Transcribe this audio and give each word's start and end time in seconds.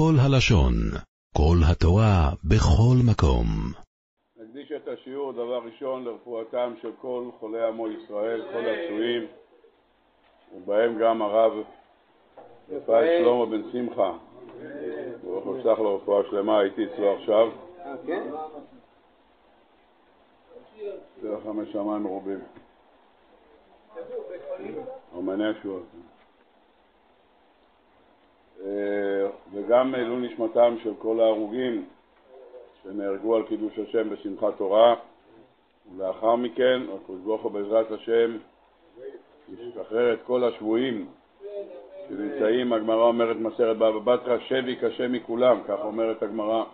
כל 0.00 0.14
הלשון, 0.26 0.74
כל 1.36 1.56
התורה, 1.70 2.30
בכל 2.44 2.96
מקום. 3.10 3.46
נקדיש 4.36 4.72
את 4.72 4.88
השיעור 4.88 5.32
דבר 5.32 5.60
ראשון 5.64 6.04
לרפואתם 6.04 6.74
של 6.82 6.90
כל 7.00 7.24
חולי 7.40 7.64
עמו 7.64 7.88
ישראל, 7.88 8.42
כל 8.52 8.58
הפצועים, 8.58 9.26
ובהם 10.56 10.98
גם 10.98 11.22
הרב 11.22 11.52
רפאל 12.70 13.22
שלמה 13.22 13.46
בן 13.46 13.62
שמחה. 13.72 14.12
ברוך 15.22 15.44
הוא 15.44 15.58
יפתח 15.58 15.78
לו 15.78 15.96
רפואה 15.96 16.22
שלמה, 16.30 16.58
הייתי 16.58 16.84
אצלו 16.84 17.16
עכשיו. 17.16 17.50
דרך 21.22 21.46
משמיים 21.46 22.02
מרובים. 22.02 22.40
אומני 25.14 25.48
השועות. 25.48 25.84
אה, 28.64 29.28
וגם 29.52 29.92
לעילוי 29.92 30.28
נשמתם 30.28 30.74
של 30.82 30.92
כל 30.98 31.20
ההרוגים 31.20 31.84
שנהרגו 32.82 33.36
על 33.36 33.42
קידוש 33.42 33.78
השם 33.78 34.10
בשמחת 34.10 34.56
תורה, 34.56 34.94
ולאחר 35.96 36.36
מכן, 36.36 36.82
הקדוש 36.82 37.20
ברוך 37.24 37.42
הוא 37.42 37.52
בעזרת 37.52 37.90
השם 37.90 38.36
ישחרר 39.58 40.12
את 40.14 40.18
כל 40.26 40.44
השבויים 40.44 41.08
שנמצאים, 42.08 42.72
הגמרא 42.72 43.04
אומרת 43.04 43.36
מסרת 43.36 43.76
בבא 43.76 43.98
בתרא, 44.16 44.38
שבי 44.38 44.76
קשה 44.76 45.08
מכולם, 45.08 45.60
כך 45.68 45.78
אומרת 45.84 46.22
הגמרא, 46.22 46.64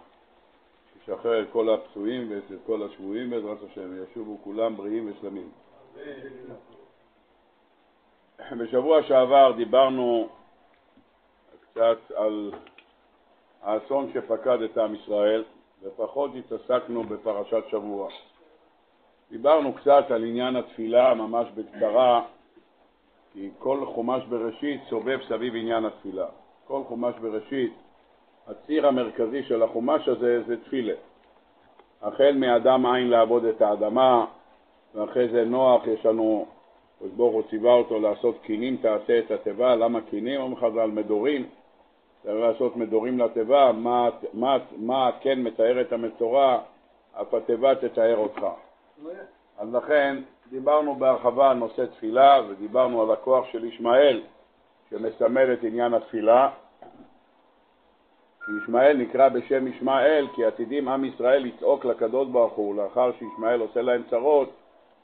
ישחרר 1.03 1.43
את 1.43 1.47
כל 1.53 1.75
הפצועים 1.75 2.31
ואת 2.31 2.59
כל 2.67 2.83
השבויים 2.83 3.31
בעזרת 3.31 3.59
השם, 3.71 4.03
ישובו 4.03 4.39
כולם 4.45 4.77
בריאים 4.77 5.11
ושלמים. 5.11 5.49
בשבוע 8.59 9.03
שעבר 9.03 9.53
דיברנו 9.57 10.29
קצת 11.77 12.17
על 12.17 12.53
האסון 13.63 14.11
שפקד 14.15 14.63
את 14.63 14.79
עם 14.79 14.95
ישראל, 14.95 15.45
ופחות 15.83 16.31
התעסקנו 16.39 17.03
בפרשת 17.05 17.65
שבוע. 17.71 18.09
דיברנו 19.31 19.73
קצת 19.73 20.11
על 20.11 20.25
עניין 20.25 20.57
התפילה, 20.57 21.15
ממש 21.15 21.49
בקצרה, 21.55 22.25
כי 23.33 23.51
כל 23.59 23.87
חומש 23.87 24.25
בראשית 24.25 24.81
סובב 24.89 25.19
סביב 25.29 25.55
עניין 25.55 25.85
התפילה. 25.85 26.27
כל 26.67 26.83
חומש 26.89 27.15
בראשית, 27.21 27.73
הציר 28.47 28.87
המרכזי 28.87 29.43
של 29.43 29.63
החומש 29.63 30.09
הזה 30.09 30.43
זה 30.47 30.65
תפילה. 30.65 30.95
החל 32.03 32.33
מאדם 32.37 32.87
עין 32.87 33.11
לעבוד 33.11 33.45
את 33.45 33.63
האדמה, 33.63 34.27
ואחרי 34.95 35.29
זה 35.29 35.45
נוח, 35.45 35.87
יש 35.87 36.07
לנו, 36.07 36.47
הקדוש 36.97 37.13
ברוך 37.13 37.35
הוא 37.35 37.43
ציווה 37.51 37.73
אותו 37.73 38.01
לעשות 38.01 38.39
קינים 38.43 38.77
תעשה 38.77 39.19
את 39.19 39.31
התיבה, 39.31 39.77
למה 39.77 40.01
קינים? 40.01 40.41
אומרים 40.41 40.79
על 40.79 40.91
מדורים, 40.91 41.47
צריך 42.23 42.41
לעשות 42.41 42.77
מדורים 42.77 43.19
לתיבה, 43.19 43.73
מה, 43.73 44.09
מה, 44.33 44.57
מה 44.77 45.11
כן 45.21 45.43
מתאר 45.43 45.81
את 45.81 45.93
המצורע, 45.93 46.59
אף 47.21 47.35
התיבה 47.35 47.75
תתאר 47.75 48.17
אותך. 48.17 48.47
אז 49.59 49.75
לכן 49.75 50.17
דיברנו 50.51 50.95
בהרחבה 50.95 51.51
על 51.51 51.57
נושא 51.57 51.85
תפילה 51.87 52.41
ודיברנו 52.49 53.03
על 53.03 53.11
הכוח 53.11 53.47
של 53.53 53.65
ישמעאל 53.65 54.23
שמסמל 54.91 55.53
את 55.53 55.59
עניין 55.63 55.95
התפילה. 55.95 56.51
ישמעאל 58.63 58.97
נקרא 58.97 59.29
בשם 59.29 59.67
ישמעאל 59.67 60.27
כי 60.35 60.45
עתידים 60.45 60.89
עם 60.89 61.05
ישראל 61.05 61.43
לצעוק 61.43 61.85
לקדוש 61.85 62.29
ברוך 62.29 62.53
הוא 62.53 62.77
לאחר 62.77 63.13
שישמעאל 63.19 63.61
עושה 63.61 63.83
להם 63.83 64.03
צרות 64.11 64.51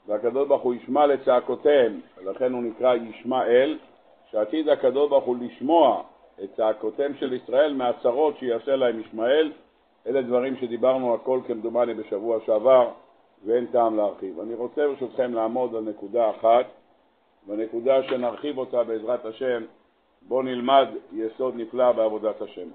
והקדוש 0.07 0.47
ברוך 0.47 0.61
הוא 0.61 0.73
ישמע 0.73 1.05
לצעקותיהם 1.05 1.99
ולכן 2.17 2.53
הוא 2.53 2.63
נקרא 2.63 2.95
ישמעאל 2.95 3.79
שעתיד 4.31 4.69
הקדוש 4.69 5.09
ברוך 5.09 5.25
הוא 5.25 5.37
לשמוע 5.41 6.03
את 6.43 6.49
צעקותיהם 6.55 7.13
של 7.19 7.33
ישראל 7.33 7.73
מהצרות 7.73 8.37
שיעשה 8.37 8.75
להם 8.75 8.99
ישמעאל 8.99 9.51
אלה 10.07 10.21
דברים 10.21 10.57
שדיברנו 10.57 11.13
הכל 11.13 11.39
כמדומני 11.47 11.93
בשבוע 11.93 12.39
שעבר 12.45 12.91
ואין 13.45 13.65
טעם 13.65 13.97
להרחיב. 13.97 14.39
אני 14.39 14.53
רוצה 14.53 14.87
ברשותכם 14.87 15.33
לעמוד 15.33 15.75
על 15.75 15.83
נקודה 15.83 16.29
אחת, 16.29 16.65
בנקודה 17.47 18.03
שנרחיב 18.03 18.57
אותה 18.57 18.83
בעזרת 18.83 19.25
השם, 19.25 19.63
בואו 20.21 20.41
נלמד 20.41 20.87
יסוד 21.13 21.55
נפלא 21.55 21.91
בעבודת 21.91 22.41
השם. 22.41 22.69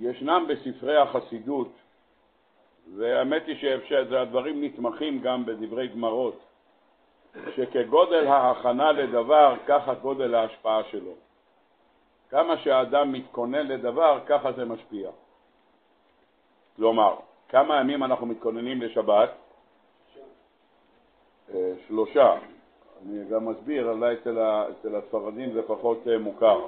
ישנם 0.00 0.46
בספרי 0.48 0.96
החסידות, 0.96 1.68
והאמת 2.96 3.46
היא 3.46 3.80
שהדברים 3.88 4.64
נתמכים 4.64 5.20
גם 5.20 5.46
בדברי 5.46 5.88
גמרות, 5.88 6.40
שכגודל 7.56 8.26
ההכנה 8.26 8.92
לדבר, 8.92 9.54
ככה 9.66 9.94
גודל 9.94 10.34
ההשפעה 10.34 10.84
שלו. 10.84 11.12
כמה 12.34 12.56
שהאדם 12.56 13.12
מתכונן 13.12 13.66
לדבר, 13.66 14.18
ככה 14.26 14.52
זה 14.52 14.64
משפיע. 14.64 15.10
כלומר, 16.76 17.16
כמה 17.48 17.80
ימים 17.80 18.04
אנחנו 18.04 18.26
מתכוננים 18.26 18.82
לשבת? 18.82 19.30
אה, 21.54 21.72
שלושה. 21.86 22.34
אני 23.02 23.24
גם 23.24 23.48
מסביר, 23.48 23.90
אולי 23.90 24.14
אצל, 24.14 24.38
אצל 24.38 24.96
הספרדים 24.96 25.52
זה 25.52 25.62
פחות 25.62 26.08
אה, 26.08 26.18
מוכר. 26.18 26.60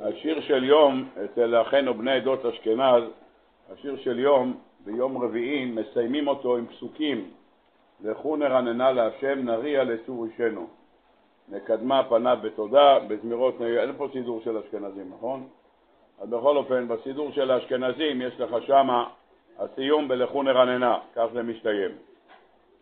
השיר 0.00 0.40
של 0.40 0.64
יום, 0.64 1.08
אצל 1.24 1.62
אחינו 1.62 1.94
בני 1.94 2.12
עדות 2.12 2.44
אשכנז, 2.44 3.04
השיר 3.72 3.96
של 3.96 4.18
יום, 4.18 4.60
ביום 4.84 5.22
רביעי, 5.22 5.64
מסיימים 5.64 6.28
אותו 6.28 6.56
עם 6.56 6.66
פסוקים 6.66 7.30
לכו 8.04 8.36
נרננה 8.36 8.92
להשם, 8.92 9.38
נריע 9.44 9.84
לצור 9.84 10.24
אישנו. 10.24 10.66
נקדמה 11.48 12.02
פניו 12.08 12.38
בתודה, 12.42 12.98
בזמירות, 13.08 13.60
אין 13.60 13.92
פה 13.96 14.08
סידור 14.12 14.40
של 14.44 14.58
אשכנזים, 14.58 15.12
נכון? 15.16 15.48
אז 16.20 16.28
בכל 16.28 16.56
אופן, 16.56 16.88
בסידור 16.88 17.32
של 17.32 17.50
האשכנזים 17.50 18.22
יש 18.22 18.40
לך 18.40 18.66
שמה 18.66 19.08
הסיום 19.58 20.08
בלכו 20.08 20.42
נרננה, 20.42 20.98
כך 21.14 21.26
זה 21.32 21.42
מסתיים. 21.42 21.90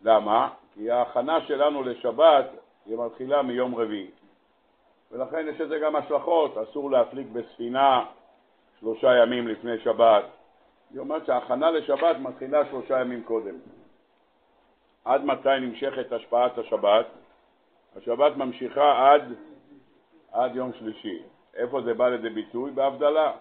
למה? 0.03 0.49
כי 0.75 0.91
ההכנה 0.91 1.41
שלנו 1.41 1.83
לשבת 1.83 2.47
היא 2.87 2.99
מתחילה 2.99 3.43
מיום 3.43 3.75
רביעי. 3.75 4.11
ולכן 5.13 5.47
יש 5.49 5.61
לזה 5.61 5.79
גם 5.79 5.97
השלכות, 5.97 6.59
אסור 6.59 6.91
להפליג 6.91 7.27
בספינה 7.33 8.05
שלושה 8.81 9.17
ימים 9.23 9.49
לפני 9.49 9.79
שבת. 9.79 10.25
היא 10.91 11.01
אומרת 11.01 11.27
שההכנה 11.27 11.71
לשבת 11.71 12.17
מתחילה 12.21 12.67
שלושה 12.71 13.01
ימים 13.01 13.23
קודם. 13.23 13.55
עד 15.05 15.25
מתי 15.25 15.61
נמשכת 15.61 16.13
השפעת 16.13 16.59
השבת? 16.59 17.07
השבת 17.97 18.37
ממשיכה 18.37 19.13
עד, 19.13 19.23
עד 20.33 20.57
יום 20.57 20.73
שלישי. 20.79 21.23
איפה 21.55 21.83
זה 21.83 21.95
בא 21.95 22.09
לידי 22.09 22.31
ביטוי? 22.31 22.71
בהבדלה. 22.71 23.33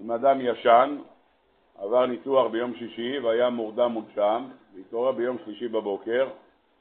אם 0.00 0.10
אדם 0.10 0.38
ישן, 0.40 0.98
עבר 1.78 2.06
ניתוח 2.06 2.50
ביום 2.50 2.74
שישי 2.74 3.18
והיה 3.18 3.50
מורדם 3.50 3.92
מונשם, 3.92 4.44
והתעורר 4.74 5.12
ביום 5.12 5.36
שלישי 5.44 5.68
בבוקר, 5.68 6.28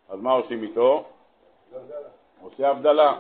אז 0.10 0.20
מה 0.22 0.32
עושים 0.32 0.64
איתו? 0.64 1.04
עושה 2.42 2.70
הבדלה. 2.70 3.18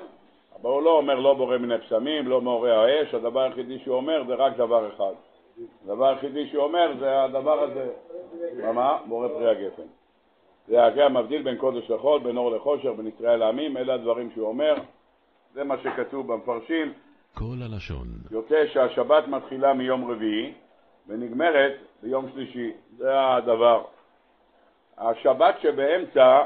אבל 0.61 0.69
הוא 0.69 0.81
לא 0.81 0.97
אומר 0.97 1.15
לא 1.15 1.33
בורא 1.33 1.57
מן 1.57 1.71
הפסמים, 1.71 2.27
לא 2.27 2.41
מעורר 2.41 2.79
האש, 2.79 3.13
הדבר 3.13 3.41
היחידי 3.41 3.79
שהוא 3.79 3.95
אומר 3.95 4.23
זה 4.27 4.33
רק 4.33 4.57
דבר 4.57 4.89
אחד. 4.95 5.13
הדבר 5.85 6.07
היחידי 6.07 6.47
שהוא 6.47 6.63
אומר 6.63 6.93
זה 6.99 7.23
הדבר 7.23 7.59
הזה, 7.63 7.89
מה? 8.73 8.97
בורא 9.07 9.27
פרי 9.27 9.49
הגפן. 9.49 9.83
זה 10.69 11.05
המבדיל 11.05 11.41
בין 11.41 11.57
קודש 11.57 11.89
לחול, 11.89 12.19
בין 12.19 12.37
אור 12.37 12.51
לחושר, 12.51 12.93
בין 12.93 13.07
ישראל 13.07 13.39
לעמים, 13.39 13.77
אלה 13.77 13.93
הדברים 13.93 14.31
שהוא 14.31 14.47
אומר, 14.47 14.75
זה 15.53 15.63
מה 15.63 15.75
שכתוב 15.83 16.33
במפרשים. 16.33 16.93
כל 17.33 17.55
הלשון. 17.61 18.07
יוצא 18.31 18.67
שהשבת 18.67 19.27
מתחילה 19.27 19.73
מיום 19.73 20.11
רביעי, 20.11 20.53
ונגמרת 21.07 21.73
ביום 22.01 22.29
שלישי. 22.33 22.71
זה 22.97 23.09
הדבר. 23.35 23.83
השבת 24.97 25.55
שבאמצע, 25.61 26.45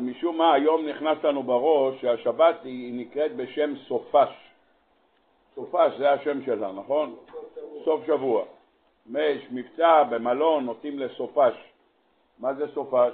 משום 0.00 0.38
מה 0.38 0.52
היום 0.54 0.86
נכנס 0.86 1.24
לנו 1.24 1.42
בראש 1.42 2.00
שהשבת 2.00 2.54
היא 2.64 3.00
נקראת 3.00 3.36
בשם 3.36 3.74
סופש. 3.88 4.28
סופש 5.54 5.92
זה 5.98 6.12
השם 6.12 6.44
שלה, 6.44 6.72
נכון? 6.72 7.16
סוף 7.84 8.06
שבוע. 8.06 8.44
יש 9.18 9.46
מבצע 9.50 10.02
במלון, 10.02 10.64
נוטים 10.64 10.98
לסופש. 10.98 11.73
מה 12.38 12.54
זה 12.54 12.64
סופש? 12.74 13.12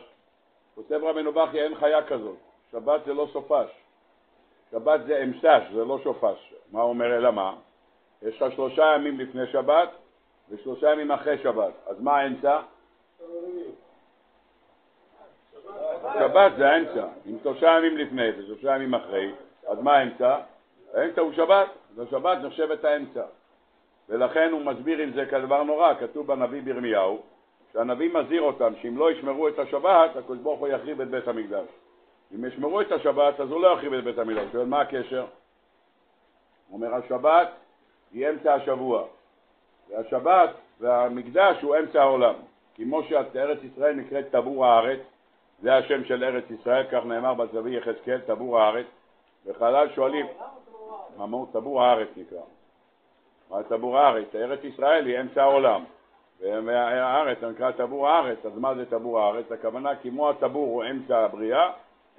כותב 0.74 1.00
רבנו 1.04 1.32
בכי, 1.32 1.60
אין 1.60 1.74
חיה 1.74 2.06
כזאת. 2.06 2.36
שבת 2.72 3.00
זה 3.06 3.14
לא 3.14 3.28
סופש. 3.32 3.70
שבת 4.70 5.00
זה 5.06 5.22
אמסש, 5.22 5.62
זה 5.74 5.84
לא 5.84 5.98
שופש. 5.98 6.54
מה 6.72 6.82
אומר 6.82 7.16
אלא 7.16 7.30
מה? 7.30 7.54
יש 8.22 8.42
לך 8.42 8.52
שלושה 8.52 8.92
ימים 8.96 9.20
לפני 9.20 9.46
שבת, 9.46 9.88
ושלושה 10.50 10.92
ימים 10.92 11.10
אחרי 11.10 11.38
שבת. 11.38 11.72
אז 11.86 12.00
מה 12.00 12.16
האמצע? 12.16 12.60
שבת 16.14 16.52
זה 16.56 16.70
האמצע. 16.70 17.06
אם 17.26 17.36
שלושה 17.42 17.66
ימים 17.66 17.96
לפני 17.96 18.28
ושלושה 18.38 18.76
ימים 18.76 18.94
אחרי, 18.94 19.32
אז 19.66 19.78
מה 19.82 19.96
האמצע? 19.96 20.38
האמצע 20.94 21.20
הוא 21.20 21.32
שבת, 21.32 21.68
ושבת 21.96 22.38
נחשבת 22.38 22.84
האמצע. 22.84 23.22
ולכן 24.08 24.50
הוא 24.52 24.60
מסביר 24.60 24.98
עם 24.98 25.12
זה 25.12 25.26
כדבר 25.26 25.62
נורא, 25.62 25.94
כתוב 26.00 26.26
בנביא 26.26 26.62
בירמיהו, 26.62 27.22
שהנביא 27.72 28.14
מזהיר 28.14 28.42
אותם 28.42 28.72
שאם 28.82 28.98
לא 28.98 29.12
ישמרו 29.12 29.48
את 29.48 29.58
השבת, 29.58 30.16
הקדוש 30.16 30.38
ברוך 30.38 30.60
הוא 30.60 30.68
יחריב 30.68 31.00
את 31.00 31.08
בית 31.08 31.28
המקדש. 31.28 31.66
אם 32.34 32.44
ישמרו 32.44 32.80
את 32.80 32.92
השבת, 32.92 33.40
אז 33.40 33.50
הוא 33.50 33.60
לא 33.60 33.68
יחריב 33.72 33.92
את 33.92 34.04
בית 34.04 34.18
המקדש. 34.18 34.54
מה 34.54 34.80
הקשר? 34.80 35.26
הוא 36.68 36.76
אומר, 36.76 36.94
השבת 36.94 37.48
היא 38.12 38.28
אמצע 38.30 38.54
השבוע, 38.54 39.04
והשבת 39.88 40.50
והמקדש 40.80 41.62
הוא 41.62 41.76
אמצע 41.76 42.02
העולם. 42.02 42.34
כמו 42.74 43.02
שארץ 43.02 43.58
ישראל 43.62 43.94
נקראת 43.94 44.30
טבור 44.30 44.66
הארץ, 44.66 44.98
זה 45.62 45.76
השם 45.76 46.04
של 46.04 46.24
ארץ 46.24 46.44
ישראל, 46.50 46.86
כך 46.92 47.04
נאמר 47.04 47.34
בצבי 47.34 47.76
יחזקאל, 47.76 48.20
טבור 48.20 48.60
הארץ, 48.60 48.86
וחלל 49.46 49.88
שואלים, 49.94 50.26
טבור 51.52 51.82
הארץ 51.82 52.08
נקרא. 52.16 52.40
מה 53.50 53.62
טבור 53.62 53.98
הארץ? 53.98 54.34
ארץ 54.34 54.64
ישראל 54.64 55.06
היא 55.06 55.20
אמצע 55.20 55.42
העולם. 55.42 55.84
והארץ 56.40 57.38
נקרא 57.42 57.70
טבור 57.70 58.08
הארץ, 58.08 58.38
אז 58.46 58.58
מה 58.58 58.74
זה 58.74 58.86
טבור 58.86 59.20
הארץ? 59.20 59.52
הכוונה 59.52 59.96
כמו 59.96 60.30
הטבור 60.30 60.66
הוא 60.66 60.84
אמצע 60.90 61.18
הבריאה, 61.18 61.72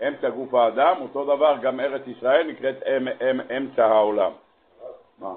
אמצע 0.07 0.29
גוף 0.29 0.53
האדם, 0.53 0.95
אותו 1.01 1.23
דבר 1.23 1.57
גם 1.61 1.79
ארץ 1.79 2.01
ישראל 2.07 2.47
נקראת 2.47 2.75
אם, 2.83 3.07
אם, 3.07 3.41
אמצע 3.57 3.85
העולם. 3.85 4.31
מה? 5.19 5.35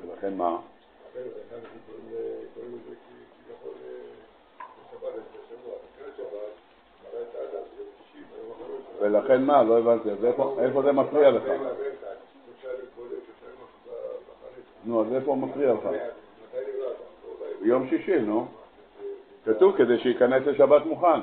ולכן 0.00 0.36
מה? 0.36 0.58
ולכן 9.00 9.42
מה? 9.42 9.62
לא 9.62 9.78
הבנתי. 9.78 10.08
איפה 10.58 10.82
זה 10.82 10.92
מפריע 10.92 11.30
לך? 11.30 11.42
נו, 14.84 15.00
אז 15.00 15.14
איפה 15.14 15.34
מפריע 15.34 15.72
לך? 15.72 15.88
ביום 17.60 17.88
שישי, 17.88 18.20
נו. 18.20 18.46
כתוב 19.44 19.76
כדי 19.76 19.98
שייכנס 19.98 20.46
לשבת 20.46 20.86
מוכן. 20.86 21.20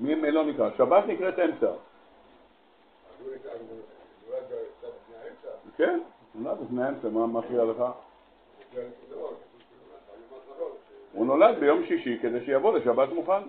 מי 0.00 0.30
לא 0.30 0.44
נקרא? 0.44 0.70
שבת 0.78 1.04
נקראת 1.06 1.38
אמצע. 1.38 1.72
כן, 5.76 6.00
נולד 6.34 6.56
לפני 6.62 6.84
האמצע, 6.84 7.08
מה 7.08 7.26
מפריע 7.26 7.64
לך? 7.64 7.84
הוא 11.12 11.26
נולד 11.26 11.58
ביום 11.60 11.86
שישי 11.86 12.18
כדי 12.22 12.44
שיבוא 12.44 12.78
לשבת 12.78 13.08
מוכן. 13.12 13.42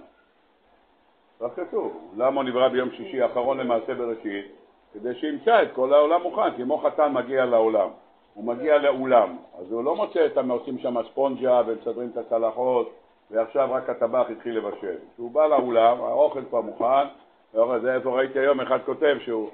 כך 1.39 1.50
כתוב. 1.56 2.13
למה 2.18 2.42
הוא 2.42 2.50
נברא 2.50 2.68
ביום 2.68 2.92
שישי 2.92 3.21
האחרון 3.21 3.57
למעשה 3.57 3.94
בראשית? 3.94 4.62
כדי 4.94 5.16
שימצא 5.16 5.63
את 5.63 5.68
כל 5.74 5.94
העולם 5.94 6.22
מוכן, 6.22 6.57
כמו 6.57 6.78
חתן 6.78 7.13
מגיע 7.13 7.45
לעולם. 7.45 7.90
הוא 8.34 8.44
מגיע 8.44 8.78
לאולם, 8.78 9.38
אז 9.60 9.72
הוא 9.72 9.84
לא 9.84 9.95
מוצא 9.95 10.25
את 10.25 10.38
עושים 10.50 10.78
שם 10.80 11.04
ספונג'ה 11.12 11.62
ומסדרים 11.68 12.10
את 12.13 12.18
הצלחות 12.18 12.94
ועכשיו 13.31 13.69
רק 13.72 13.90
הטבח 13.90 14.25
התחיל 14.30 14.57
לבשל. 14.57 14.95
כשהוא 15.13 15.31
בא 15.31 15.48
לאולם, 15.48 16.01
האוכל 16.01 16.42
כבר 16.50 16.62
מוכן, 16.62 17.07
זה 17.54 17.95
איפה 17.95 18.18
ראיתי 18.18 18.40
היום 18.40 18.62
אחד 18.62 18.80
כותב 18.86 19.18
שהוא 19.25 19.50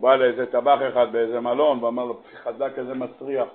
בא 0.00 0.16
לאיזה 0.16 0.46
טבח 0.46 0.78
אחד 0.88 1.06
באיזה 1.12 1.40
מלון 1.40 1.84
ואמר 1.84 2.04
לו, 2.04 2.16
חדק 2.42 2.72
כזה 2.76 2.94
מסריח. 2.94 3.48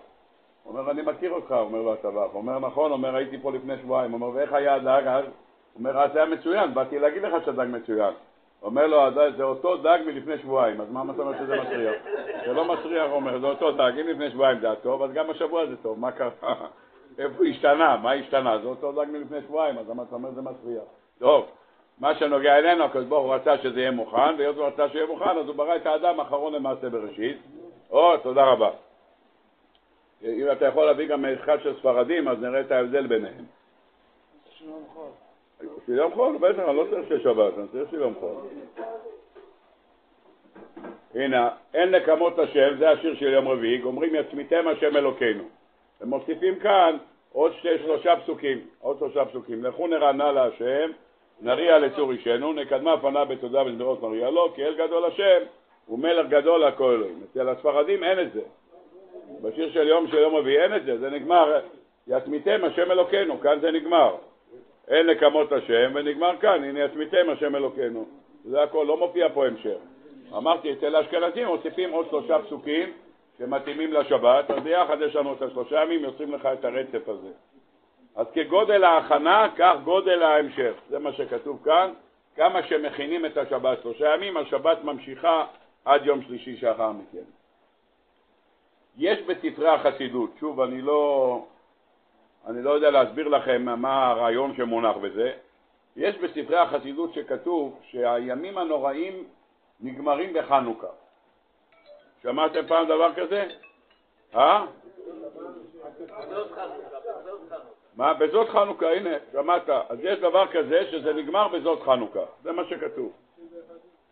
הוא 0.64 0.78
אומר, 0.78 0.92
אני 0.92 1.02
מכיר 1.02 1.32
אותך, 1.32 1.52
אומר 1.52 1.82
לו 1.82 1.94
הטבח. 1.94 2.28
הוא 2.32 2.42
אומר, 2.42 2.60
נכון, 2.60 2.92
אומר, 2.92 3.16
הייתי 3.16 3.38
פה 3.42 3.52
לפני 3.52 3.78
שבועיים. 3.78 4.12
הוא 4.12 4.22
אומר, 4.22 4.36
ואיך 4.38 4.54
היה 4.54 4.74
הדג 4.74 5.08
אז? 5.08 5.24
הוא 5.24 5.32
אומר, 5.80 6.04
אז 6.04 6.14
זה 6.14 6.24
היה 6.24 6.36
מצוין, 6.36 6.74
באתי 6.74 7.00
להגיד 7.00 7.22
לך 7.22 7.46
שהדג 7.46 7.66
מצוין. 7.70 8.14
אומר 8.62 8.88
לו, 8.88 8.98
זה 9.38 9.44
אותו 9.44 9.78
דג 9.78 10.00
מלפני 10.06 10.38
שבועיים, 10.38 10.82
אז 10.82 10.92
מה 10.92 11.04
אתה 11.14 11.22
אומר 11.22 11.38
שזה 11.38 11.62
מסריח? 11.62 11.96
זה 12.46 12.54
לא 12.54 12.74
מסריח, 12.74 13.08
הוא 13.08 13.16
אומר, 13.16 13.40
זה 13.40 13.48
אותו 13.48 13.72
דג, 13.72 13.92
אם 14.02 14.08
לפני 14.08 14.32
שבועיים 14.32 14.60
זה 14.60 14.68
היה 14.68 14.76
טוב, 14.76 15.04
אז 15.04 15.12
גם 15.14 15.30
השבוע 15.30 15.66
זה 15.66 15.78
טוב, 15.78 16.00
מה 16.00 16.12
קרה? 16.12 16.30
איפה 17.20 17.44
השתנה? 17.50 17.98
מה 17.98 18.12
השתנה? 18.12 18.60
זה 18.60 18.68
אותו 18.68 18.92
דג 18.92 19.06
מלפני 19.12 19.42
שבועיים, 19.42 19.78
אז 19.78 19.90
אתה 19.90 20.16
אומר 20.16 20.32
שזה 20.32 20.42
מסריח? 20.42 20.84
טוב, 21.20 21.46
מה 22.00 22.16
שנוגע 22.16 22.58
אלינו, 22.58 22.84
הקדוש 22.84 23.06
ברוך 23.06 23.26
הוא 23.26 23.34
רצה 23.36 23.58
שזה 23.58 23.80
יהיה 23.80 23.92
מוכן, 23.92 24.36
והיות 24.38 24.58
הוא 24.58 24.66
רצה 24.66 24.90
שיהיה 24.90 25.06
מוכן, 25.06 25.38
אז 25.38 25.48
הוא 25.48 25.56
ברא 25.56 25.76
את 25.76 25.86
האדם 25.86 26.20
האחרון 26.20 26.54
למעשה 26.54 26.90
בראשית. 26.90 27.38
או, 27.92 28.18
תודה 28.18 28.46
רבה. 28.46 28.70
אם 30.24 30.52
אתה 30.52 30.66
יכול 30.66 30.86
להביא 30.86 31.08
גם 31.08 31.26
אחד 31.26 31.58
של 31.64 31.80
ספרדים, 31.80 32.28
אז 32.28 32.42
נראה 32.42 32.62
את 32.62 32.72
ההבדל 32.72 33.08
ביניהם. 33.08 33.46
של 35.88 35.94
יום 35.94 36.14
חול, 36.14 36.38
בטח, 36.38 36.60
אני 36.60 36.78
לא 36.78 36.86
צריך 36.90 37.10
של 37.10 37.24
שבת, 37.24 37.54
אני 37.58 37.68
צריך 37.72 37.92
של 37.92 38.02
יום 38.02 38.14
חול. 38.20 38.36
הנה, 41.16 41.50
אין 41.74 41.96
נקמות 41.96 42.40
השם, 42.40 42.78
זה 42.80 42.90
השיר 42.90 43.16
של 43.16 43.34
יום 43.34 43.48
רביעי, 43.48 43.78
גומרים 43.78 44.16
יצמיתם 44.16 44.68
השם 44.68 44.98
אלוקינו. 44.98 45.44
ומוסיפים 46.02 46.60
כאן 46.60 46.98
עוד 47.34 47.54
שתי, 47.54 47.78
שלושה 47.78 48.16
פסוקים, 48.16 48.68
עוד 48.80 49.00
שלושה 49.00 49.26
פסוקים. 49.26 49.64
לכו 49.64 49.88
נרענה 49.88 50.32
להשם, 50.32 50.92
נריע 51.42 51.80
לצור 51.80 52.12
אישנו, 52.12 52.54
נקדמה 52.54 53.02
פניו 53.02 53.26
בתודה 53.30 53.62
ונדרות 53.62 54.04
נריע 54.04 54.30
לו, 54.30 54.54
כי 54.56 54.64
אל 54.64 54.74
גדול 54.74 55.06
השם 55.06 55.40
הוא 55.86 56.00
מלך 56.00 56.28
גדול 56.30 56.66
לכל 56.66 56.92
אלוהים. 56.92 57.24
אצל 57.32 57.50
הספרדים 57.50 58.04
אין 58.04 58.20
את 58.20 58.34
זה. 58.34 58.42
בשיר 59.42 59.72
של 59.72 59.88
יום 59.88 60.08
של 60.08 60.18
יום 60.18 60.36
רביעי 60.36 60.64
אין 60.64 60.76
את 60.76 60.86
זה, 60.86 60.98
זה 60.98 61.10
נגמר, 61.10 61.60
יצמיתם 62.08 62.64
השם 62.64 62.92
אלוקינו, 62.92 63.40
כאן 63.40 63.60
זה 63.60 63.72
נגמר. 63.72 64.16
אין 64.88 65.10
נקמות 65.10 65.52
השם, 65.52 65.92
ונגמר 65.96 66.38
כאן, 66.38 66.64
הנה 66.64 66.80
יצמיתם 66.80 67.30
השם 67.30 67.56
אלוקינו. 67.56 68.06
זה 68.44 68.64
הכל, 68.64 68.86
לא 68.88 68.98
מופיע 68.98 69.28
פה 69.34 69.46
המשך. 69.46 69.78
אמרתי, 70.38 70.74
אצל 70.74 70.96
האשכנזים 70.96 71.48
מוסיפים 71.48 71.92
עוד 71.92 72.08
שלושה 72.10 72.40
פסוקים 72.40 72.92
שמתאימים 73.38 73.94
לשבת, 73.94 74.52
אז 74.52 74.64
ביחד 74.64 75.02
יש 75.02 75.16
לנו 75.16 75.34
את 75.34 75.42
השלושה 75.42 75.84
ימים, 75.84 76.04
יוצרים 76.04 76.34
לך 76.34 76.46
את 76.46 76.66
הרצף 76.66 77.10
הזה. 77.10 77.32
אז 78.16 78.28
כגודל 78.34 78.84
ההכנה, 78.84 79.48
כך 79.58 79.76
גודל 79.84 80.24
ההמשך. 80.24 80.74
זה 80.90 81.00
מה 81.00 81.14
שכתוב 81.14 81.62
כאן. 81.66 81.94
כמה 82.36 82.64
שמכינים 82.64 83.26
את 83.26 83.38
השבת 83.38 83.78
שלושה 83.82 84.14
ימים, 84.14 84.38
השבת 84.38 84.84
ממשיכה 84.84 85.46
עד 85.86 86.06
יום 86.06 86.22
שלישי 86.22 86.58
שאחר 86.58 86.92
מכן. 86.92 87.24
יש 88.98 89.22
בספרי 89.22 89.70
החסידות, 89.70 90.30
שוב, 90.40 90.62
אני 90.62 90.82
לא 90.82 91.44
אני 92.48 92.62
לא 92.62 92.70
יודע 92.70 92.90
להסביר 92.90 93.28
לכם 93.28 93.82
מה 93.82 94.08
הרעיון 94.08 94.56
שמונח 94.56 94.96
בזה. 94.98 95.32
יש 95.96 96.18
בספרי 96.18 96.58
החסידות 96.58 97.14
שכתוב 97.14 97.80
שהימים 97.84 98.58
הנוראים 98.58 99.28
נגמרים 99.80 100.34
בחנוכה. 100.34 100.88
שמעתם 102.24 102.68
פעם 102.68 102.86
דבר 102.86 103.14
כזה? 103.16 103.48
אה? 104.36 104.66
מה? 107.96 108.14
בזאת 108.14 108.50
חנוכה, 108.50 108.92
הנה, 108.92 109.10
שמעת. 109.32 109.70
אז 109.70 110.00
יש 110.02 110.20
דבר 110.20 110.48
כזה 110.48 110.92
שזה 110.92 111.14
נגמר 111.14 111.48
בזאת 111.48 111.82
חנוכה. 111.84 112.26
זה 112.44 112.52
מה 112.52 112.64
שכתוב. 112.70 113.12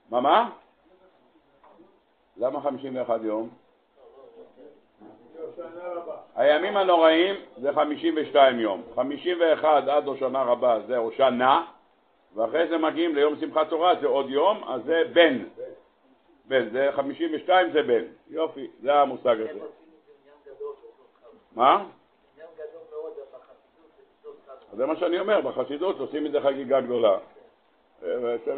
מה, 0.09 0.21
מה? 0.21 0.49
למה 2.37 2.61
51 2.61 3.19
יום? 3.23 3.49
הימים 6.35 6.77
הנוראים 6.77 7.35
זה 7.57 7.73
52 7.73 8.59
יום, 8.59 8.83
51 8.95 9.87
עד 9.87 10.07
הושנה 10.07 10.43
רבה 10.43 10.79
זה 10.87 10.97
הושנה, 10.97 11.65
ואחרי 12.35 12.67
זה 12.67 12.77
מגיעים 12.77 13.15
ליום 13.15 13.35
שמחת 13.39 13.69
תורה 13.69 13.93
זה 14.01 14.07
עוד 14.07 14.29
יום, 14.29 14.63
אז 14.67 14.81
זה 14.85 15.03
בן, 15.13 15.43
בן, 16.45 16.69
זה 16.69 16.89
52 16.95 17.71
זה 17.71 17.83
בן, 17.83 18.03
יופי, 18.29 18.67
זה 18.81 18.93
המושג 18.93 19.35
הזה. 19.41 19.59
מה? 21.55 21.85
זה 24.73 24.85
מה 24.85 24.95
שאני 24.95 25.19
אומר, 25.19 25.41
בחסידות 25.41 25.99
עושים 25.99 26.23
מזה 26.23 26.41
חגיגה 26.41 26.81
גדולה. 26.81 27.17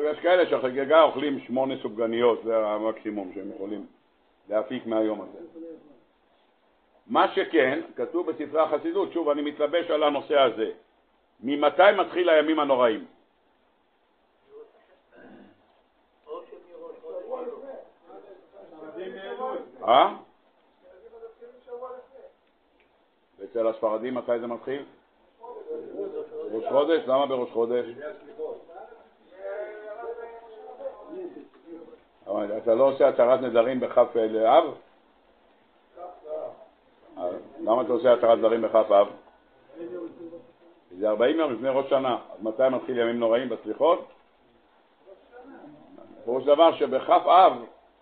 יש 0.03 0.19
כאלה 0.21 0.49
שהחגיגה 0.49 1.01
אוכלים 1.01 1.39
שמונה 1.39 1.73
סופגניות, 1.81 2.43
זה 2.43 2.57
המקסימום 2.57 3.31
שהם 3.35 3.51
יכולים 3.55 3.85
להפיק 4.49 4.85
מהיום 4.85 5.21
הזה. 5.21 5.39
מה 7.07 7.27
שכן, 7.35 7.79
כתוב 7.95 8.31
בספרי 8.31 8.61
החסידות, 8.61 9.13
שוב 9.13 9.29
אני 9.29 9.41
מתלבש 9.41 9.91
על 9.91 10.03
הנושא 10.03 10.39
הזה, 10.39 10.71
ממתי 11.43 11.83
מתחיל 11.97 12.29
הימים 12.29 12.59
הנוראים? 12.59 13.05
אה? 19.83 20.15
אצל 23.43 23.67
הספרדים 23.67 24.15
מתי 24.15 24.39
זה 24.39 24.47
מתחיל? 24.47 24.85
ראש 26.51 26.63
חודש? 26.69 27.01
למה 27.07 27.25
בראש 27.25 27.49
חודש? 27.51 27.85
אתה 32.57 32.75
לא 32.75 32.83
עושה 32.83 33.07
הצהרת 33.07 33.41
נדרים 33.41 33.79
בכף 33.79 34.07
לאב? 34.15 34.63
למה 37.63 37.81
אתה 37.81 37.91
עושה 37.91 38.13
התרת 38.13 38.39
דברים 38.39 38.61
בכף 38.61 38.91
אב? 38.91 39.07
זה 40.97 41.09
40 41.09 41.39
יום 41.39 41.53
לפני 41.53 41.69
ראש 41.69 41.89
שנה. 41.89 42.17
אז 42.33 42.43
מתי 42.43 42.69
מתחיל 42.71 42.97
ימים 42.97 43.19
נוראים 43.19 43.49
בסליחות? 43.49 44.07
פירוש 46.25 46.43
דבר 46.43 46.75
שבכף 46.75 47.21
אב 47.25 47.53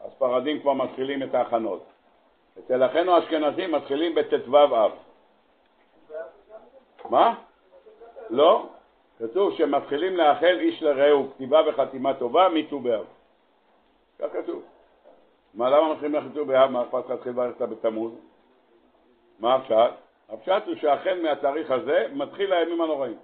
הספרדים 0.05 0.59
כבר 0.61 0.73
מתחילים 0.73 1.23
את 1.23 1.35
ההכנות. 1.35 1.83
אצל 2.59 2.85
אחינו 2.85 3.15
האשכנזים 3.15 3.71
מתחילים 3.71 4.15
בט"ו 4.15 4.57
אב. 4.57 4.91
מה? 7.09 7.35
לא. 8.29 8.65
כתוב 9.19 9.53
שמתחילים 9.53 10.17
לאחל 10.17 10.57
איש 10.59 10.83
לרעהו 10.83 11.27
כתיבה 11.33 11.61
וחתימה 11.67 12.13
טובה 12.13 12.49
מט"ו 12.49 12.79
באב. 12.79 13.05
כך 14.19 14.27
כתוב. 14.33 14.61
מה, 15.53 15.69
למה 15.69 15.93
מתחילים 15.93 16.13
לאחל 16.13 16.29
ט"ו 16.33 16.45
באב? 16.45 16.71
מה 16.71 16.83
אכפת 16.83 17.05
לך 17.05 17.09
להתחיל 17.09 17.31
לברך 17.31 17.61
בתמוז? 17.61 18.28
מה 19.39 19.55
הפשט? 19.55 19.93
הפשט 20.29 20.63
הוא 20.65 20.75
שהחל 20.75 21.21
מהתאריך 21.21 21.71
הזה 21.71 22.07
מתחיל 22.13 22.53
הימים 22.53 22.81
הנוראים. 22.81 23.17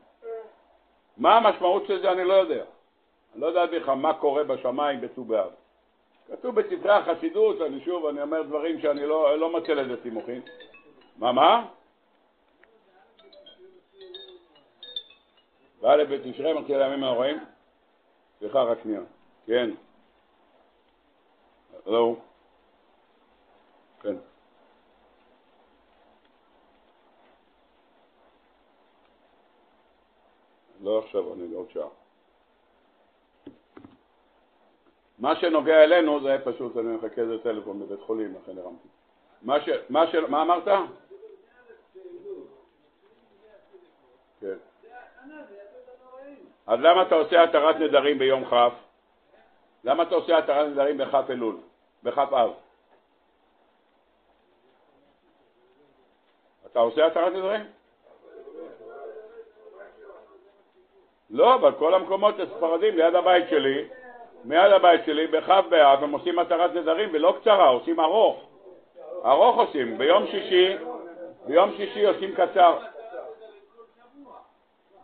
מה 1.18 1.38
המשמעות 1.38 1.88
של 1.88 2.02
זה 2.02 2.12
אני 2.12 2.24
לא 2.24 2.34
יודע. 2.34 2.64
אני 3.34 3.42
לא 3.42 3.48
יודע 3.48 3.66
בכלל 3.66 3.96
מה 3.96 4.14
קורה 4.14 4.44
בשמיים 4.44 5.02
בט"ו 5.02 5.24
באב. 5.24 5.52
כתוב 6.28 6.56
בספרי 6.56 6.92
החסידות, 6.92 7.62
אני 7.62 7.82
שוב, 7.82 8.06
אני 8.06 8.22
אומר 8.22 8.42
דברים 8.42 8.82
שאני 8.82 9.06
לא, 9.06 9.40
לא 9.40 9.58
מצא 9.58 9.74
לזה 9.74 10.02
סימוכין. 10.04 10.42
מה, 11.18 11.32
מה? 11.32 11.66
בא 15.82 15.96
לבית 15.96 16.22
תשרי 16.24 16.54
מתחיל 16.54 16.82
הימים 16.82 17.04
הנוראים? 17.04 17.38
סליחה, 18.40 18.64
רק 18.64 18.78
שנייה. 18.84 19.02
כן. 19.46 19.70
לא. 21.86 22.16
כן. 24.02 24.16
לא 30.86 31.00
עכשיו, 31.00 31.34
אני 31.34 31.54
עוד 31.54 31.70
שעה. 31.70 31.88
מה 35.20 35.36
שנוגע 35.36 35.84
אלינו 35.84 36.22
זה 36.22 36.38
פשוט, 36.44 36.78
אני 36.78 36.96
מחכה 36.96 37.22
איזה 37.22 37.44
טלפון 37.44 37.80
בבית 37.80 38.02
חולים, 38.02 38.36
לכן 38.36 38.58
הרמתי. 38.58 38.88
מה, 39.42 39.62
ש, 39.62 39.70
מה, 39.90 40.08
ש, 40.08 40.16
מה 40.16 40.42
אמרת? 40.42 40.68
כן. 44.40 44.56
אז 46.68 46.80
למה 46.80 47.02
אתה 47.02 47.16
עושה 47.16 47.44
התרת 47.44 47.76
נדרים 47.76 48.20
ביום 48.20 48.46
כ'? 48.46 48.54
למה 49.84 50.04
אתה 50.04 50.16
עושה 50.16 50.38
התרת 50.38 50.68
נדרים 50.68 50.98
בכ' 50.98 51.30
אלול? 51.30 51.58
בכ' 52.04 52.18
אב? 52.18 52.54
אתה 56.66 56.80
עושה 56.80 57.08
התרת 57.08 57.34
נדרים? 57.34 57.66
לא, 61.30 61.56
אבל 61.56 61.72
כל 61.72 61.94
המקומות 61.94 62.40
הספרדים 62.40 62.98
ליד 62.98 63.16
הבית 63.16 63.50
שלי, 63.50 63.86
מיד 64.44 64.72
הבית 64.72 65.06
שלי, 65.06 65.28
בכ' 65.28 65.50
באב, 65.70 66.04
הם 66.04 66.12
עושים 66.12 66.40
התרת 66.40 66.74
נדרים 66.74 67.10
ולא 67.14 67.36
קצרה, 67.42 67.68
עושים 67.68 68.00
ארוך. 68.00 68.44
ארוך 69.26 69.58
עושים, 69.58 69.98
ביום 69.98 70.28
שישי, 70.28 70.78
ביום 71.48 71.72
שישי 71.78 72.06
עושים 72.06 72.36
קצר. 72.36 72.78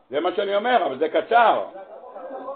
זה 0.09 0.19
מה 0.19 0.31
שאני 0.35 0.55
אומר, 0.55 0.85
אבל 0.85 0.97
זה 0.97 1.09
קצר. 1.09 1.63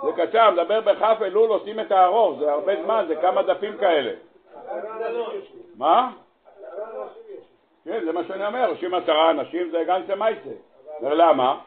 זה 0.03 0.11
קצר, 0.25 0.51
מדבר 0.51 0.81
בכ' 0.81 1.21
אלול 1.21 1.49
עושים 1.49 1.79
את 1.79 1.91
הארוך, 1.91 2.39
זה 2.39 2.51
הרבה 2.51 2.83
זמן, 2.83 3.05
זה 3.07 3.15
כמה 3.15 3.43
דפים 3.43 3.77
כאלה. 3.77 4.11
מה? 5.77 6.11
כן, 7.85 8.05
זה 8.05 8.11
מה 8.11 8.23
שאני 8.27 8.47
אומר, 8.47 8.69
עושים 8.69 8.93
עשרה 8.93 9.31
אנשים, 9.31 9.69
זה 9.71 9.83
גנצה 9.87 10.15
מייסה. 10.15 10.49
למה? 11.01 11.59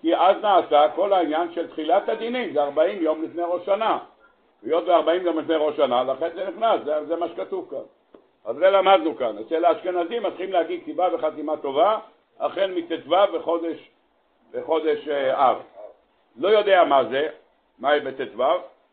כי 0.00 0.16
אז 0.16 0.36
נעשה 0.42 0.88
כל 0.94 1.12
העניין 1.12 1.52
של 1.52 1.70
תחילת 1.70 2.08
הדינים, 2.08 2.52
זה 2.52 2.62
40 2.62 3.02
יום 3.02 3.22
לפני 3.22 3.42
ראש 3.42 3.66
שנה. 3.66 3.98
היות 4.62 4.88
ו-40 4.88 5.22
יום 5.22 5.38
לפני 5.38 5.56
ראש 5.56 5.76
שנה, 5.76 6.04
לכן 6.04 6.28
זה 6.34 6.48
נכנס, 6.48 6.80
זה, 6.84 7.04
זה 7.04 7.16
מה 7.16 7.28
שכתוב 7.28 7.66
כאן. 7.70 7.78
אז 8.44 8.56
זה 8.56 8.70
למדנו 8.70 9.16
כאן. 9.16 9.38
אצל 9.38 9.64
האשכנזים 9.64 10.22
מתחילים 10.22 10.52
להגיד 10.52 10.82
כתיבה 10.82 11.08
וחתימה 11.14 11.56
טובה, 11.56 11.98
החל 12.40 12.72
מט"ו 12.76 13.14
בחודש, 13.34 13.90
בחודש 14.52 15.08
אה, 15.08 15.50
אב. 15.50 15.56
לא 16.36 16.48
יודע 16.48 16.84
מה 16.84 17.04
זה, 17.04 17.28
מה 17.78 17.90
היא 17.90 18.02
בט"ו, 18.02 18.44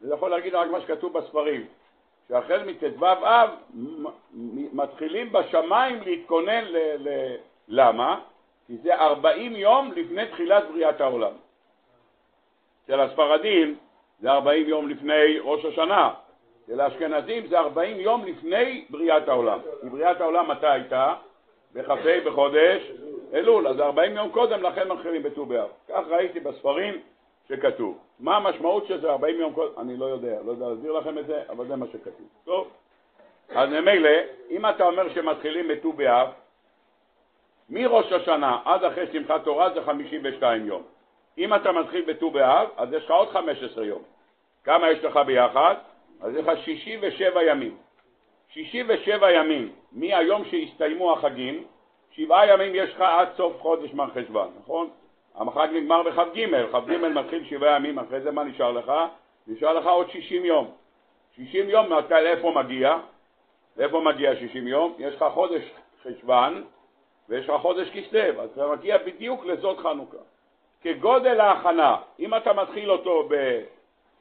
זה 0.01 0.13
יכול 0.13 0.29
להגיד 0.29 0.55
רק 0.55 0.69
מה 0.71 0.81
שכתוב 0.81 1.13
בספרים, 1.13 1.65
שהחל 2.27 2.63
מט"ו 2.65 3.05
אב 3.05 3.49
מתחילים 4.73 5.31
בשמיים 5.31 6.01
להתכונן 6.05 6.63
ל... 6.65 6.77
ל 6.99 7.35
למה? 7.67 8.19
כי 8.67 8.77
זה 8.77 8.95
40 8.95 9.55
יום 9.55 9.91
לפני 9.95 10.27
תחילת 10.27 10.63
בריאת 10.71 11.01
העולם. 11.01 11.31
אצל 12.83 12.99
הספרדים 12.99 13.75
זה 14.19 14.31
40 14.31 14.69
יום 14.69 14.89
לפני 14.89 15.39
ראש 15.41 15.65
השנה, 15.65 16.13
אצל 16.63 16.81
האשכנזים 16.81 17.47
זה 17.47 17.59
40 17.59 17.99
יום 17.99 18.25
לפני 18.25 18.85
בריאת 18.89 19.29
העולם. 19.29 19.59
כי 19.81 19.89
בריאת 19.89 20.21
העולם 20.21 20.51
מתי 20.51 20.67
הייתה? 20.67 21.13
בכ"ה 21.73 21.95
בחודש 22.25 22.91
אלול, 23.33 23.67
אז 23.67 23.79
40 23.79 24.15
יום 24.15 24.29
קודם 24.29 24.63
לכן 24.63 24.87
מתחילים 24.87 25.23
בט"ו 25.23 25.45
באב. 25.45 25.69
כך 25.89 26.03
ראיתי 26.09 26.39
בספרים 26.39 26.93
שכתוב. 27.49 27.97
מה 28.19 28.37
המשמעות 28.37 28.87
של 28.87 29.01
זה 29.01 29.09
40 29.11 29.39
יום 29.39 29.53
קודם? 29.53 29.71
אני 29.77 29.97
לא 29.97 30.05
יודע, 30.05 30.37
לא 30.45 30.51
יודע 30.51 30.69
להסביר 30.69 30.91
לכם 30.91 31.17
את 31.17 31.27
זה, 31.27 31.41
אבל 31.49 31.67
זה 31.67 31.75
מה 31.75 31.85
שכתוב. 31.87 32.27
טוב, 32.45 32.67
אז 33.49 33.69
ממילא, 33.69 34.09
אם 34.49 34.69
אתה 34.69 34.83
אומר 34.83 35.13
שמתחילים 35.13 35.67
בט"ו 35.67 35.93
באב, 35.93 36.27
מראש 37.69 38.11
השנה 38.11 38.57
עד 38.65 38.83
אחרי 38.83 39.05
שמחת 39.13 39.43
תורה 39.43 39.69
זה 39.73 39.81
52 39.83 40.67
יום. 40.67 40.83
אם 41.37 41.53
אתה 41.53 41.71
מתחיל 41.71 42.05
בט"ו 42.07 42.31
באב, 42.31 42.67
אז 42.77 42.93
יש 42.93 43.05
לך 43.05 43.11
עוד 43.11 43.29
15 43.29 43.85
יום. 43.85 44.01
כמה 44.63 44.91
יש 44.91 45.03
לך 45.03 45.17
ביחד? 45.17 45.75
אז 46.21 46.35
יש 46.35 46.45
לך 46.45 46.59
67 46.65 47.43
ימים. 47.43 47.77
67 48.49 49.31
ימים 49.31 49.71
מהיום 49.91 50.45
שהסתיימו 50.45 51.13
החגים, 51.13 51.63
שבעה 52.11 52.47
ימים 52.47 52.75
יש 52.75 52.89
לך 52.95 53.01
עד 53.01 53.27
סוף 53.37 53.61
חודש 53.61 53.93
מרחשוון, 53.93 54.49
נכון? 54.61 54.89
החג 55.35 55.67
נגמר 55.73 56.03
בכ"ג, 56.03 56.45
כ"ג 56.71 56.97
מתחיל 56.97 57.45
שבעה 57.49 57.75
ימים, 57.75 57.99
אחרי 57.99 58.21
זה 58.21 58.31
מה 58.31 58.43
נשאר 58.43 58.71
לך? 58.71 58.91
נשאר 59.47 59.73
לך 59.73 59.85
עוד 59.85 60.09
60 60.09 60.45
יום. 60.45 60.71
60 61.35 61.69
יום, 61.69 61.99
אתה 61.99 62.21
לאיפה 62.21 62.51
מגיע? 62.51 62.97
לאיפה 63.77 63.99
מגיע 63.99 64.35
60 64.35 64.67
יום? 64.67 64.95
יש 64.99 65.15
לך 65.15 65.25
חודש 65.33 65.61
חשוון, 66.03 66.63
ויש 67.29 67.49
לך 67.49 67.61
חודש 67.61 67.89
כסלו, 67.89 68.41
אז 68.41 68.49
אתה 68.53 68.67
מגיע 68.67 68.97
בדיוק 68.97 69.45
לזאת 69.45 69.77
חנוכה. 69.77 70.17
כגודל 70.81 71.39
ההכנה, 71.39 71.95
אם 72.19 72.35
אתה 72.35 72.53
מתחיל 72.53 72.91
אותו 72.91 73.29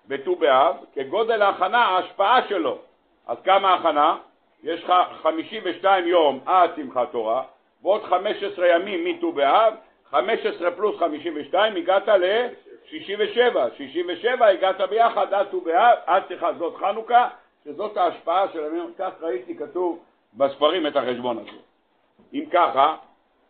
בט"ו 0.08 0.37
באב, 0.37 0.76
כגודל 0.94 1.42
ההכנה, 1.42 1.78
ההשפעה 1.78 2.49
שלו. 2.49 2.78
אז 3.26 3.37
כמה 3.44 3.75
הכנה? 3.75 4.16
יש 4.62 4.84
לך 4.84 4.92
52 5.23 6.06
יום 6.06 6.40
עד 6.46 6.70
שמחת 6.76 7.12
תורה, 7.12 7.42
ועוד 7.82 8.02
15 8.04 8.68
ימים 8.68 9.04
מט"ו 9.04 9.32
באב, 9.32 9.75
15 10.11 10.70
פלוס 10.70 10.99
52, 10.99 11.76
הגעת 11.76 12.08
ל-67. 12.08 13.56
67 13.76 14.46
הגעת 14.46 14.80
ביחד 14.80 15.34
עד 15.34 15.46
ט"ו 15.50 15.61
באב, 15.61 15.99
עד 16.06 16.23
סליחה, 16.28 16.52
זאת 16.52 16.76
חנוכה, 16.76 17.28
שזאת 17.64 17.96
ההשפעה 17.96 18.46
של 18.52 18.64
כך 18.99 19.11
ראיתי 19.20 19.56
כתוב 19.56 20.04
בספרים 20.34 20.87
את 20.87 20.96
החשבון 20.96 21.38
הזה. 21.38 21.74
אם 22.33 22.45
ככה, 22.52 22.97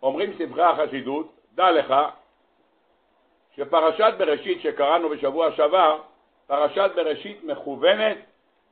אומרים 0.03 0.33
ספרי 0.39 0.65
החסידות, 0.65 1.33
דע 1.55 1.71
לך 1.71 1.95
שפרשת 3.57 4.15
בראשית 4.19 4.61
שקראנו 4.61 5.09
בשבוע 5.09 5.53
שעבר, 5.53 5.99
פרשת 6.47 6.91
בראשית 6.95 7.45
מכוונת 7.45 8.17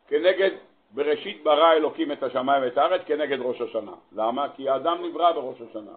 כנגד 0.09 0.51
בראשית 0.91 1.43
ברא 1.43 1.73
אלוקים 1.73 2.13
את 2.13 2.23
השמיים 2.23 2.63
ואת 2.63 2.79
הארץ 2.79 3.01
כנגד 3.07 3.41
ראש 3.41 3.61
השנה. 3.61 3.93
למה? 4.13 4.47
כי 4.57 4.69
האדם 4.69 5.05
נברא 5.05 5.33
בראש 5.33 5.57
השנה. 5.71 5.93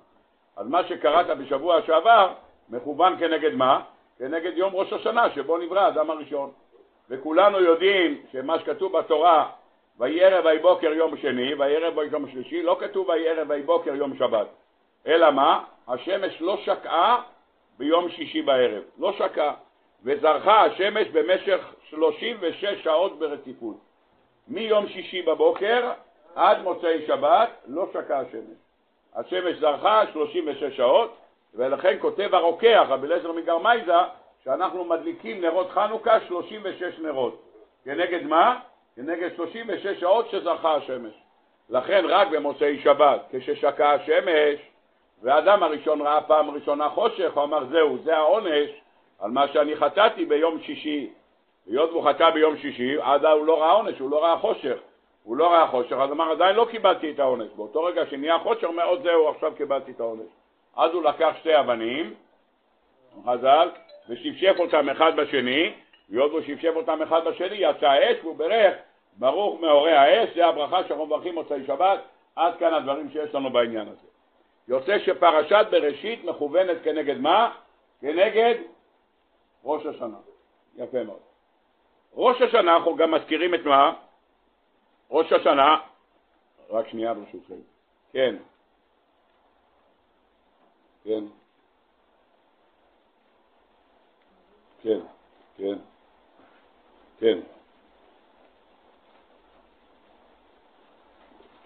אז 0.56 0.68
מה 0.68 0.84
שקראת 0.84 1.38
בשבוע 1.38 1.82
שעבר 1.82 2.34
מכוון 2.70 3.20
כנגד 3.20 3.54
מה? 3.54 3.82
כנגד 4.20 4.58
יום 4.58 4.76
ראש 4.76 4.94
השנה 4.94 5.30
שבו 5.30 5.58
נברא 5.58 5.80
האדם 5.80 6.10
הראשון. 6.10 6.52
וכולנו 7.10 7.60
יודעים 7.60 8.22
שמה 8.32 8.60
שכתוב 8.60 8.98
בתורה 8.98 9.50
ויהי 10.00 10.24
ערב 10.24 10.46
ויהי 10.46 10.60
בוקר 10.60 10.94
יום 10.94 11.18
שני, 11.18 11.54
ויהי 11.54 11.76
ערב 11.76 11.98
ויהי 11.98 12.10
יום 12.12 12.30
שלישי, 12.30 12.64
לא 12.64 12.78
כתוב 12.80 13.10
ויהי 13.10 13.30
ערב 13.30 13.50
ויהי 13.50 13.62
בוקר 13.62 13.96
יום 13.96 14.18
שבת. 14.18 14.48
אלא 15.08 15.32
מה? 15.32 15.64
השמש 15.88 16.42
לא 16.42 16.58
שקעה 16.58 17.24
ביום 17.78 18.10
שישי 18.10 18.42
בערב, 18.42 18.84
לא 18.98 19.14
שקעה. 19.14 19.54
וזרחה 20.04 20.66
השמש 20.66 21.08
במשך 21.08 21.74
36 21.90 22.66
שעות 22.84 23.20
ברציפות. 23.20 23.78
מיום 24.48 24.88
שישי 24.88 25.22
בבוקר 25.22 25.92
עד 26.36 26.62
מוצאי 26.62 27.08
שבת 27.08 27.50
לא 27.68 27.86
שקעה 27.94 28.20
השמש. 28.20 28.58
השמש 29.16 29.56
זרחה 29.56 30.04
36 30.14 30.78
שעות, 30.78 31.18
ולכן 31.54 31.98
כותב 32.00 32.30
הרוקח, 32.36 32.86
רבי 32.90 33.08
אליעזר 33.08 33.32
מגרמייזה, 33.32 33.94
שאנחנו 34.44 34.86
מדליקים 34.86 35.42
נרות 35.42 35.70
חנוכה 35.70 36.20
36 36.28 37.00
נרות. 37.00 37.42
כנגד 37.86 38.24
מה? 38.24 38.60
כנגד 38.96 39.30
36 39.36 40.00
שעות 40.00 40.30
שזרחה 40.30 40.76
השמש. 40.76 41.14
לכן 41.70 42.06
רק 42.08 42.28
במוצאי 42.28 42.80
שבת, 42.80 43.22
כששקעה 43.32 43.94
השמש, 43.94 44.60
והאדם 45.22 45.64
הראשון 45.64 46.02
ראה 46.02 46.22
פעם 46.22 46.50
ראשונה 46.50 46.90
חושך, 46.90 47.32
הוא 47.34 47.44
אמר 47.44 47.66
זהו, 47.66 47.98
זה 48.04 48.18
העונש 48.18 48.70
על 49.20 49.32
מה 49.32 49.48
שאני 49.48 49.76
חטאתי 49.76 50.26
ביום 50.26 50.60
שישי. 50.62 51.10
היות 51.68 51.92
והוא 51.92 52.10
חטא 52.10 52.30
ביום 52.30 52.58
שישי, 52.58 53.02
עד 53.02 53.26
הוא 53.26 53.46
לא 53.46 53.62
ראה 53.62 53.72
עונש, 53.72 54.00
הוא 54.00 54.12
לא 54.12 54.24
ראה 54.24 54.38
חושך. 54.38 54.78
הוא 55.24 55.38
לא 55.38 55.52
ראה 55.54 55.68
חושך, 55.68 55.96
אז 55.96 56.12
אמר 56.12 56.32
עדיין 56.32 56.56
לא 56.56 56.68
קיבלתי 56.72 57.12
את 57.12 57.20
העונש. 57.20 57.48
באותו 57.56 57.84
רגע 57.84 58.06
שנהיה 58.06 58.40
חושך, 58.40 58.64
הוא 58.64 58.72
אומר 58.72 59.02
זהו, 59.04 59.30
עכשיו 59.30 59.54
קיבלתי 59.58 59.92
את 59.92 60.00
העונש. 60.00 60.30
אז 60.78 60.92
הוא 60.92 61.04
לקח 61.04 61.36
שתי 61.40 61.60
אבנים, 61.60 62.14
חז"ל, 63.26 63.70
ושפשף 64.10 64.56
אותם 64.60 64.90
אחד 64.90 65.16
בשני, 65.16 65.74
והיות 66.10 66.32
והוא 66.32 66.42
שפשף 66.42 66.72
אותם 66.76 67.02
אחד 67.02 67.28
בשני, 67.28 67.56
יצא 67.56 67.88
האש 67.88 68.18
והוא 68.24 68.36
ברך, 68.36 68.76
ברוך 69.18 69.62
מאורי 69.62 69.92
האש, 69.92 70.30
זה 70.36 70.46
הברכה 70.46 70.84
שאנחנו 70.88 71.06
מברכים 71.06 71.36
מוצאי 71.36 71.66
שבת, 71.68 72.00
עד 72.36 72.58
כאן 72.60 72.74
הדברים 72.74 73.10
שיש 73.12 73.36
לנו 73.36 73.50
בעניין 73.50 73.88
הזה. 73.88 74.08
יוצא 74.68 75.00
שפרשת 75.00 75.66
בראשית 75.72 76.24
מכוונת 76.24 76.78
כנגד 76.84 77.18
מה? 77.18 77.56
כנגד 78.02 78.56
ראש 79.64 79.86
השנה. 79.86 80.18
יפה 80.76 81.04
מאוד. 81.04 81.20
ראש 82.14 82.42
השנה, 82.42 82.76
אנחנו 82.76 82.96
גם 82.96 83.12
מזכירים 83.12 83.56
את 83.56 83.66
מה? 83.66 83.94
ראש 85.12 85.32
השנה, 85.32 85.78
רק 86.70 86.88
שנייה 86.88 87.14
ברשותכם. 87.14 87.56
כן. 88.14 88.36
כן. 91.04 91.24
כן, 94.84 95.00
כן, 95.58 95.76
כן, 97.20 97.40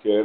כן. 0.02 0.24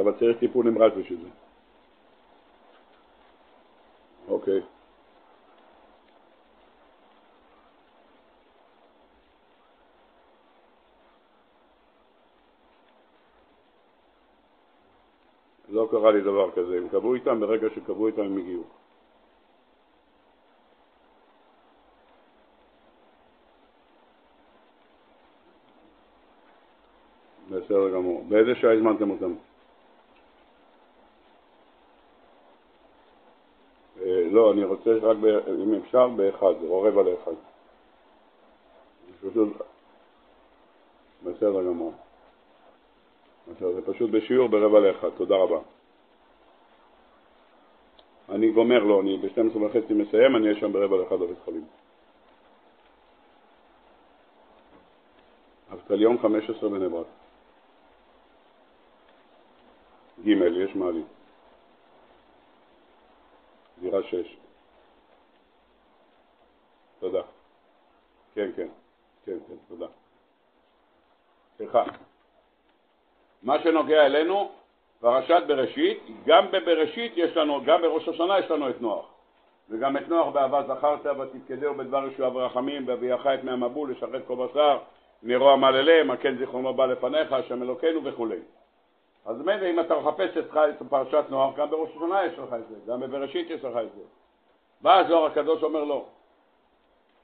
אבל 0.00 0.12
צריך 0.18 0.38
טיפול 0.38 0.70
נמרץ 0.70 0.92
בשביל 0.96 1.18
זה. 1.22 1.28
אוקיי. 4.28 4.60
לא 15.68 15.88
קרה 15.90 16.12
לי 16.12 16.20
דבר 16.20 16.50
כזה. 16.50 16.76
הם 16.76 16.88
קבעו 16.88 17.14
איתם, 17.14 17.40
ברגע 17.40 17.66
שקבעו 17.74 18.06
איתם 18.06 18.22
הם 18.22 18.38
הגיעו. 18.38 18.64
בסדר 27.68 27.90
גמור. 27.94 28.24
באיזה 28.28 28.54
שעה 28.54 28.72
הזמנתם 28.72 29.10
אותם? 29.10 29.34
אה, 34.00 34.28
לא, 34.30 34.52
אני 34.52 34.64
רוצה 34.64 34.90
רק, 35.02 35.16
אם 35.64 35.74
אפשר, 35.74 36.08
באחד, 36.08 36.54
או 36.68 36.82
רבע 36.82 37.02
לאחד. 37.02 37.32
בסדר 41.24 41.64
גמור. 41.64 41.92
זה 43.58 43.80
פשוט 43.86 44.10
בשיעור 44.10 44.48
ברבע 44.48 44.80
לאחד, 44.80 45.08
תודה 45.16 45.36
רבה. 45.36 45.58
אני 48.28 48.52
גומר 48.52 48.78
לו, 48.78 49.00
אני 49.00 49.16
ב-12 49.16 49.56
וחצי 49.56 49.94
מסיים, 49.94 50.36
אני 50.36 50.48
אהיה 50.48 50.60
שם 50.60 50.72
ברבע 50.72 50.96
לאחד 50.96 51.16
בבית 51.16 51.38
חולים. 51.44 51.64
אבטליון 55.72 56.18
15 56.18 56.68
בני 56.68 56.88
ברק. 56.88 57.06
ג', 60.28 60.56
יש 60.56 60.76
מעלית. 60.76 61.06
דירה 63.80 64.02
6. 64.02 64.36
תודה. 67.00 67.22
כן, 68.34 68.50
כן, 68.56 68.68
כן, 69.24 69.38
כן, 69.48 69.54
תודה. 69.68 69.86
סליחה. 71.56 71.84
מה 73.42 73.62
שנוגע 73.62 74.06
אלינו, 74.06 74.50
פרשת 75.00 75.42
בראשית, 75.46 76.02
גם 76.26 76.50
בבראשית 76.50 77.12
יש 77.16 77.36
לנו, 77.36 77.64
גם 77.64 77.82
בראש 77.82 78.08
השנה 78.08 78.38
יש 78.38 78.50
לנו 78.50 78.70
את 78.70 78.80
נוח. 78.80 79.06
וגם 79.70 79.96
את 79.96 80.08
נוח 80.08 80.28
באהבה 80.32 80.62
זכרת 80.62 81.06
ותפקדהו 81.06 81.74
בדבר 81.74 82.06
ישועה 82.06 82.36
ורחמים 82.36 82.88
ואביאך 82.88 83.26
את 83.26 83.44
מי 83.44 83.50
המבול 83.50 83.90
לשרת 83.90 84.22
כל 84.26 84.46
בשר 84.46 84.78
מרוע 85.22 85.56
מעללי 85.56 86.02
מכן 86.02 86.36
זיכרונו 86.38 86.74
בא 86.74 86.86
לפניך 86.86 87.32
השם 87.32 87.62
אלוקינו 87.62 88.04
וכולי. 88.04 88.38
אז 89.28 89.40
מילא 89.40 89.70
אם 89.70 89.80
אתה 89.80 89.94
מחפש 89.98 90.36
את 90.36 90.82
פרשת 90.88 91.24
נוח 91.28 91.54
גם 91.56 91.70
בראש 91.70 91.90
השנה 91.90 92.24
יש 92.24 92.38
לך 92.38 92.52
את 92.52 92.68
זה, 92.68 92.92
גם 92.92 93.00
בבראשית 93.00 93.50
יש 93.50 93.64
לך 93.64 93.76
את 93.76 93.92
זה. 93.94 94.02
בא 94.80 94.98
הזוהר 94.98 95.26
הקדוש 95.26 95.62
אומר 95.62 95.84
לא, 95.84 96.04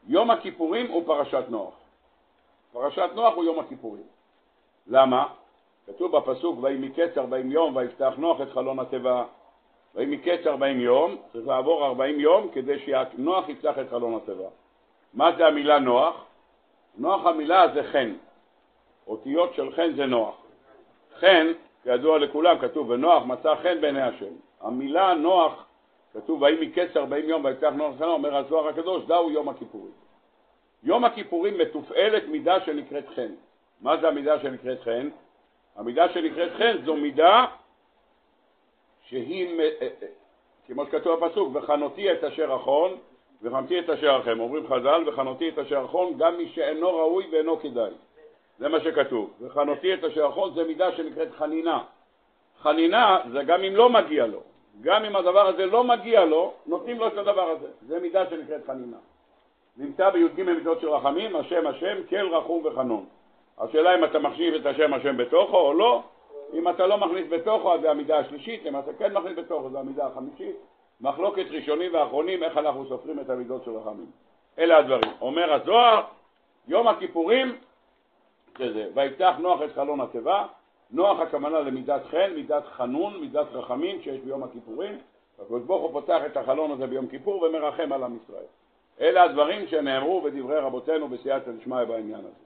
יום 0.06 0.30
הכיפורים 0.30 0.90
הוא 0.90 1.06
פרשת 1.06 1.44
נוח. 1.48 1.74
פרשת 2.72 3.10
נוח 3.14 3.34
הוא 3.34 3.44
יום 3.44 3.58
הכיפורים. 3.58 4.02
למה? 4.86 5.26
כתוב 5.86 6.16
בפסוק, 6.16 6.58
ויהי 6.62 6.78
מקץ 6.78 7.18
ארבעים 7.18 7.52
יום 7.52 7.76
ויפתח 7.76 8.12
נוח 8.16 8.40
את 8.40 8.52
חלון 8.52 8.78
התיבה. 8.78 9.24
ויהי 9.94 10.16
מקץ 10.16 10.46
ארבעים 10.46 10.80
יום, 10.80 11.16
צריך 11.32 11.46
לעבור 11.46 11.86
ארבעים 11.86 12.20
יום 12.20 12.48
כדי 12.52 12.78
שנוח 12.78 13.48
יפתח 13.48 13.78
את 13.78 13.90
חלון 13.90 14.14
התיבה. 14.14 14.48
מה 15.14 15.36
זה 15.36 15.46
המילה 15.46 15.78
נוח? 15.78 16.24
נוח 16.96 17.26
המילה 17.26 17.74
זה 17.74 17.82
חן. 17.82 18.14
אותיות 19.06 19.54
של 19.54 19.72
חן 19.72 19.92
זה 19.96 20.06
נוח. 20.06 20.34
חן, 21.20 21.46
כידוע 21.84 22.18
לכולם, 22.18 22.58
כתוב 22.58 22.90
ונוח 22.90 23.24
מצא 23.24 23.54
חן 23.62 23.80
בעיני 23.80 24.02
השם. 24.02 24.34
המילה 24.60 25.14
נוח, 25.14 25.66
כתוב 26.14 26.42
ויהי 26.42 26.66
מקץ 26.66 26.96
ארבעים 26.96 27.28
יום 27.28 27.44
ויפתח 27.44 27.70
נוח 27.76 27.98
חלון, 27.98 28.10
אומר 28.10 28.36
הזוהר 28.36 28.68
הקדוש, 28.68 29.04
דהו 29.04 29.30
יום 29.30 29.48
הכיפורים. 29.48 29.92
יום 30.82 31.04
הכיפורים 31.04 31.58
מתופעלת 31.58 32.28
מידה 32.28 32.60
שנקראת 32.60 33.08
חן. 33.14 33.32
מה 33.80 33.96
זה 33.96 34.08
המידה 34.08 34.40
שנקראת 34.40 34.82
חן? 34.82 35.08
המידה 35.76 36.08
שנקראת 36.08 36.52
חן 36.52 36.84
זו 36.84 36.96
מידה 36.96 37.44
שהיא, 39.02 39.60
אה, 39.60 39.70
אה, 39.82 39.88
כמו 40.66 40.86
שכתוב 40.86 41.24
בפסוק, 41.24 41.48
וחנותי 41.52 42.12
את 42.12 42.24
אשר 42.24 42.56
אחון 42.56 42.96
וחמתי 43.42 43.78
את 43.78 43.90
אשר 43.90 44.20
אחם. 44.22 44.40
אומרים 44.40 44.66
חז"ל, 44.66 45.02
וחנותי 45.06 45.48
את 45.48 45.58
אשר 45.58 45.84
אחון 45.84 46.18
גם 46.18 46.36
מי 46.36 46.48
שאינו 46.48 46.96
ראוי 46.96 47.26
ואינו 47.32 47.60
כדאי. 47.60 47.90
זה 48.58 48.68
מה 48.68 48.80
שכתוב. 48.80 49.30
וחנותי 49.40 49.94
את 49.94 50.04
אשר 50.04 50.28
אחון 50.28 50.54
זה 50.54 50.64
מידה 50.64 50.92
שנקראת 50.92 51.28
חנינה. 51.38 51.82
חנינה 52.62 53.18
זה 53.32 53.42
גם 53.42 53.62
אם 53.62 53.76
לא 53.76 53.90
מגיע 53.90 54.26
לו. 54.26 54.40
גם 54.80 55.04
אם 55.04 55.16
הדבר 55.16 55.46
הזה 55.46 55.66
לא 55.66 55.84
מגיע 55.84 56.24
לו, 56.24 56.52
נותנים 56.66 56.98
לו 56.98 57.06
את 57.06 57.18
הדבר 57.18 57.48
הזה. 57.50 57.66
זה 57.86 58.00
מידה 58.00 58.30
שנקראת 58.30 58.66
חנינה. 58.66 58.96
נמצא 59.76 60.10
בי"ג 60.10 60.42
מידות 60.42 60.80
של 60.80 60.88
רחמים, 60.88 61.36
השם 61.36 61.66
השם, 61.66 61.96
כל 62.10 62.34
רחום 62.34 62.66
וחנון. 62.66 63.04
השאלה 63.58 63.94
אם 63.94 64.04
אתה 64.04 64.18
מחשיב 64.18 64.54
את 64.54 64.66
השם 64.66 64.94
השם 64.94 65.16
בתוכו 65.16 65.56
או 65.56 65.74
לא. 65.74 66.02
אם 66.52 66.68
אתה 66.68 66.86
לא 66.86 66.98
מכניס 66.98 67.26
בתוכו 67.30 67.74
אז 67.74 67.80
זה 67.80 67.90
המידה 67.90 68.18
השלישית, 68.18 68.66
אם 68.66 68.78
אתה 68.78 68.92
כן 68.98 69.12
מכניס 69.12 69.38
בתוכו 69.38 69.70
זה 69.70 69.78
המידה 69.78 70.06
החמישית. 70.06 70.56
מחלוקת 71.00 71.44
ראשונים 71.50 71.94
ואחרונים 71.94 72.42
איך 72.42 72.58
אנחנו 72.58 72.88
סופרים 72.88 73.20
את 73.20 73.30
המידות 73.30 73.64
של 73.64 73.70
רחמים. 73.70 74.10
אלה 74.58 74.78
הדברים. 74.78 75.12
אומר 75.20 75.52
הזוהר, 75.52 76.02
יום 76.68 76.88
הכיפורים 76.88 77.58
זה 78.58 78.72
זה. 78.72 78.86
ויפתח 78.94 79.34
נוח 79.38 79.62
את 79.62 79.72
חלון 79.74 80.00
התיבה, 80.00 80.46
נוח 80.90 81.20
הכוונה 81.20 81.60
למידת 81.60 82.02
חן, 82.10 82.30
מידת 82.34 82.66
חנון, 82.66 83.20
מידת 83.20 83.46
רחמים 83.52 84.02
שיש 84.02 84.20
ביום 84.20 84.42
הכיפורים. 84.42 84.98
הקדוש 85.42 85.62
ברוך 85.62 85.82
הוא 85.82 85.92
פותח 85.92 86.20
את 86.26 86.36
החלון 86.36 86.70
הזה 86.70 86.86
ביום 86.86 87.06
כיפור 87.06 87.42
ומרחם 87.42 87.92
על 87.92 88.02
עם 88.02 88.18
ישראל. 88.22 88.44
אלה 89.00 89.22
הדברים 89.22 89.66
שנאמרו 89.66 90.20
בדברי 90.20 90.58
רבותינו 90.58 91.08
בסייעתא 91.08 91.50
דשמיא 91.50 91.84
בעניין 91.84 92.20
הזה. 92.20 92.44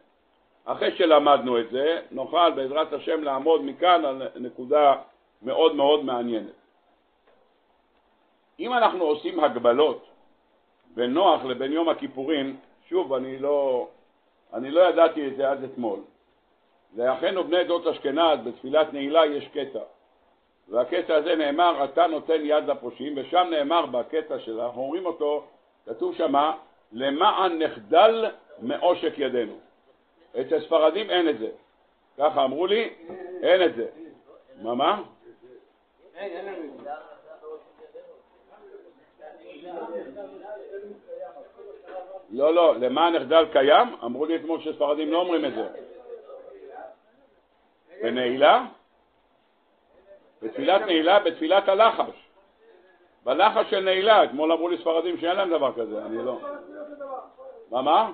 אחרי 0.64 0.96
שלמדנו 0.96 1.60
את 1.60 1.70
זה, 1.70 2.00
נוכל 2.10 2.50
בעזרת 2.50 2.92
השם 2.92 3.22
לעמוד 3.22 3.64
מכאן 3.64 4.04
על 4.04 4.28
נקודה 4.36 4.94
מאוד 5.42 5.74
מאוד 5.74 6.04
מעניינת. 6.04 6.52
אם 8.60 8.72
אנחנו 8.72 9.04
עושים 9.04 9.40
הגבלות 9.40 10.06
בין 10.94 11.12
נוח 11.12 11.44
לבין 11.44 11.72
יום 11.72 11.88
הכיפורים, 11.88 12.56
שוב, 12.88 13.12
אני 13.12 13.38
לא, 13.38 13.88
אני 14.54 14.70
לא 14.70 14.80
ידעתי 14.88 15.28
את 15.28 15.36
זה 15.36 15.50
עד 15.50 15.64
אתמול. 15.64 16.00
לאחינו 16.96 17.44
בני 17.44 17.58
עדות 17.58 17.86
אשכנז 17.86 18.38
בתפילת 18.44 18.92
נעילה 18.92 19.26
יש 19.26 19.48
קטע, 19.48 19.80
והקטע 20.68 21.14
הזה 21.14 21.34
נאמר, 21.34 21.84
אתה 21.84 22.06
נותן 22.06 22.40
יד 22.42 22.64
לפושעים, 22.64 23.14
ושם 23.16 23.46
נאמר 23.50 23.86
בקטע 23.86 24.38
שלה, 24.38 24.66
אנחנו 24.66 24.82
אומרים 24.82 25.06
אותו, 25.06 25.44
כתוב 25.86 26.14
שמה, 26.14 26.56
למען 26.92 27.62
נחדל 27.62 28.26
מעושק 28.58 29.12
ידינו. 29.16 29.58
אצל 30.40 30.54
הספרדים 30.54 31.10
אין 31.10 31.28
את 31.28 31.38
זה. 31.38 31.48
ככה 32.18 32.44
אמרו 32.44 32.66
לי, 32.66 32.94
אין 33.42 33.64
את 33.64 33.74
זה. 33.74 33.86
מה, 34.62 34.74
מה? 34.74 35.02
לא, 42.30 42.54
לא, 42.54 42.74
למען 42.76 43.16
נחדל 43.16 43.46
קיים? 43.52 43.88
אמרו 44.04 44.26
לי 44.26 44.36
אתמול 44.36 44.60
שספרדים 44.60 45.12
לא 45.12 45.18
אומרים 45.18 45.44
את 45.44 45.54
זה. 45.54 45.68
בנעילה? 48.02 48.64
בתפילת 50.42 50.80
נעילה, 50.80 51.18
בתפילת 51.18 51.68
הלחש. 51.68 52.28
בלחש 53.24 53.70
של 53.70 53.80
נעילה, 53.80 54.24
אתמול 54.24 54.52
אמרו 54.52 54.68
לי 54.68 54.78
ספרדים 54.78 55.18
שאין 55.18 55.36
להם 55.36 55.50
דבר 55.50 55.72
כזה, 55.72 56.02
אני 56.06 56.24
לא. 56.24 56.38
מה, 57.70 57.82
מה? 57.82 58.10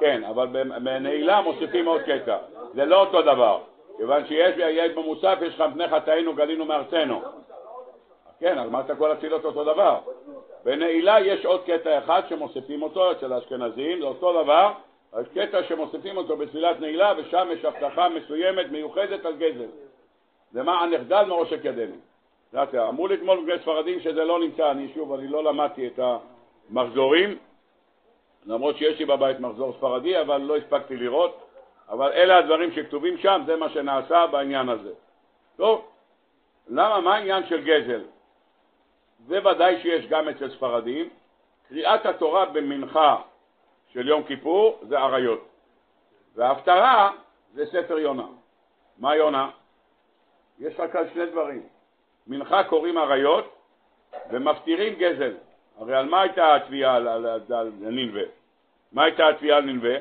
כן, 0.00 0.24
אבל 0.24 0.46
בנעילה 0.82 1.40
מוסיפים 1.40 1.86
עוד 1.86 2.00
קטע. 2.02 2.38
זה 2.74 2.84
לא 2.84 3.00
אותו 3.00 3.22
דבר. 3.22 3.60
כיוון 3.96 4.26
שיש 4.26 4.92
במוסף, 4.94 5.38
יש 5.42 5.54
לך 5.54 5.60
מפני 5.60 5.88
חטאינו 5.88 6.34
גלינו 6.34 6.64
מארצנו. 6.64 7.22
כן, 8.40 8.58
אז 8.58 8.70
מה 8.70 8.80
אתה 8.80 8.96
כל 8.96 9.12
התפילות 9.12 9.44
אותו 9.44 9.64
דבר? 9.64 10.00
בנעילה 10.64 11.20
יש 11.20 11.44
עוד 11.44 11.64
קטע 11.66 11.98
אחד 11.98 12.22
שמוסיפים 12.28 12.82
אותו 12.82 13.12
אצל 13.12 13.32
האשכנזים, 13.32 14.00
זה 14.00 14.06
אותו 14.06 14.42
דבר, 14.42 14.72
קטע 15.34 15.62
שמוסיפים 15.62 16.16
אותו 16.16 16.36
בתפילת 16.36 16.80
נעילה 16.80 17.12
ושם 17.16 17.48
יש 17.52 17.64
הבטחה 17.64 18.08
מסוימת 18.08 18.70
מיוחדת 18.70 19.24
על 19.24 19.36
גזל. 19.36 19.68
זה 20.52 20.62
מה 20.62 20.80
הנחדל 20.80 21.24
מעושק 21.28 21.58
ידינו. 21.64 21.94
אמרו 22.88 23.08
לי 23.08 23.14
אתמול 23.14 23.42
בגלל 23.42 23.58
ספרדים 23.58 24.00
שזה 24.00 24.24
לא 24.24 24.40
נמצא, 24.40 24.70
אני 24.70 24.88
שוב, 24.94 25.12
אני 25.12 25.28
לא 25.28 25.44
למדתי 25.44 25.86
את 25.86 26.00
המחזורים, 26.70 27.38
למרות 28.46 28.76
שיש 28.76 28.98
לי 28.98 29.04
בבית 29.04 29.40
מחזור 29.40 29.72
ספרדי, 29.72 30.20
אבל 30.20 30.40
לא 30.40 30.56
הספקתי 30.56 30.96
לראות, 30.96 31.48
אבל 31.88 32.12
אלה 32.12 32.38
הדברים 32.38 32.72
שכתובים 32.72 33.18
שם, 33.18 33.42
זה 33.46 33.56
מה 33.56 33.68
שנעשה 33.68 34.26
בעניין 34.26 34.68
הזה. 34.68 34.92
טוב, 35.56 35.84
למה, 36.68 37.00
מה 37.00 37.14
העניין 37.14 37.46
של 37.46 37.64
גזל? 37.64 38.02
זה 39.26 39.46
ודאי 39.46 39.82
שיש 39.82 40.06
גם 40.06 40.28
אצל 40.28 40.50
ספרדים. 40.50 41.08
קריאת 41.68 42.06
התורה 42.06 42.46
במנחה 42.46 43.16
של 43.92 44.08
יום 44.08 44.22
כיפור 44.22 44.78
זה 44.82 44.98
עריות, 44.98 45.48
וההפטרה 46.34 47.12
זה 47.54 47.66
ספר 47.66 47.98
יונה. 47.98 48.26
מה 48.98 49.16
יונה? 49.16 49.50
יש 50.58 50.80
רק 50.80 50.96
על 50.96 51.08
שני 51.14 51.26
דברים. 51.26 51.62
מנחה 52.26 52.64
קוראים 52.64 52.98
עריות 52.98 53.56
ומפטירים 54.30 54.94
גזל. 54.94 55.34
הרי 55.78 55.96
על 55.96 56.08
מה 56.08 56.20
הייתה 56.20 56.54
התביעה 56.54 56.96
על, 56.96 57.08
על, 57.08 57.26
על 57.50 57.72
נינווה? 57.80 58.22
מה 58.92 59.04
הייתה 59.04 59.28
התביעה 59.28 59.56
על 59.56 59.64
נינווה? 59.64 59.96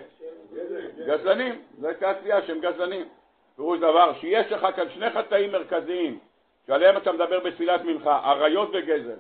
גזלנים. 1.08 1.62
זו 1.80 1.88
הייתה 1.88 2.10
התביעה 2.10 2.42
שהם 2.42 2.60
גזלנים. 2.60 3.08
פירוש 3.56 3.80
דבר 3.80 4.14
שיש 4.14 4.52
לך 4.52 4.68
כאן 4.76 4.90
שני 4.90 5.10
חטאים 5.10 5.52
מרכזיים 5.52 6.20
שעליהם 6.68 6.98
אתה 6.98 7.12
מדבר 7.12 7.40
בתפילת 7.40 7.84
מנחה, 7.84 8.20
עריות 8.24 8.70
וגזל. 8.74 9.20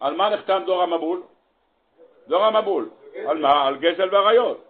על 0.00 0.16
מה 0.16 0.30
נחתם 0.30 0.62
דור 0.66 0.82
המבול? 0.82 1.22
דור 2.28 2.44
המבול. 2.44 2.88
על 3.26 3.38
מה? 3.38 3.66
על 3.66 3.76
גזל 3.76 4.08
ועריות. 4.12 4.64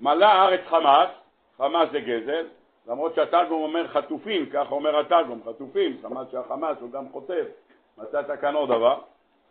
מלא 0.00 0.24
הארץ 0.24 0.60
חמאס, 0.68 1.08
חמאס 1.56 1.88
זה 1.92 2.00
גזל, 2.00 2.46
למרות 2.86 3.14
שהתרגום 3.14 3.62
אומר 3.62 3.88
חטופים, 3.88 4.46
ככה 4.46 4.74
אומר 4.74 4.98
התרגום, 4.98 5.40
חטופים, 5.46 5.98
חמאס 6.02 6.26
שהחמאס 6.32 6.76
הוא 6.80 6.90
גם 6.90 7.08
חוטף, 7.12 7.44
מצאת 7.98 8.40
כאן 8.40 8.54
עוד 8.54 8.68
דבר. 8.68 8.98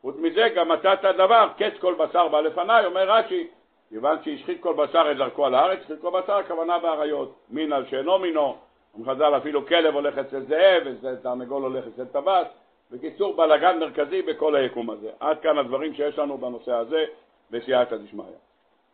חוץ 0.02 0.16
מזה 0.20 0.48
גם 0.56 0.70
מצאת 0.70 1.06
דבר, 1.18 1.50
קץ 1.58 1.74
כל 1.80 1.94
בשר 1.94 2.28
בא 2.28 2.42
לפניי, 2.42 2.86
אומר 2.86 3.12
רש"י, 3.12 3.48
כיוון 3.90 4.18
שהשחית 4.24 4.62
כל 4.64 4.74
בשר 4.74 5.12
את 5.12 5.18
דרכו 5.18 5.46
על 5.46 5.56
הארץ, 5.56 5.80
השחית 5.80 6.02
כל 6.02 6.22
בשר 6.22 6.34
הכוונה 6.34 6.80
באריות, 6.80 7.36
מין 7.50 7.74
על 7.74 7.86
שאינו 7.86 8.20
מינו, 8.20 8.58
חז"ל 9.06 9.38
אפילו 9.38 9.66
כלב 9.66 9.94
הולך 9.94 10.18
אצל 10.18 10.40
זאב, 10.40 10.84
ותרנגול 11.02 11.64
הולך 11.64 11.86
אצל 11.88 12.06
טבעת, 12.06 12.48
בקיצור 12.92 13.36
בלאגן 13.36 13.80
מרכזי 13.80 14.22
בכל 14.22 14.56
היקום 14.56 14.90
הזה. 14.90 15.10
עד 15.20 15.40
כאן 15.40 15.58
הדברים 15.58 15.94
שיש 15.94 16.20
לנו 16.20 16.38
בנושא 16.38 16.74
הזה 16.74 17.06
בסייעתא 17.52 17.98
דשמיא. 17.98 18.24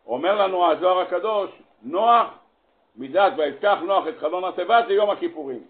אומר 0.06 0.42
לנו 0.42 0.70
הזוהר 0.70 0.98
הקדוש, 0.98 1.50
נוח, 1.82 2.26
מידת 2.96 3.32
ויפתח 3.36 3.78
נוח 3.82 4.08
את 4.08 4.18
חלון 4.18 4.44
התיבה 4.44 4.80
זה 4.86 4.92
יום 4.92 5.10
הכיפורים. 5.10 5.60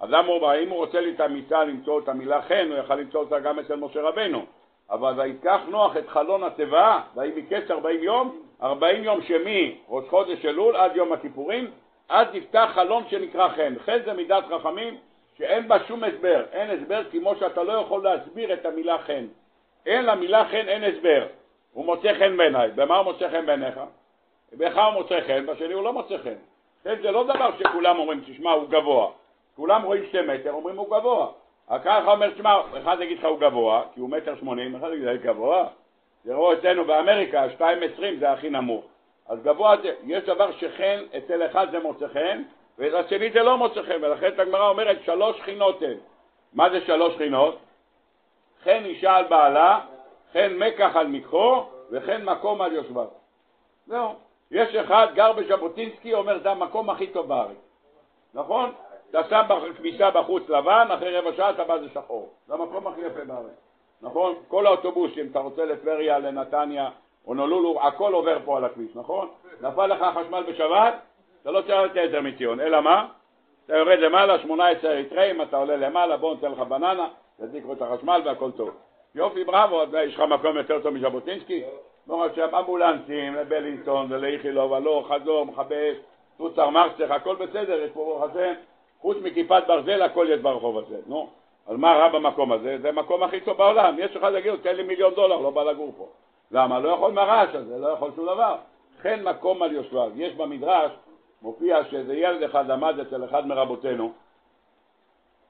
אז 0.00 0.10
למה 0.10 0.28
הוא 0.28 0.40
בא, 0.40 0.52
אם 0.52 0.68
הוא 0.68 0.78
רוצה 0.78 0.98
את 1.14 1.20
המיטה 1.20 1.64
למצוא 1.64 2.00
את 2.00 2.08
המילה 2.08 2.42
חן, 2.42 2.68
הוא 2.70 2.78
יכל 2.78 2.94
למצוא 2.94 3.20
אותה 3.20 3.40
גם 3.40 3.58
אצל 3.58 3.76
משה 3.76 4.02
רבנו. 4.02 4.46
אבל 4.90 5.14
ויפתח 5.16 5.60
נוח 5.68 5.96
את 5.96 6.08
חלון 6.08 6.42
התיבה, 6.42 7.00
ויהי 7.14 7.32
מקץ 7.36 7.70
ארבעים 7.70 8.02
יום, 8.02 8.42
ארבעים 8.62 9.04
יום 9.04 9.22
שמי 9.22 9.78
ראש 9.88 10.04
חודש 10.08 10.44
אלול 10.44 10.76
עד 10.76 10.96
יום 10.96 11.12
הכיפורים, 11.12 11.70
אז 12.08 12.26
נפתח 12.32 12.70
חלון 12.74 13.04
שנקרא 13.08 13.48
חן. 13.48 13.74
חן 13.84 13.98
זה 14.04 14.12
מידת 14.12 14.44
רחמים 14.50 14.98
שאין 15.38 15.68
בה 15.68 15.84
שום 15.88 16.04
הסבר. 16.04 16.44
אין 16.52 16.70
הסבר 16.70 17.02
כמו 17.10 17.36
שאתה 17.36 17.62
לא 17.62 17.72
יכול 17.72 18.04
להסביר 18.04 18.52
את 18.52 18.66
המילה 18.66 18.98
חן. 18.98 19.26
אין 19.86 20.04
למילה 20.04 20.44
חן 20.44 20.68
אין 20.68 20.84
הסבר. 20.84 21.26
הוא 21.72 21.84
מוצא 21.84 22.14
חן 22.18 22.36
בעיניי. 22.36 22.70
במה 22.74 22.96
הוא 22.96 23.04
מוצא 23.04 23.28
חן 23.30 23.46
בעיניך? 23.46 23.80
בך 24.52 24.76
הוא 24.76 24.92
מוצא 24.92 25.20
חן, 25.26 25.46
בשני 25.46 25.72
הוא 25.72 25.84
לא 25.84 25.92
מוצא 25.92 26.18
חן. 26.18 26.34
חן 26.84 27.02
זה 27.02 27.10
לא 27.10 27.24
דבר 27.24 27.50
שכולם 27.58 27.98
אומרים, 27.98 28.20
תשמע, 28.26 28.50
הוא 28.50 28.68
גבוה. 28.68 29.10
כולם 29.56 29.82
רואים 29.82 30.06
שתי 30.08 30.20
מטר, 30.20 30.52
אומרים 30.52 30.76
הוא 30.76 30.86
גבוה. 30.86 31.28
ככה 31.84 32.12
אומר, 32.12 32.30
תשמע, 32.30 32.60
אחד 32.82 32.96
יגיד 33.00 33.18
לך 33.18 33.24
הוא 33.24 33.40
גבוה, 33.40 33.82
כי 33.94 34.00
הוא 34.00 34.10
מטר 34.10 34.36
שמונים, 34.36 34.76
אחד 34.76 34.88
יגיד, 34.92 35.08
לך 35.08 35.22
גבוה? 35.22 35.68
תראו 36.24 36.52
אצלנו 36.52 36.84
באמריקה, 36.84 37.46
2.20 37.58 38.02
זה 38.18 38.32
הכי 38.32 38.50
נמוך. 38.50 38.84
אז 39.28 39.42
גבוה 39.42 39.76
זה, 39.82 39.94
יש 40.06 40.24
דבר 40.24 40.52
שחן, 40.52 40.98
אצל 41.18 41.46
אחד 41.46 41.66
זה 41.70 41.80
מוצא 41.80 42.08
חן, 42.08 42.42
ואצל 42.78 42.96
השני 42.96 43.30
זה 43.30 43.42
לא 43.42 43.58
מוצא 43.58 43.82
חן, 43.82 44.04
ולכן 44.04 44.40
הגמרא 44.40 44.68
אומרת 44.68 44.98
שלוש 45.04 45.40
חינות 45.40 45.82
הן. 45.82 45.96
מה 46.52 46.70
זה 46.70 46.80
שלוש 46.80 47.16
חינות? 47.16 47.58
חן 48.64 48.84
אישה 48.84 49.16
על 49.16 49.24
בעלה, 49.24 49.80
חן 50.32 50.52
מקח 50.58 50.96
על 50.96 51.06
מקחו, 51.06 51.64
וכן 51.90 52.24
מקום 52.24 52.60
על 52.60 52.72
יושביו. 52.72 53.06
זהו. 53.86 54.14
יש 54.50 54.74
אחד 54.74 55.06
גר 55.14 55.32
בז'בוטינסקי, 55.32 56.14
אומר 56.14 56.38
זה 56.38 56.50
המקום 56.50 56.90
הכי 56.90 57.06
טוב 57.06 57.28
בארץ. 57.28 57.56
נכון? 58.34 58.72
אתה 59.10 59.20
שם 59.30 59.42
בכביסה 59.48 60.10
בחוץ 60.10 60.48
לבן, 60.48 60.88
אחרי 60.94 61.18
רבע 61.18 61.32
שעה 61.36 61.50
אתה 61.50 61.64
בא 61.64 61.78
זה 61.78 61.88
שחור. 61.94 62.32
זה 62.46 62.54
המקום 62.54 62.86
הכי 62.86 63.00
יפה 63.00 63.24
בארץ. 63.24 63.56
נכון? 64.02 64.34
כל 64.48 64.66
האוטובוסים, 64.66 65.28
אתה 65.30 65.38
רוצה 65.38 65.64
לטבריה, 65.64 66.18
לנתניה, 66.18 66.90
הונולולו, 67.28 67.80
הכל 67.82 68.12
עובר 68.12 68.38
פה 68.44 68.56
על 68.56 68.64
הכביש, 68.64 68.90
נכון? 68.94 69.28
נפל 69.60 69.86
לך 69.86 70.04
חשמל 70.14 70.42
בשבת, 70.48 70.94
אתה 71.42 71.50
לא 71.50 71.60
צריך 71.60 71.80
לתת 71.84 71.96
עזר 71.96 72.20
מציון, 72.20 72.60
אלא 72.60 72.80
מה? 72.80 73.06
אתה 73.64 73.76
יורד 73.76 73.98
למעלה, 73.98 74.38
18 74.38 74.90
אריתראים, 74.90 75.42
אתה 75.42 75.56
עולה 75.56 75.76
למעלה, 75.76 76.16
בוא 76.16 76.34
נותן 76.34 76.52
לך 76.52 76.58
בננה, 76.58 77.08
תדליקו 77.40 77.72
את 77.72 77.82
החשמל 77.82 78.22
והכל 78.24 78.50
טוב. 78.50 78.70
יופי, 79.14 79.44
בראבו, 79.44 79.82
יש 80.06 80.14
לך 80.14 80.20
מקום 80.20 80.56
יותר 80.56 80.80
טוב 80.80 80.94
מז'בוטינסקי? 80.94 81.62
לא 82.08 82.14
רק 82.14 82.34
שם 82.34 82.54
אמבולנסים 82.54 83.34
לבלינסון 83.34 84.06
ולאיכילוב, 84.10 84.72
הלוך, 84.72 85.12
חזור, 85.12 85.46
מכבש, 85.46 85.96
תוצר 86.38 86.70
מרצך, 86.70 87.10
הכל 87.10 87.36
בסדר, 87.36 87.82
יש 87.84 87.90
פה 87.90 88.04
ברוך 88.04 88.22
השם, 88.22 88.52
חוץ 89.00 89.16
מכיפת 89.22 89.62
ברזל 89.66 90.02
הכל 90.02 90.26
יש 90.30 90.40
ברחוב 90.40 90.78
הזה, 90.78 90.96
נו. 91.06 91.28
אז 91.66 91.76
מה 91.76 91.92
רע 91.92 92.08
במקום 92.08 92.52
הזה? 92.52 92.78
זה 92.82 92.88
המקום 92.88 93.22
הכי 93.22 93.40
טוב 93.40 93.56
בעולם, 93.56 93.96
יש 93.98 94.16
לך 94.16 94.22
להגיד, 94.22 94.54
תן 94.62 94.76
לי 94.76 94.82
מיליון 94.82 95.14
דולר, 95.14 95.36
לא 95.36 95.50
בא 95.50 95.62
לגור 95.62 95.92
פה. 95.96 96.08
למה? 96.50 96.78
לא 96.78 96.88
יכול 96.88 97.12
מהרעש 97.12 97.54
הזה, 97.54 97.78
לא 97.78 97.88
יכול 97.88 98.10
שום 98.16 98.24
דבר. 98.24 98.56
כן 99.02 99.24
מקום 99.24 99.62
על 99.62 99.72
יושביו. 99.72 100.10
יש 100.14 100.34
במדרש, 100.34 100.92
מופיע 101.42 101.84
שאיזה 101.84 102.14
ילד 102.14 102.42
אחד 102.42 102.66
למד 102.66 102.98
אצל 102.98 103.24
אחד 103.24 103.46
מרבותינו, 103.46 104.12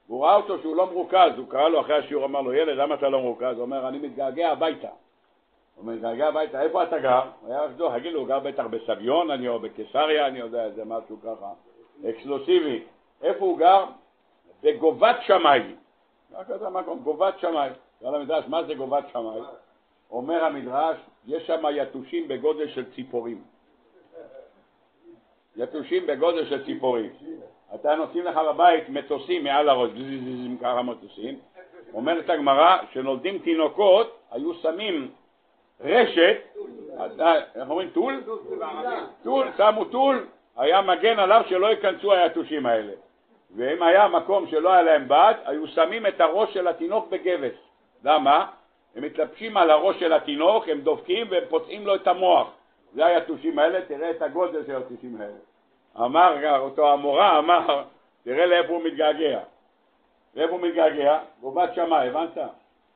והוא 0.07 0.25
ראה 0.25 0.35
אותו 0.35 0.59
שהוא 0.59 0.75
לא 0.75 0.85
מרוכז, 0.85 1.31
הוא 1.37 1.49
קרא 1.49 1.69
לו 1.69 1.81
אחרי 1.81 1.97
השיעור, 1.97 2.25
אמר 2.25 2.41
לו, 2.41 2.53
ילד, 2.53 2.77
למה 2.77 2.95
אתה 2.95 3.09
לא 3.09 3.21
מרוכז? 3.21 3.55
הוא 3.55 3.61
אומר, 3.61 3.87
אני 3.87 3.97
מתגעגע 3.97 4.51
הביתה. 4.51 4.89
הוא 5.75 5.85
מתגעגע 5.85 6.27
הביתה, 6.27 6.61
איפה 6.61 6.83
אתה 6.83 6.99
גר? 6.99 7.21
הוא 7.41 7.53
היה 7.53 7.61
רקדור, 7.61 7.97
תגיד 7.97 8.13
לו, 8.13 8.19
הוא 8.19 8.27
גר 8.27 8.39
בטח 8.39 8.63
בסביון, 8.69 9.31
אני 9.31 9.47
או 9.47 9.59
בקיסריה, 9.59 10.27
אני 10.27 10.39
יודע, 10.39 10.65
איזה 10.65 10.85
משהו 10.85 11.17
ככה, 11.21 11.51
אקסקלוסיבי. 12.09 12.83
איפה 13.21 13.45
הוא 13.45 13.57
גר? 13.57 13.85
בגובת 14.63 15.15
שמאי. 15.21 15.75
מה 16.31 16.43
כזה 16.43 16.69
מקום? 16.69 16.99
גובת 16.99 17.39
שמאי. 17.39 17.69
שאל 17.99 18.15
המדרש, 18.15 18.45
מה 18.47 18.63
זה 18.63 18.73
גובת 18.73 19.03
שמאי? 19.13 19.41
אומר 20.11 20.43
המדרש, 20.43 20.97
יש 21.27 21.47
שם 21.47 21.63
יתושים 21.71 22.27
בגודל 22.27 22.67
של 22.69 22.85
ציפורים. 22.95 23.41
יתושים 25.55 26.07
בגודל 26.07 26.45
של 26.45 26.65
ציפורים. 26.65 27.09
אתה 27.75 27.95
נוסעים 27.95 28.25
לך 28.25 28.37
בבית 28.37 28.89
מטוסים 28.89 29.43
מעל 29.43 29.69
הראש, 29.69 29.89
ככה 30.61 30.81
מטוסים. 30.81 31.39
אומרת 31.93 32.29
הגמרא, 32.29 32.77
שנולדים 32.91 33.39
תינוקות, 33.39 34.19
היו 34.31 34.53
שמים 34.53 35.11
רשת, 35.81 36.37
איך 37.55 37.69
אומרים 37.69 37.89
טול? 37.89 38.23
טול, 39.23 39.47
שמו 39.57 39.85
טול, 39.85 40.25
היה 40.57 40.81
מגן 40.81 41.19
עליו 41.19 41.41
שלא 41.49 41.67
ייכנסו 41.67 42.13
היתושים 42.13 42.65
האלה. 42.65 42.91
ואם 43.55 43.83
היה 43.83 44.07
מקום 44.07 44.47
שלא 44.47 44.69
היה 44.69 44.81
להם 44.81 45.07
בת, 45.07 45.37
היו 45.45 45.67
שמים 45.67 46.07
את 46.07 46.21
הראש 46.21 46.53
של 46.53 46.67
התינוק 46.67 47.09
בגבס. 47.09 47.53
למה? 48.03 48.45
הם 48.95 49.03
מתלבשים 49.03 49.57
על 49.57 49.69
הראש 49.69 49.99
של 49.99 50.13
התינוק, 50.13 50.67
הם 50.67 50.81
דופקים 50.81 51.27
והם 51.29 51.43
פוצעים 51.49 51.87
לו 51.87 51.95
את 51.95 52.07
המוח. 52.07 52.47
זה 52.93 53.05
היתושים 53.05 53.59
האלה, 53.59 53.81
תראה 53.81 54.09
את 54.09 54.21
הגודל 54.21 54.65
של 54.65 54.75
היתושים 54.75 55.21
האלה. 55.21 55.37
אמר 56.05 56.57
אותו 56.59 56.93
המורה, 56.93 57.39
אמר, 57.39 57.83
תראה 58.23 58.45
לאיפה 58.45 58.73
הוא 58.73 58.83
מתגעגע. 58.83 59.39
לאיפה 60.35 60.51
הוא 60.51 60.61
מתגעגע? 60.61 61.19
גובת 61.41 61.75
שמאי, 61.75 62.07
הבנת? 62.07 62.37
הוא 62.37 62.45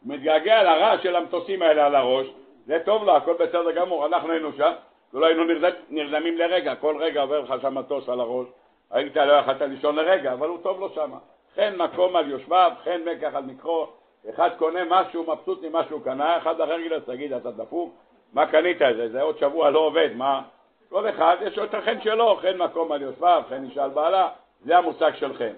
מתגעגע 0.04 0.64
לרעש 0.64 1.04
של 1.04 1.16
המטוסים 1.16 1.62
האלה 1.62 1.86
על 1.86 1.96
הראש, 1.96 2.28
זה 2.66 2.80
טוב 2.86 3.04
לו, 3.04 3.16
הכל 3.16 3.34
בסדר 3.34 3.72
גמור, 3.72 4.06
אנחנו 4.06 4.32
היינו 4.32 4.54
שם, 4.54 4.72
ולא 5.14 5.26
היינו 5.26 5.44
נרדמים 5.90 6.38
לרגע, 6.38 6.76
כל 6.76 6.98
רגע 7.00 7.22
עובר 7.22 7.40
לך 7.40 7.54
שם 7.62 7.78
מטוס 7.78 8.10
על 8.10 8.20
הראש, 8.20 8.48
היית 8.92 9.16
לא 9.16 9.34
יכולת 9.34 9.62
לישון 9.62 9.96
לרגע, 9.96 10.34
אבל 10.34 10.48
הוא 10.48 10.58
טוב 10.64 10.80
לו 10.80 10.90
שם. 10.90 11.12
חן 11.56 11.76
מקום 11.76 12.16
על 12.16 12.32
יושביו, 12.32 12.72
חן 12.84 13.02
מקח 13.06 13.36
על 13.36 13.44
מקרו, 13.44 13.88
אחד 14.30 14.50
קונה 14.58 14.80
משהו, 14.90 15.24
מבסוט 15.24 15.64
ממה 15.64 15.84
שהוא 15.84 16.04
קנה, 16.04 16.38
אחד 16.38 16.62
אחר 16.62 16.80
יגיד 16.80 16.92
לו, 16.92 17.00
תגיד, 17.00 17.34
אתה 17.34 17.52
דפוק? 17.52 17.94
מה 18.34 18.46
קנית 18.46 18.82
את 18.82 18.96
זה? 18.96 19.10
זה 19.10 19.22
עוד 19.22 19.38
שבוע 19.38 19.70
לא 19.70 19.80
עובד, 19.80 20.10
מה? 20.16 20.42
כל 20.90 21.10
אחד 21.10 21.38
יש 21.42 21.58
לו 21.58 21.64
את 21.64 21.74
החן 21.74 22.02
שלו, 22.02 22.36
חן 22.42 22.58
מקום 22.58 22.92
על 22.92 23.02
יושביו, 23.02 23.44
חן 23.50 23.64
אישה 23.64 23.84
על 23.84 23.90
בעלה, 23.90 24.30
זה 24.66 24.78
המושג 24.78 25.12
של 25.16 25.34
חן. 25.38 25.54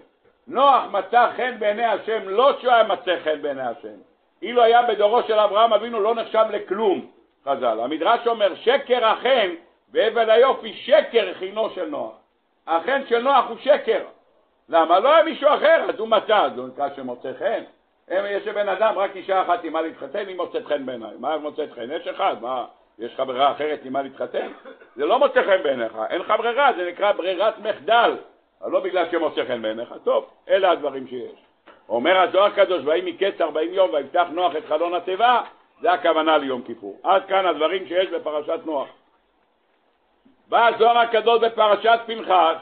נוח 0.47 0.83
מצא 0.91 1.29
חן 1.37 1.55
בעיני 1.59 1.85
השם 1.85 2.29
לא 2.29 2.53
שהוא 2.59 2.73
היה 2.73 2.83
מצא 2.83 3.15
חן 3.23 3.41
בעיני 3.41 3.61
השם. 3.61 3.95
אילו 4.41 4.63
היה 4.63 4.81
בדורו 4.81 5.23
של 5.23 5.39
אברהם 5.39 5.73
אבינו 5.73 5.99
לא 5.99 6.15
נחשב 6.15 6.45
לכלום, 6.51 7.11
חז"ל. 7.45 7.79
המדרש 7.79 8.27
אומר 8.27 8.55
שקר 8.55 9.05
החן 9.05 9.49
והבל 9.91 10.29
היופי 10.29 10.73
שקר 10.73 11.33
חינו 11.33 11.69
של 11.69 11.85
נוח. 11.85 12.13
החן 12.67 13.01
של 13.07 13.19
נוח 13.21 13.45
הוא 13.49 13.57
שקר. 13.57 14.03
למה? 14.69 14.99
לא 14.99 15.13
היה 15.13 15.23
מישהו 15.23 15.49
אחר, 15.53 15.85
אז 15.89 15.99
הוא 15.99 16.07
מצא, 16.07 16.37
אז 16.37 16.57
הוא 16.57 16.67
נקרא 16.67 16.89
שמוצא 16.95 17.31
חן. 17.39 17.63
יש 18.11 18.47
לבן 18.47 18.69
אדם 18.69 18.93
רק 18.97 19.15
אישה 19.15 19.41
אחת 19.41 19.63
עם 19.63 19.73
מה 19.73 19.81
להתחתן, 19.81 20.27
היא 20.27 20.35
מוצאת 20.35 20.65
חן 20.65 20.85
בעיניי. 20.85 21.13
מה 21.19 21.37
מוצאת 21.37 21.71
חן? 21.73 21.91
יש 21.91 22.07
אחד, 22.07 22.35
מה? 22.41 22.65
יש 22.99 23.13
לך 23.13 23.19
ברירה 23.19 23.51
אחרת 23.51 23.79
עם 23.83 23.93
מה 23.93 24.01
להתחתן? 24.01 24.47
זה 24.95 25.05
לא 25.05 25.19
מוצא 25.19 25.43
חן 25.43 25.63
בעיניך, 25.63 25.97
אין 26.09 26.21
לך 26.21 26.33
ברירה, 26.37 26.73
זה 26.77 26.89
נקרא 26.91 27.11
ברירת 27.11 27.59
מחדל. 27.59 28.17
אבל 28.61 28.71
לא 28.71 28.79
בגלל 28.79 29.11
שמוצא 29.11 29.45
חן 29.47 29.61
בעיניך. 29.61 29.93
טוב, 30.03 30.29
אלה 30.49 30.71
הדברים 30.71 31.07
שיש. 31.07 31.39
אומר 31.89 32.17
הזוהר 32.17 32.45
הקדוש, 32.45 32.81
ויהי 32.85 33.11
מקץ 33.11 33.41
ארבעים 33.41 33.73
יום 33.73 33.93
ויפתח 33.93 34.25
נוח 34.31 34.55
את 34.55 34.65
חלון 34.65 34.93
התיבה, 34.93 35.41
זה 35.81 35.91
הכוונה 35.91 36.37
ליום 36.37 36.61
כיפור. 36.61 36.99
עד 37.03 37.25
כאן 37.25 37.45
הדברים 37.45 37.87
שיש 37.87 38.09
בפרשת 38.09 38.59
נוח. 38.65 38.87
בא 40.47 40.67
הזוהר 40.67 40.97
הקדוש 40.97 41.41
בפרשת 41.41 41.99
פנחס, 42.05 42.57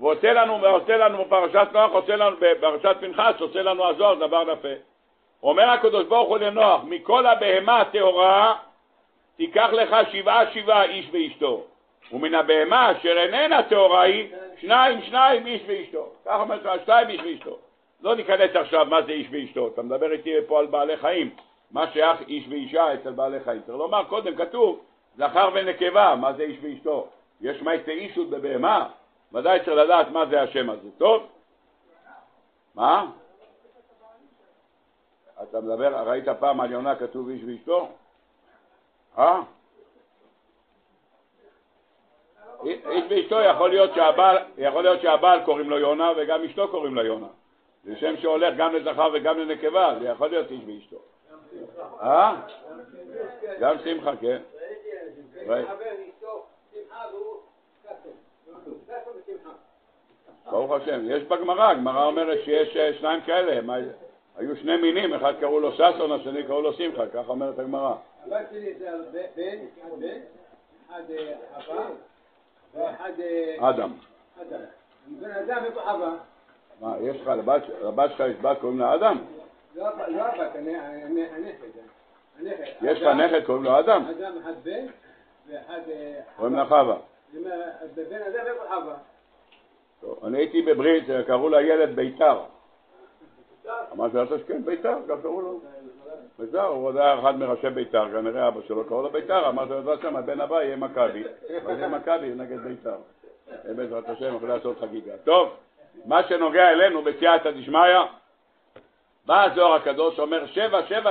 ועושה 0.00 0.32
לנו, 0.32 0.62
ועושה 0.62 0.96
לנו 0.96 1.24
בפרשת 1.24 1.68
נוח, 1.72 1.92
עושה 1.92 2.16
לנו, 2.16 2.36
בפרשת 2.40 2.96
פנחס, 3.00 3.34
עושה 3.40 3.62
לנו 3.62 3.88
הזוהר 3.88 4.14
דבר 4.14 4.42
יפה. 4.52 4.68
אומר 5.42 5.70
הקדוש 5.70 6.06
ברוך 6.06 6.28
הוא 6.28 6.38
לנוח, 6.38 6.80
מכל 6.84 7.26
הבהמה 7.26 7.80
הטהורה 7.80 8.54
תיקח 9.36 9.68
לך 9.72 9.96
שבעה 10.12 10.52
שבעה 10.52 10.84
איש 10.84 11.08
ואשתו, 11.12 11.64
ומן 12.12 12.34
הבהמה 12.34 12.92
אשר 12.92 13.18
איננה 13.18 13.62
טהורה 13.62 14.02
היא 14.02 14.28
שניים 14.60 15.02
שניים 15.02 15.46
איש 15.46 15.62
ואשתו. 15.66 16.08
כך 16.24 16.40
אומר 16.40 16.56
לך, 16.56 16.82
שתיים 16.82 17.08
איש 17.08 17.20
ואשתו. 17.20 17.58
לא 18.02 18.16
ניכנס 18.16 18.56
עכשיו 18.56 18.86
מה 18.86 19.02
זה 19.02 19.12
איש 19.12 19.26
ואשתו, 19.30 19.68
אתה 19.68 19.82
מדבר 19.82 20.12
איתי 20.12 20.34
פה 20.46 20.58
על 20.58 20.66
בעלי 20.66 20.96
חיים, 20.96 21.30
מה 21.70 21.90
שייך 21.92 22.20
איש 22.28 22.44
ואישה 22.48 22.94
אצל 22.94 23.10
בעלי 23.10 23.40
חיים. 23.40 23.60
צריך 23.66 23.78
לומר 23.78 24.04
קודם 24.04 24.36
כתוב 24.36 24.80
זכר 25.16 25.48
ונקבה, 25.54 26.14
מה 26.20 26.32
זה 26.32 26.42
איש 26.42 26.56
ואשתו? 26.62 27.06
יש 27.40 27.62
מעשה 27.62 27.90
אישות 27.90 28.30
בבהמה? 28.30 28.88
ודאי 29.32 29.58
צריך 29.58 29.76
לדעת 29.76 30.10
מה 30.10 30.26
זה 30.26 30.42
השם 30.42 30.70
הזה, 30.70 30.88
טוב? 30.98 31.26
מה? 32.74 33.06
אתה 35.42 35.60
מדבר, 35.60 36.08
ראית 36.08 36.28
פעם 36.28 36.60
על 36.60 36.72
יונה 36.72 36.96
כתוב 36.96 37.28
איש 37.28 37.42
ואשתו? 37.44 37.88
אה? 39.18 39.40
איש 42.64 43.04
ואשתו 43.10 43.40
יכול 43.40 43.70
להיות 43.70 43.94
שהבעל, 43.94 44.36
יכול 44.58 44.82
להיות 44.82 45.00
שהבעל 45.00 45.44
קוראים 45.44 45.70
לו 45.70 45.78
יונה 45.78 46.10
וגם 46.16 46.42
אשתו 46.42 46.68
קוראים 46.68 46.94
לה 46.94 47.04
יונה. 47.04 47.26
זה 47.84 47.96
שם 47.96 48.16
שהולך 48.16 48.54
גם 48.56 48.74
לזכר 48.74 49.08
וגם 49.14 49.38
לנקבה, 49.38 49.94
זה 50.00 50.08
יכול 50.08 50.28
להיות 50.28 50.50
איש 50.50 50.60
ואשתו. 50.66 50.96
אה? 52.02 52.36
גם 53.60 53.76
שמחה, 53.84 54.16
כן. 54.16 54.38
ברוך 60.50 60.72
השם, 60.72 61.00
יש 61.10 61.22
בגמרא, 61.22 61.70
הגמרא 61.70 62.04
אומרת 62.04 62.38
שיש 62.44 62.76
אה, 62.76 62.92
שניים 62.94 63.20
כאלה, 63.20 63.74
היו 64.36 64.56
שני 64.56 64.76
מינים, 64.76 65.14
אחד 65.14 65.34
קראו 65.40 65.60
לו 65.60 65.72
ששון, 65.72 66.12
השני 66.12 66.42
קראו 66.42 66.62
לו 66.62 66.72
שמחה, 66.72 67.06
ככה 67.06 67.28
אומרת 67.28 67.58
הגמרא. 67.58 67.94
הבת 68.26 68.46
שלי 68.50 68.74
זה 68.78 69.26
בן, 69.36 69.58
אחד 69.80 69.98
בן, 69.98 70.18
אחד 70.88 71.02
אה, 71.10 71.34
חווה, 71.66 71.86
ואחד... 72.74 73.12
אה, 73.20 73.70
אדם. 73.70 73.92
אדם. 74.42 74.60
בן 75.06 75.30
אדם, 75.30 75.64
איפה 75.64 75.80
חווה? 75.80 76.14
מה, 76.80 76.94
יש 77.00 77.20
לך, 77.20 77.28
לבת 77.28 78.10
שלך 78.10 78.20
יש 78.20 78.36
בת 78.40 78.58
קוראים 78.60 78.78
לה 78.78 78.94
אדם? 78.94 79.18
לא, 79.74 79.84
לא 80.08 80.22
הבת, 80.22 80.56
הנכד. 80.56 81.78
יש 82.82 83.02
לך 83.02 83.16
נכד 83.16 83.44
קוראים 83.46 83.64
לו 83.64 83.78
אדם? 83.78 84.04
אדם 84.18 84.32
אחד 84.42 84.54
בן, 84.62 84.86
ואחד... 85.48 85.80
קוראים 86.36 86.54
לה 86.54 86.66
חווה. 86.66 86.96
חווה? 88.68 88.96
אני 90.24 90.38
הייתי 90.38 90.62
בברית, 90.62 91.04
קראו 91.26 91.48
לילד 91.48 91.96
ביתר. 91.96 92.40
אמרתי 93.92 94.16
לו, 94.16 94.24
כן, 94.46 94.64
ביתר, 94.64 94.98
גם 95.06 95.22
קראו 95.22 95.40
לו. 95.40 95.60
ביתר, 96.38 96.64
הוא 96.64 97.00
היה 97.00 97.20
אחד 97.20 97.38
מראשי 97.38 97.70
ביתר, 97.70 98.10
כנראה 98.12 98.48
אבא 98.48 98.60
שלו 98.62 98.84
קראו 98.84 99.02
לו 99.02 99.10
ביתר, 99.10 99.48
אמרתי 99.48 99.70
לו, 99.70 99.76
בעזרת 99.76 99.98
השם, 99.98 100.16
הבן 100.16 100.40
הבא 100.40 100.62
יהיה 100.62 100.76
מכבי, 100.76 101.24
אז 101.24 101.78
יהיה 101.78 101.88
מכבי 101.88 102.34
נגד 102.34 102.58
ביתר. 102.58 102.96
בעזרת 103.76 104.08
השם, 104.08 104.36
יכול 104.36 104.48
לעשות 104.48 104.80
חגיגה. 104.80 105.12
טוב, 105.24 105.56
מה 106.04 106.22
שנוגע 106.28 106.70
אלינו 106.70 107.02
בסייעתא 107.02 107.50
דשמיא, 107.50 107.98
בא 109.26 109.44
הזוהר 109.44 109.74
הקדוש, 109.74 110.18
אומר 110.18 110.46
שבע, 110.46 110.86
שבע, 110.86 111.10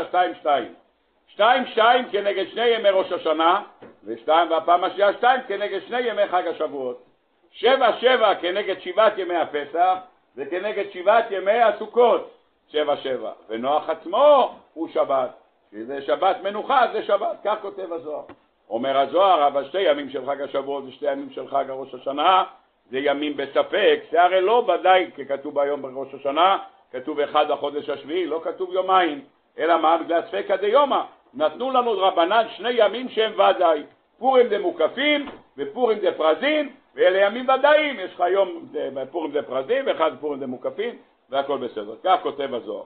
שתיים, 1.28 1.66
שתיים. 1.66 2.06
כנגד 2.12 2.46
שני 2.48 2.66
ימי 2.66 2.90
ראש 2.90 3.12
השנה, 3.12 3.62
ושתיים, 4.04 4.52
והפעם 4.52 4.84
השנייה 4.84 5.14
שתיים 5.14 5.42
כנגד 5.48 5.80
שני 5.88 6.00
ימי 6.00 6.28
חג 6.28 6.48
השבועות. 6.48 7.04
שבע, 7.52 7.98
שבע 8.00 8.36
כנגד 8.36 8.80
שבעת 8.80 9.18
ימי 9.18 9.36
הפסח, 9.36 9.96
וכנגד 10.36 10.92
שבעת 10.92 11.26
ימי 11.32 11.62
הסוכות. 11.62 12.32
שבע 12.68 12.98
שבע, 12.98 13.32
ונוח 13.50 13.90
עצמו 13.90 14.56
הוא 14.74 14.88
שבת, 14.88 15.30
שזה 15.72 16.02
שבת 16.02 16.38
מנוחה 16.44 16.88
זה 16.94 17.04
שבת, 17.04 17.38
כך 17.44 17.56
כותב 17.62 17.94
הזוהר. 17.94 18.24
אומר 18.70 18.98
הזוהר, 18.98 19.48
אבל 19.48 19.66
שתי 19.66 19.82
ימים 19.82 20.10
של 20.10 20.26
חג 20.26 20.42
השבועות 20.42 20.84
ושתי 20.88 21.12
ימים 21.12 21.30
של 21.30 21.48
חג 21.48 21.70
הראש 21.70 21.94
השנה 21.94 22.44
זה 22.90 22.98
ימים 23.00 23.38
בספק, 23.38 24.00
זה 24.12 24.24
הרי 24.24 24.42
לא 24.42 24.68
ודאי 24.68 25.12
ככתוב 25.18 25.60
היום 25.60 25.82
בראש 25.82 26.14
השנה, 26.14 26.58
כתוב 26.92 27.20
אחד 27.20 27.52
החודש 27.52 27.90
השביעי, 27.90 28.26
לא 28.26 28.42
כתוב 28.44 28.74
יומיים, 28.74 29.22
אלא 29.60 29.78
מה? 29.78 29.98
בגלל 29.98 30.22
ספקא 30.28 30.56
דיומא, 30.56 31.02
נתנו 31.38 31.72
לנו 31.72 31.92
רבנן 31.92 32.44
שני 32.58 32.72
ימים 32.72 33.10
שהם 33.10 33.34
ודאי, 33.34 33.84
פורים 34.20 34.48
דמוקפים 34.48 35.30
ופורים 35.58 36.00
דפרזין, 36.00 36.70
ואלה 36.96 37.20
ימים 37.20 37.50
ודאיים, 37.50 38.00
יש 38.00 38.14
לך 38.14 38.24
יום 38.32 38.66
פורים 39.12 39.32
דפרזין 39.32 39.88
ואחד 39.88 40.12
פורים 40.20 40.40
דמוקפים, 40.40 40.96
והכל 41.30 41.58
בסדר. 41.58 41.96
כך 42.04 42.20
כותב 42.24 42.54
הזוהר. 42.54 42.84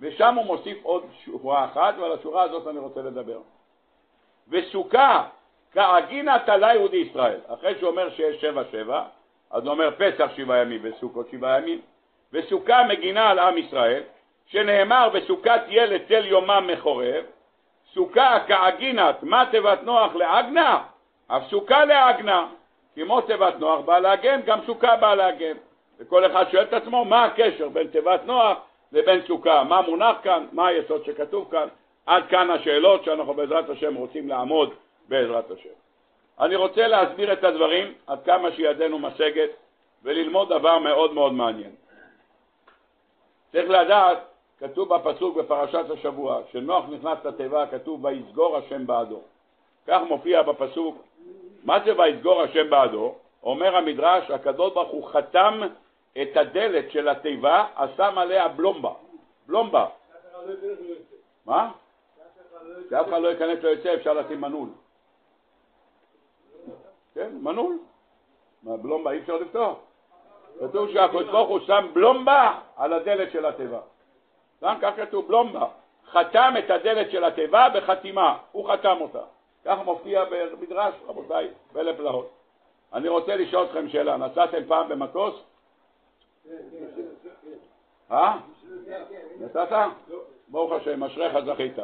ושם 0.00 0.34
הוא 0.34 0.44
מוסיף 0.44 0.78
עוד 0.82 1.04
שורה 1.24 1.64
אחת, 1.64 1.94
ועל 1.98 2.12
השורה 2.12 2.42
הזאת 2.42 2.66
אני 2.66 2.78
רוצה 2.78 3.02
לדבר. 3.02 3.38
וסוכה 4.48 5.24
דאגינת 5.72 6.38
עלייהו 6.38 6.74
דישראל. 6.74 7.40
אחרי 7.46 7.74
שהוא 7.78 7.90
אומר 7.90 8.10
שיש 8.10 8.40
שבע 8.40 8.62
שבע, 8.72 9.02
אז 9.50 9.62
הוא 9.62 9.72
אומר 9.72 9.90
פסח 9.98 10.30
שבעה 10.36 10.58
ימים 10.58 10.80
וסוכות 10.82 11.28
שבעה 11.30 11.58
ימים. 11.58 11.80
וסוכה 12.32 12.84
מגינה 12.88 13.30
על 13.30 13.38
עם 13.38 13.58
ישראל, 13.58 14.02
שנאמר 14.46 15.08
וסוכה 15.12 15.60
תהיה 15.68 16.00
לצל 16.06 16.26
יומם 16.26 16.70
מחורב, 16.72 17.24
סוכה 17.94 18.38
כעגינת 18.46 19.22
מה 19.22 19.44
תיבת 19.50 19.82
נוח 19.82 20.14
לעגנה, 20.14 20.82
אף 21.26 21.42
סוכה 21.50 21.84
לעגנה. 21.84 22.46
כמו 22.94 23.20
תיבת 23.20 23.54
נוח 23.58 23.80
באה 23.80 24.00
להגן, 24.00 24.40
גם 24.46 24.58
סוכה 24.66 24.96
באה 24.96 25.14
להגן. 25.14 25.56
וכל 25.98 26.26
אחד 26.26 26.44
שואל 26.50 26.62
את 26.62 26.72
עצמו 26.72 27.04
מה 27.04 27.24
הקשר 27.24 27.68
בין 27.68 27.86
תיבת 27.86 28.20
נוח 28.24 28.58
לבין 28.92 29.20
סוכה, 29.26 29.64
מה 29.64 29.80
מונח 29.80 30.16
כאן, 30.22 30.46
מה 30.52 30.66
היסוד 30.66 31.04
שכתוב 31.04 31.48
כאן, 31.50 31.68
עד 32.06 32.26
כאן 32.28 32.50
השאלות 32.50 33.04
שאנחנו 33.04 33.34
בעזרת 33.34 33.70
השם 33.70 33.94
רוצים 33.94 34.28
לעמוד 34.28 34.74
בעזרת 35.08 35.50
השם. 35.50 35.68
אני 36.40 36.56
רוצה 36.56 36.86
להסביר 36.86 37.32
את 37.32 37.44
הדברים 37.44 37.94
עד 38.06 38.18
כמה 38.24 38.52
שידנו 38.52 38.98
משגת 38.98 39.50
וללמוד 40.02 40.48
דבר 40.48 40.78
מאוד 40.78 41.12
מאוד 41.12 41.32
מעניין. 41.32 41.70
צריך 43.52 43.70
לדעת, 43.70 44.18
כתוב 44.58 44.94
בפסוק 44.94 45.36
בפרשת 45.36 45.90
השבוע, 45.90 46.40
שנוח 46.52 46.84
נכנס 46.88 47.24
לתיבה, 47.24 47.66
כתוב 47.66 48.04
ויסגור 48.04 48.56
השם 48.56 48.86
בעדו. 48.86 49.20
כך 49.86 50.00
מופיע 50.08 50.42
בפסוק, 50.42 51.02
מה 51.64 51.78
זה 51.84 51.98
ויסגור 51.98 52.42
השם 52.42 52.70
בעדו? 52.70 53.14
אומר 53.42 53.76
המדרש, 53.76 54.30
הקדוש 54.30 54.74
ברוך 54.74 54.90
הוא 54.90 55.08
חתם 55.08 55.60
את 56.22 56.36
הדלת 56.36 56.90
של 56.90 57.08
התיבה, 57.08 57.66
שם 57.96 58.18
עליה 58.18 58.48
בלומבה. 58.48 58.92
בלומבה. 59.46 59.86
מה? 61.46 61.72
שאף 62.90 63.08
אחד 63.08 63.22
לא 63.22 63.28
ייכנס 63.28 63.58
לא 63.62 63.68
יוצא, 63.68 63.94
אפשר 63.94 64.12
לשים 64.12 64.40
מנעול. 64.40 64.68
כן, 67.14 67.30
מנעול. 67.40 67.78
מה, 68.62 68.76
בלומבה 68.76 69.10
אי 69.10 69.18
אפשר 69.18 69.36
לפתוח. 69.36 69.76
כתוב 70.60 70.88
שהקדוש 70.92 71.24
ברוך 71.24 71.48
הוא 71.48 71.60
שם 71.66 71.90
בלומבה 71.92 72.60
על 72.76 72.92
הדלת 72.92 73.32
של 73.32 73.46
התיבה. 73.46 73.80
גם 74.62 74.76
כך 74.80 74.92
כתוב 74.96 75.28
בלומבה. 75.28 75.66
חתם 76.10 76.54
את 76.58 76.70
הדלת 76.70 77.10
של 77.10 77.24
התיבה 77.24 77.68
בחתימה, 77.74 78.38
הוא 78.52 78.70
חתם 78.70 78.96
אותה. 79.00 79.22
כך 79.64 79.78
מופיע 79.84 80.24
במדרש, 80.24 80.94
רבותיי, 81.06 81.48
פלא 81.72 81.92
פלאות. 81.92 82.30
אני 82.92 83.08
רוצה 83.08 83.36
לשאול 83.36 83.64
אתכם 83.64 83.88
שאלה, 83.88 84.16
נסעתם 84.16 84.64
פעם 84.68 84.88
במטוס? 84.88 85.34
אה? 88.10 88.36
נסעת? 89.40 89.72
ברוך 90.48 90.72
השם, 90.72 91.04
אשריך 91.04 91.38
זכית. 91.46 91.78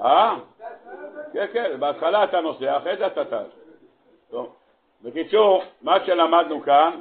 אה? 0.00 0.36
כן, 1.32 1.46
כן, 1.52 1.80
בהתחלה 1.80 2.24
אתה 2.24 2.40
נוסע, 2.40 2.76
אחרי 2.76 2.96
זה 2.96 3.06
אתה 3.06 3.24
טס. 3.24 3.52
טוב. 4.30 4.54
בקיצור, 5.02 5.62
מה 5.82 6.04
שלמדנו 6.06 6.62
כאן, 6.62 7.00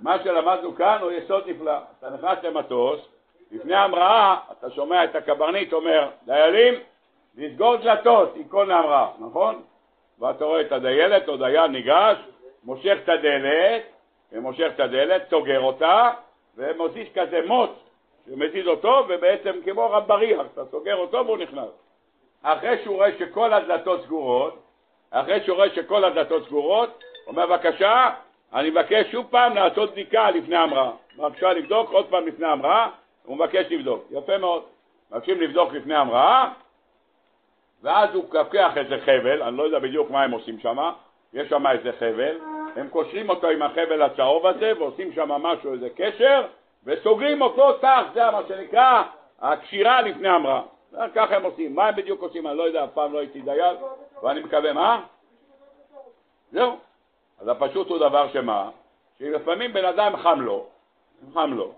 מה 0.00 0.22
שלמדנו 0.22 0.74
כאן 0.74 0.98
הוא 1.00 1.10
יסוד 1.10 1.48
נפלא. 1.48 1.78
אתה 1.98 2.10
נכנס 2.10 2.38
למטוס, 2.42 3.00
לפני 3.52 3.74
המראה 3.74 4.36
אתה 4.52 4.70
שומע 4.70 5.04
את 5.04 5.14
הקברניט 5.14 5.72
אומר, 5.72 6.08
דיילים, 6.26 6.74
לסגור 7.36 7.76
דלתות, 7.76 8.36
ייכון 8.36 8.68
להמראה, 8.68 9.08
נכון? 9.18 9.62
ואתה 10.18 10.44
רואה 10.44 10.60
את 10.60 10.72
הדיילת 10.72 11.28
או 11.28 11.36
דייל 11.36 11.66
ניגש, 11.66 12.16
מושך 12.64 12.96
את 13.04 13.08
הדלת, 13.08 13.82
ומושך 14.32 14.70
את 14.74 14.80
הדלת, 14.80 15.22
סוגר 15.30 15.60
אותה, 15.60 16.10
ומוסיף 16.56 17.08
כזה 17.18 17.40
מוט 17.46 17.70
שמזיז 18.26 18.66
אותו, 18.66 19.04
ובעצם 19.08 19.52
כמו 19.64 19.90
רב 19.90 20.08
בריח, 20.08 20.46
אתה 20.52 20.64
סוגר 20.70 20.96
אותו 20.96 21.26
והוא 21.26 21.38
נכנס. 21.38 21.70
אחרי 22.42 22.78
שהוא 22.82 22.96
רואה 22.96 23.18
שכל 23.18 23.52
הדלתות 23.52 24.02
סגורות, 24.02 24.62
אחרי 25.10 25.40
שהוא 25.44 25.56
רואה 25.56 25.70
שכל 25.70 26.04
הדלתות 26.04 26.44
סגורות, 26.44 27.04
אומר 27.26 27.46
בבקשה, 27.46 28.10
אני 28.54 28.70
מבקש 28.70 29.12
שוב 29.12 29.26
פעם 29.30 29.54
לעשות 29.54 29.90
בדיקה 29.90 30.30
לפני 30.30 30.56
המראה. 30.56 30.90
בבקשה 31.16 31.52
לבדוק 31.52 31.90
עוד 31.90 32.06
פעם 32.06 32.26
לפני 32.26 32.46
המראה, 32.46 32.88
הוא 33.24 33.36
מבקש 33.36 33.66
לבדוק. 33.70 34.04
יפה 34.10 34.38
מאוד. 34.38 34.62
מבקשים 35.10 35.40
לבדוק 35.40 35.72
לפני 35.72 35.94
המראה, 35.94 36.50
ואז 37.82 38.14
הוא 38.14 38.24
לוקח 38.32 38.72
איזה 38.76 38.98
חבל, 39.04 39.42
אני 39.42 39.56
לא 39.56 39.62
יודע 39.62 39.78
בדיוק 39.78 40.10
מה 40.10 40.22
הם 40.22 40.30
עושים 40.30 40.58
שם, 40.58 40.90
יש 41.32 41.48
שם 41.48 41.66
איזה 41.66 41.92
חבל, 41.92 42.38
הם 42.76 42.88
קושרים 42.88 43.30
אותו 43.30 43.48
עם 43.48 43.62
החבל 43.62 44.02
הצהוב 44.02 44.46
הזה 44.46 44.72
ועושים 44.78 45.12
שם 45.12 45.28
משהו, 45.28 45.72
איזה 45.72 45.88
קשר, 45.96 46.46
וסוגרים 46.84 47.42
אותו 47.42 47.78
כך, 47.82 48.02
זה 48.14 48.30
מה 48.30 48.40
שנקרא 48.48 49.02
הקשירה 49.40 50.02
לפני 50.02 50.28
המראה. 50.28 50.62
ככה 51.14 51.36
הם 51.36 51.42
עושים. 51.42 51.74
מה 51.74 51.86
הם 51.86 51.96
בדיוק 51.96 52.22
עושים? 52.22 52.46
אני 52.46 52.58
לא 52.58 52.62
יודע, 52.62 52.84
אף 52.84 52.90
פעם 52.94 53.12
לא 53.12 53.18
הייתי 53.18 53.40
דייל, 53.40 53.76
ואני 54.22 54.40
מקווה, 54.40 54.72
מה? 54.72 55.02
זהו. 56.52 56.76
אז 57.40 57.48
הפשוט 57.48 57.88
הוא 57.88 57.98
דבר 57.98 58.28
שמה? 58.32 58.70
שלפעמים 59.18 59.72
בן 59.72 59.84
אדם 59.84 60.16
חם 60.16 60.40
לו, 60.40 60.66
חם 61.34 61.54
לו, 61.54 61.72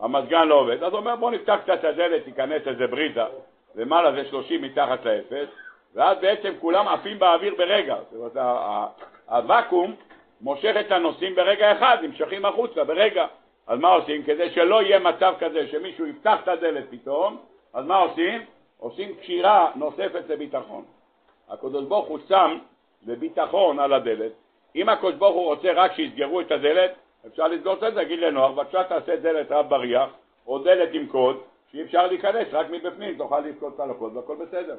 המזגן 0.00 0.48
לא 0.48 0.54
עובד, 0.54 0.82
אז 0.82 0.92
הוא 0.92 1.00
אומר 1.00 1.16
בוא 1.16 1.30
נפתח 1.30 1.56
קצת 1.62 1.78
את 1.78 1.84
הדלת, 1.84 2.24
תיכנס 2.24 2.62
איזה 2.66 2.86
בריזה, 2.86 3.24
למעלה 3.74 4.12
זה 4.12 4.28
30 4.28 4.62
מתחת 4.62 5.04
לאפס, 5.04 5.48
ואז 5.94 6.18
בעצם 6.20 6.52
כולם 6.60 6.88
עפים 6.88 7.18
באוויר 7.18 7.54
ברגע. 7.58 7.96
זאת 8.10 8.34
אומרת, 8.36 8.46
הוואקום 9.28 9.94
מושך 10.40 10.74
את 10.80 10.92
הנוסעים 10.92 11.34
ברגע 11.34 11.72
אחד, 11.72 11.96
נמשכים 12.02 12.44
החוצה 12.44 12.84
ברגע. 12.84 13.26
אז 13.66 13.78
מה 13.78 13.88
עושים? 13.88 14.22
כדי 14.22 14.50
שלא 14.50 14.82
יהיה 14.82 14.98
מצב 14.98 15.34
כזה 15.38 15.66
שמישהו 15.66 16.06
יפתח 16.06 16.38
את 16.42 16.48
הדלת 16.48 16.84
פתאום, 16.90 17.38
אז 17.74 17.86
מה 17.86 17.96
עושים? 17.96 18.42
עושים 18.78 19.14
קשירה 19.16 19.70
נוספת 19.74 20.22
לביטחון. 20.28 20.84
הקדוש 21.48 21.84
ברוך 21.84 22.06
הוא 22.06 22.18
שם 22.28 22.58
לביטחון 23.06 23.78
על 23.78 23.92
הדלת. 23.92 24.32
אם 24.76 24.88
הקדוש 24.88 25.14
ברוך 25.14 25.34
הוא 25.34 25.44
רוצה 25.44 25.72
רק 25.72 25.92
שיסגרו 25.92 26.40
את 26.40 26.52
הדלת, 26.52 26.94
אפשר 27.26 27.48
לסגור 27.48 27.74
את 27.74 27.80
זה, 27.80 27.90
להגיד 27.90 28.18
לנוח, 28.18 28.50
בבקשה 28.50 28.84
תעשה 28.84 29.16
דלת 29.16 29.52
רב 29.52 29.68
בריח, 29.68 30.10
או 30.46 30.58
דלת 30.58 30.88
עם 30.92 31.06
קוד, 31.06 31.36
שאי 31.72 31.82
אפשר 31.82 32.06
להיכנס, 32.06 32.48
רק 32.52 32.66
מבפנים 32.70 33.18
תוכל 33.18 33.40
לזכות 33.40 33.74
את 33.74 33.80
הלקות 33.80 34.12
והכל 34.14 34.36
בסדר. 34.36 34.76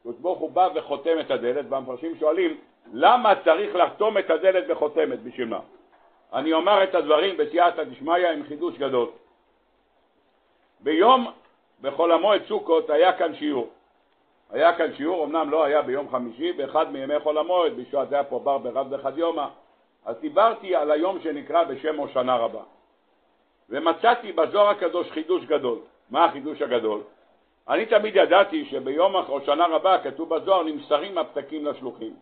הקדוש 0.00 0.16
ברוך 0.16 0.38
הוא 0.38 0.50
בא 0.50 0.68
וחותם 0.74 1.20
את 1.20 1.30
הדלת, 1.30 1.64
והמפרשים 1.68 2.16
שואלים, 2.16 2.60
למה 2.92 3.32
צריך 3.44 3.74
לחתום 3.74 4.18
את 4.18 4.30
הדלת 4.30 4.66
בחותמת? 4.66 5.22
בשביל 5.22 5.48
מה? 5.48 5.60
אני 6.32 6.52
אומר 6.52 6.84
את 6.84 6.94
הדברים 6.94 7.36
בסייעתא 7.36 7.84
דשמיא 7.84 8.28
עם 8.28 8.44
חידוש 8.44 8.78
גדול. 8.78 9.08
ביום 10.80 11.26
בחול 11.82 12.12
המועד 12.12 12.42
סוכות 12.48 12.90
היה 12.90 13.12
כאן 13.12 13.34
שיעור. 13.34 13.70
היה 14.50 14.76
כאן 14.76 14.94
שיעור, 14.96 15.24
אמנם 15.24 15.50
לא 15.50 15.64
היה 15.64 15.82
ביום 15.82 16.08
חמישי, 16.10 16.52
באחד 16.52 16.92
מימי 16.92 17.18
חול 17.20 17.38
המועד, 17.38 17.72
בשעת 17.76 18.12
היה 18.12 18.24
פה 18.24 18.38
בר 18.38 18.58
ברב 18.58 18.94
דחד 18.94 19.18
יומא, 19.18 19.46
אז 20.04 20.16
דיברתי 20.20 20.76
על 20.76 20.90
היום 20.90 21.20
שנקרא 21.20 21.64
בשם 21.64 21.96
הושנה 21.96 22.36
רבה. 22.36 22.62
ומצאתי 23.70 24.32
בזוהר 24.32 24.68
הקדוש 24.68 25.10
חידוש 25.10 25.44
גדול. 25.44 25.78
מה 26.10 26.24
החידוש 26.24 26.62
הגדול? 26.62 27.00
אני 27.68 27.86
תמיד 27.86 28.16
ידעתי 28.16 28.64
שביום 28.64 29.16
הושנה 29.16 29.66
רבה 29.66 29.98
כתוב 30.04 30.34
בזוהר 30.34 30.62
נמסרים 30.62 31.18
הפתקים 31.18 31.66
לשלוחים. 31.66 32.14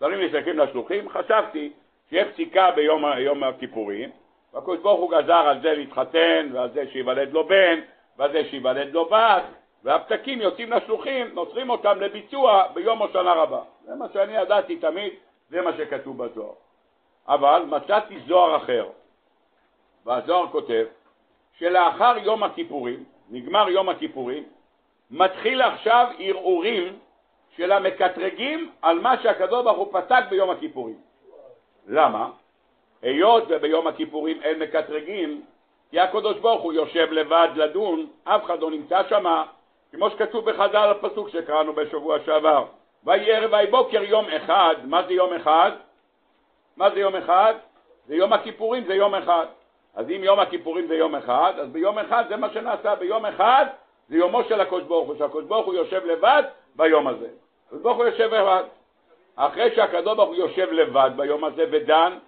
נמסרים 0.00 0.28
הפתקים 0.28 0.58
לשלוחים, 0.58 1.08
חשבתי 1.08 1.72
שיש 2.10 2.28
פסיקה 2.32 2.70
ביום 2.70 3.04
יום 3.18 3.44
הכיפורים, 3.44 4.10
והקדוש 4.52 4.78
ברוך 4.78 5.00
הוא 5.00 5.10
גזר 5.10 5.32
על 5.32 5.60
זה 5.62 5.72
להתחתן, 5.72 6.48
ועל 6.52 6.70
זה 6.70 6.84
שיוולד 6.92 7.32
לו 7.32 7.44
בן, 7.46 7.80
ועל 8.16 8.32
זה 8.32 8.44
שיוולד 8.44 8.92
לו 8.92 9.04
בת, 9.04 9.42
והפתקים 9.84 10.40
יוצאים 10.40 10.72
לשלוחים, 10.72 11.26
נוצרים 11.34 11.70
אותם 11.70 12.00
לביצוע 12.00 12.64
ביום 12.74 13.02
השנה 13.02 13.32
רבה. 13.32 13.62
זה 13.84 13.94
מה 13.94 14.06
שאני 14.12 14.36
ידעתי 14.36 14.76
תמיד, 14.76 15.12
זה 15.50 15.62
מה 15.62 15.76
שכתוב 15.76 16.24
בזוהר. 16.24 16.63
אבל 17.28 17.62
מצאתי 17.66 18.20
זוהר 18.26 18.56
אחר, 18.56 18.86
והזוהר 20.06 20.48
כותב 20.48 20.84
שלאחר 21.58 22.14
יום 22.22 22.42
הכיפורים, 22.42 23.04
נגמר 23.30 23.68
יום 23.68 23.88
הכיפורים, 23.88 24.44
מתחיל 25.10 25.62
עכשיו 25.62 26.06
ערעורים 26.18 26.98
של 27.56 27.72
המקטרגים 27.72 28.70
על 28.82 28.98
מה 28.98 29.22
שהקדוש 29.22 29.64
ברוך 29.64 29.78
הוא 29.78 30.00
פסק 30.00 30.24
ביום 30.28 30.50
הכיפורים. 30.50 30.96
למה? 31.88 32.30
היות 33.02 33.44
וביום 33.48 33.86
הכיפורים 33.86 34.42
אין 34.42 34.58
מקטרגים, 34.58 35.42
כי 35.90 36.00
הקדוש 36.00 36.38
ברוך 36.38 36.62
הוא 36.62 36.72
יושב 36.72 37.12
לבד 37.12 37.48
לדון, 37.54 38.06
אף 38.24 38.44
אחד 38.44 38.60
לא 38.60 38.70
נמצא 38.70 39.08
שמה, 39.08 39.44
כמו 39.92 40.10
שכתוב 40.10 40.50
בחז"ל 40.50 40.90
הפסוק 40.90 41.28
שקראנו 41.28 41.72
בשבוע 41.72 42.18
שעבר. 42.26 42.64
ויהי 43.04 43.32
ערב 43.32 43.52
ויהי 43.52 43.66
בוקר 43.66 44.02
יום 44.02 44.26
אחד, 44.28 44.74
מה 44.84 45.02
זה 45.06 45.12
יום 45.12 45.32
אחד? 45.32 45.72
מה 46.76 46.90
זה 46.90 47.00
יום 47.00 47.16
אחד? 47.16 47.54
זה 48.06 48.14
יום 48.14 48.32
הכיפורים, 48.32 48.84
זה 48.84 48.94
יום 48.94 49.14
אחד. 49.14 49.46
אז 49.94 50.10
אם 50.10 50.24
יום 50.24 50.38
הכיפורים 50.38 50.86
זה 50.86 50.94
יום 50.94 51.14
אחד, 51.14 51.52
אז 51.60 51.68
ביום 51.68 51.98
אחד 51.98 52.24
זה 52.28 52.36
מה 52.36 52.50
שנעשה, 52.50 52.94
ביום 52.94 53.26
אחד 53.26 53.66
זה 54.08 54.16
יומו 54.16 54.44
של 54.44 54.60
הקדוש 54.60 54.82
ברוך 54.82 55.08
הוא, 55.08 55.16
שהקדוש 55.18 55.44
ברוך 55.44 55.66
הוא 55.66 55.74
יושב 55.74 56.04
לבד 56.06 56.42
ביום 56.76 57.06
הזה. 57.06 57.28
הקדוש 57.66 57.82
ברוך 57.82 57.96
הוא 57.96 58.04
יושב 58.04 58.34
לבד. 58.34 58.64
אחרי 59.36 59.74
שהקדוש 59.74 60.16
ברוך 60.16 60.28
הוא 60.28 60.36
יושב 60.36 60.72
לבד 60.72 61.10
ביום 61.16 61.44
הזה 61.44 61.64
ודן, 61.70 62.18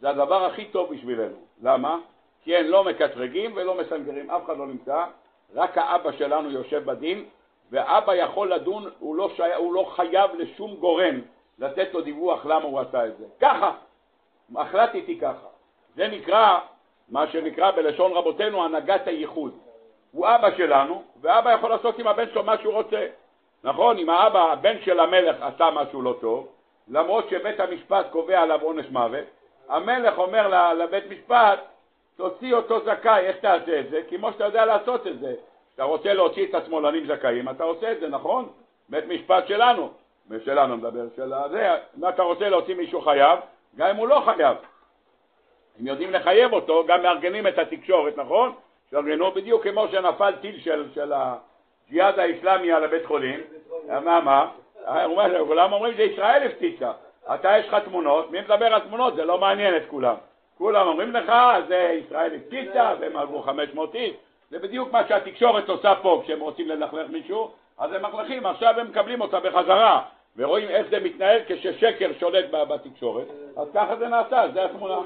זה 0.00 0.10
הדבר 0.10 0.44
הכי 0.44 0.64
טוב 0.64 0.92
בשבילנו. 0.92 1.36
למה? 1.62 1.98
כי 2.42 2.56
אין 2.56 2.66
לא 2.66 2.84
מקטרגים 2.84 3.52
ולא 3.54 3.74
מסנגרים, 3.74 4.30
אף 4.30 4.44
אחד 4.44 4.58
לא 4.58 4.66
נמצא, 4.66 5.04
רק 5.54 5.78
האבא 5.78 6.12
שלנו 6.12 6.50
יושב 6.50 6.84
בדין, 6.84 7.24
ואבא 7.70 8.14
יכול 8.14 8.52
לדון, 8.52 8.90
הוא 8.98 9.16
לא, 9.16 9.30
שי... 9.36 9.54
הוא 9.56 9.74
לא 9.74 9.90
חייב 9.96 10.30
לשום 10.34 10.74
גורם 10.74 11.20
לתת 11.58 11.94
לו 11.94 12.00
דיווח 12.00 12.46
למה 12.46 12.64
הוא 12.64 12.80
עשה 12.80 13.06
את 13.06 13.18
זה. 13.18 13.24
ככה, 13.40 13.72
החלטתי 14.56 15.18
ככה. 15.20 15.46
זה 15.96 16.08
נקרא, 16.08 16.58
מה 17.08 17.26
שנקרא 17.26 17.70
בלשון 17.70 18.12
רבותינו, 18.12 18.64
הנהגת 18.64 19.06
הייחוד. 19.06 19.58
הוא 20.12 20.26
אבא 20.26 20.56
שלנו, 20.56 21.02
ואבא 21.20 21.52
יכול 21.52 21.70
לעשות 21.70 21.98
עם 21.98 22.06
הבן 22.06 22.30
שלו 22.32 22.42
מה 22.42 22.58
שהוא 22.58 22.74
רוצה. 22.74 23.06
נכון, 23.64 23.98
אם 23.98 24.10
האבא, 24.10 24.52
הבן 24.52 24.76
של 24.84 25.00
המלך 25.00 25.36
עשה 25.40 25.70
משהו 25.70 26.02
לא 26.02 26.16
טוב, 26.20 26.48
למרות 26.88 27.28
שבית 27.28 27.60
המשפט 27.60 28.06
קובע 28.10 28.40
עליו 28.42 28.60
עונש 28.62 28.86
מוות, 28.90 29.24
המלך 29.68 30.18
אומר 30.18 30.72
לבית 30.74 31.04
משפט, 31.10 31.58
תוציא 32.16 32.54
אותו 32.54 32.80
זכאי, 32.84 33.26
איך 33.26 33.36
תעשה 33.36 33.80
את 33.80 33.90
זה? 33.90 34.00
כמו 34.10 34.32
שאתה 34.32 34.44
יודע 34.44 34.64
לעשות 34.64 35.06
את 35.06 35.20
זה. 35.20 35.34
אתה 35.74 35.84
רוצה 35.84 36.14
להוציא 36.14 36.46
את 36.46 36.54
השמאלנים 36.54 37.06
זכאים, 37.06 37.48
אתה 37.48 37.64
עושה 37.64 37.92
את 37.92 38.00
זה, 38.00 38.08
נכון? 38.08 38.48
בית 38.88 39.04
משפט 39.06 39.46
שלנו, 39.48 39.90
ושלנו 40.28 40.76
מדבר, 40.76 41.04
של 41.16 41.32
זה, 41.50 41.76
אם 41.98 42.08
אתה 42.08 42.22
רוצה 42.22 42.48
להוציא 42.48 42.74
מישהו 42.74 43.00
חייב, 43.00 43.38
גם 43.76 43.88
אם 43.88 43.96
הוא 43.96 44.08
לא 44.08 44.22
חייב. 44.24 44.56
הם 45.80 45.86
יודעים 45.86 46.10
לחייב 46.10 46.52
אותו, 46.52 46.84
גם 46.86 47.02
מארגנים 47.02 47.46
את 47.46 47.58
התקשורת, 47.58 48.16
נכון? 48.16 48.52
שארגנו 48.90 49.30
בדיוק 49.30 49.62
כמו 49.62 49.88
שנפל 49.88 50.32
טיל 50.40 50.60
של, 50.60 50.88
של 50.94 51.12
הג'יהאד 51.12 52.18
האסלאמי 52.18 52.72
על 52.72 52.84
הבית 52.84 53.06
חולים, 53.06 53.40
מה, 53.88 54.20
מה? 54.20 54.50
כולם 55.46 55.72
אומרים 55.72 55.94
שישראל 55.96 56.42
הפציצה. 56.46 56.92
אתה 57.34 57.58
יש 57.58 57.68
לך 57.68 57.74
תמונות, 57.74 58.30
מי 58.30 58.40
מדבר 58.40 58.74
על 58.74 58.80
תמונות? 58.80 59.16
זה 59.16 59.24
לא 59.24 59.38
מעניין 59.38 59.76
את 59.76 59.82
כולם. 59.88 60.14
כולם 60.58 60.86
אומרים 60.86 61.12
לך, 61.12 61.32
זה 61.68 62.00
ישראל 62.04 62.34
הפציצה, 62.34 62.94
והם 63.00 63.16
הרגו 63.16 63.42
500 63.42 63.94
איש. 63.94 64.12
זה 64.50 64.58
בדיוק 64.58 64.92
מה 64.92 65.08
שהתקשורת 65.08 65.68
עושה 65.68 65.94
פה 66.02 66.22
כשהם 66.24 66.40
רוצים 66.40 66.68
ללכלך 66.68 67.10
מישהו, 67.10 67.50
אז 67.78 67.92
הם 67.92 68.02
מלכלכים, 68.02 68.46
עכשיו 68.46 68.80
הם 68.80 68.88
מקבלים 68.88 69.20
אותה 69.20 69.40
בחזרה, 69.40 70.02
ורואים 70.36 70.68
איך 70.68 70.86
זה 70.90 71.00
מתנהל 71.00 71.40
כששקר 71.46 72.12
שולט 72.18 72.44
בתקשורת, 72.50 73.26
אז 73.56 73.68
ככה 73.74 73.96
זה 73.96 74.08
נעשה, 74.08 74.44
זה 74.54 74.64
התמונה. 74.64 74.98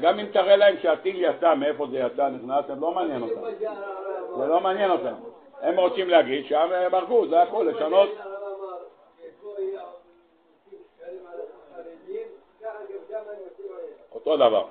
גם 0.00 0.18
אם 0.18 0.26
תראה 0.32 0.56
להם 0.56 0.76
שהטיל 0.82 1.24
יצא, 1.24 1.54
מאיפה 1.54 1.86
זה 1.90 1.98
יצא, 1.98 2.28
נכנס, 2.28 2.66
זה 2.66 2.74
לא 2.74 2.90
מעניין 2.90 3.22
אותם. 3.22 3.40
זה 4.38 4.46
לא 4.46 4.60
מעניין 4.60 4.90
אותם. 4.90 5.14
הם 5.60 5.80
רוצים 5.80 6.08
להגיד 6.08 6.46
שם 6.46 6.68
הם 6.72 6.94
הרגו, 6.94 7.28
זה 7.28 7.42
הכל, 7.42 7.70
לשנות. 7.70 8.08
אותו 14.12 14.36
דבר. 14.36 14.66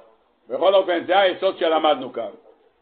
בכל 0.53 0.75
אופן, 0.75 1.05
זה 1.07 1.19
היסוד 1.19 1.57
שלמדנו 1.57 2.13
כאן. 2.13 2.29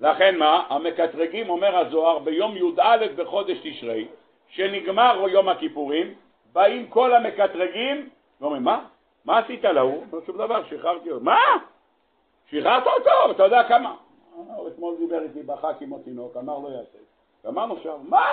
לכן 0.02 0.38
מה? 0.38 0.66
המקטרגים, 0.70 1.50
אומר 1.50 1.78
הזוהר, 1.78 2.20
ביום 2.20 2.58
י"א 2.58 2.98
בחודש 3.16 3.58
תשרי, 3.64 4.08
שנגמר 4.48 5.26
יום 5.30 5.50
הכיפורים, 5.50 6.14
באים 6.54 6.88
כל 6.88 7.14
המקטרגים 7.14 8.10
ואומרים, 8.42 8.64
מה? 8.64 8.86
מה 9.26 9.38
עשית 9.38 9.64
להוא? 9.64 10.06
לא 10.14 10.20
שום 10.26 10.38
דבר, 10.38 10.64
שחררתי 10.70 11.12
אותו. 11.12 11.26
מה? 11.26 11.40
שחררת 12.50 12.88
אותו? 12.88 13.32
אתה 13.32 13.44
יודע 13.44 13.64
כמה? 13.68 13.96
הוא 14.36 14.68
אתמול 14.68 14.96
דיבר 14.98 15.22
איתי, 15.24 15.44
בכה 15.44 15.74
כמו 15.74 16.00
תינוק, 16.00 16.38
אמר 16.38 16.60
לא 16.60 16.68
יעשה. 16.68 16.98
אמרנו 17.48 17.76
עכשיו, 17.76 18.00
מה? 18.10 18.28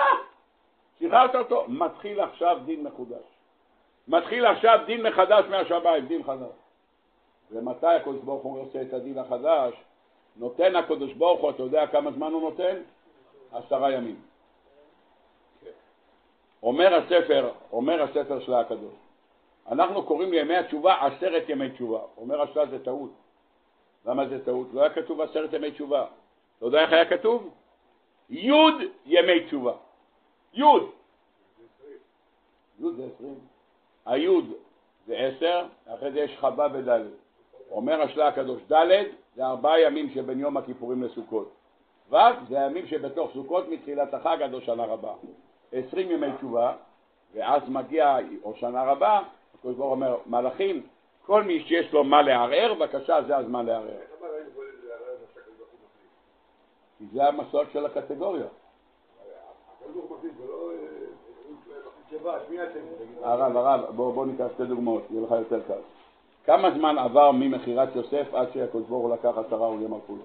שחררת 0.99 1.35
אותו? 1.35 1.65
מתחיל 1.67 2.19
עכשיו 2.19 2.57
דין 2.65 2.83
מחודש. 2.83 3.25
מתחיל 4.07 4.45
עכשיו 4.45 4.79
דין 4.85 5.07
מחדש 5.07 5.45
מהשמיים, 5.49 6.05
דין 6.05 6.23
חדש. 6.23 6.58
ומתי 7.51 7.87
הקדוש 7.87 8.19
ברוך 8.23 8.43
הוא 8.43 8.61
עושה 8.61 8.81
את 8.81 8.93
הדין 8.93 9.17
החדש? 9.17 9.73
נותן 10.37 10.75
הקדוש 10.75 11.13
ברוך 11.13 11.41
הוא, 11.41 11.49
אתה 11.49 11.63
יודע 11.63 11.87
כמה 11.87 12.11
זמן 12.11 12.31
הוא 12.31 12.41
נותן? 12.41 12.75
עשרה 13.51 13.91
ימים. 13.91 14.21
אומר 16.63 16.95
הספר, 16.95 17.51
אומר 17.71 18.03
הספר 18.03 18.39
של 18.39 18.53
הקדוש, 18.53 18.93
אנחנו 19.71 20.03
קוראים 20.03 20.31
לימי 20.31 20.57
התשובה 20.57 21.05
עשרת 21.05 21.49
ימי 21.49 21.71
תשובה. 21.71 21.99
אומר 22.17 22.41
השלה 22.41 22.65
זה 22.65 22.83
טעות. 22.83 23.11
למה 24.05 24.27
זה 24.27 24.45
טעות? 24.45 24.67
לא 24.73 24.81
היה 24.81 24.89
כתוב 24.93 25.21
עשרת 25.21 25.53
ימי 25.53 25.71
תשובה. 25.71 26.05
אתה 26.57 26.65
יודע 26.65 26.81
איך 26.81 26.91
היה 26.91 27.09
כתוב? 27.09 27.49
י' 28.29 28.51
ימי 29.05 29.45
תשובה. 29.45 29.73
י'. 30.53 30.63
י' 32.79 32.91
זה 32.95 33.07
עשרים. 33.15 33.39
הי' 34.05 34.27
זה 35.07 35.17
עשר, 35.17 35.65
אחרי 35.85 36.11
זה 36.11 36.19
יש 36.19 36.37
חווה 36.39 36.67
וד'. 36.73 37.01
אומר 37.71 38.01
השלה 38.01 38.27
הקדוש, 38.27 38.61
ד' 38.71 39.03
זה 39.35 39.45
ארבעה 39.45 39.81
ימים 39.81 40.09
שבין 40.09 40.39
יום 40.39 40.57
הכיפורים 40.57 41.03
לסוכות. 41.03 41.51
ו' 42.09 42.17
זה 42.49 42.61
הימים 42.61 42.87
שבתוך 42.87 43.31
סוכות 43.33 43.69
מתחילת 43.69 44.13
החג 44.13 44.37
עד 44.41 44.53
הושנה 44.53 44.85
רבה. 44.85 45.13
עשרים 45.71 46.11
ימי 46.11 46.27
תשובה, 46.37 46.73
ואז 47.33 47.61
מגיע 47.67 48.17
הושנה 48.41 48.83
רבה, 48.83 49.21
הקדוש 49.55 49.75
ברוך 49.75 49.91
אומר, 49.91 50.17
מלאכים, 50.25 50.81
כל 51.25 51.43
מי 51.43 51.63
שיש 51.63 51.93
לו 51.93 52.03
מה 52.03 52.21
לערער, 52.21 52.73
בבקשה, 52.73 53.21
זה 53.27 53.37
הזמן 53.37 53.65
לערער. 53.65 53.99
כי 56.97 57.05
זה 57.13 57.27
המסורת 57.27 57.67
של 57.73 57.85
הקטגוריה. 57.85 58.45
הרב, 63.23 63.57
הרב, 63.57 63.95
בוא, 63.95 64.13
בוא 64.13 64.25
ניקח 64.25 64.45
שתי 64.53 64.65
דוגמאות, 64.65 65.03
יהיה 65.11 65.23
לך 65.23 65.31
יותר 65.31 65.61
קל. 65.67 65.98
כמה 66.49 66.71
זמן 66.71 66.97
עבר 66.97 67.31
ממכירת 67.31 67.95
יוסף 67.95 68.33
עד 68.33 68.47
שהקדוש 68.53 68.83
ברוך 68.83 69.03
הוא 69.03 69.13
לקח 69.13 69.37
עשרה 69.37 69.67
אורגי 69.67 69.85
מלכות? 69.85 70.19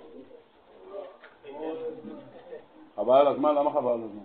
חבל 2.96 3.14
על 3.14 3.26
הזמן? 3.26 3.54
למה 3.54 3.70
חבל 3.70 3.92
על 3.92 4.00
הזמן? 4.04 4.22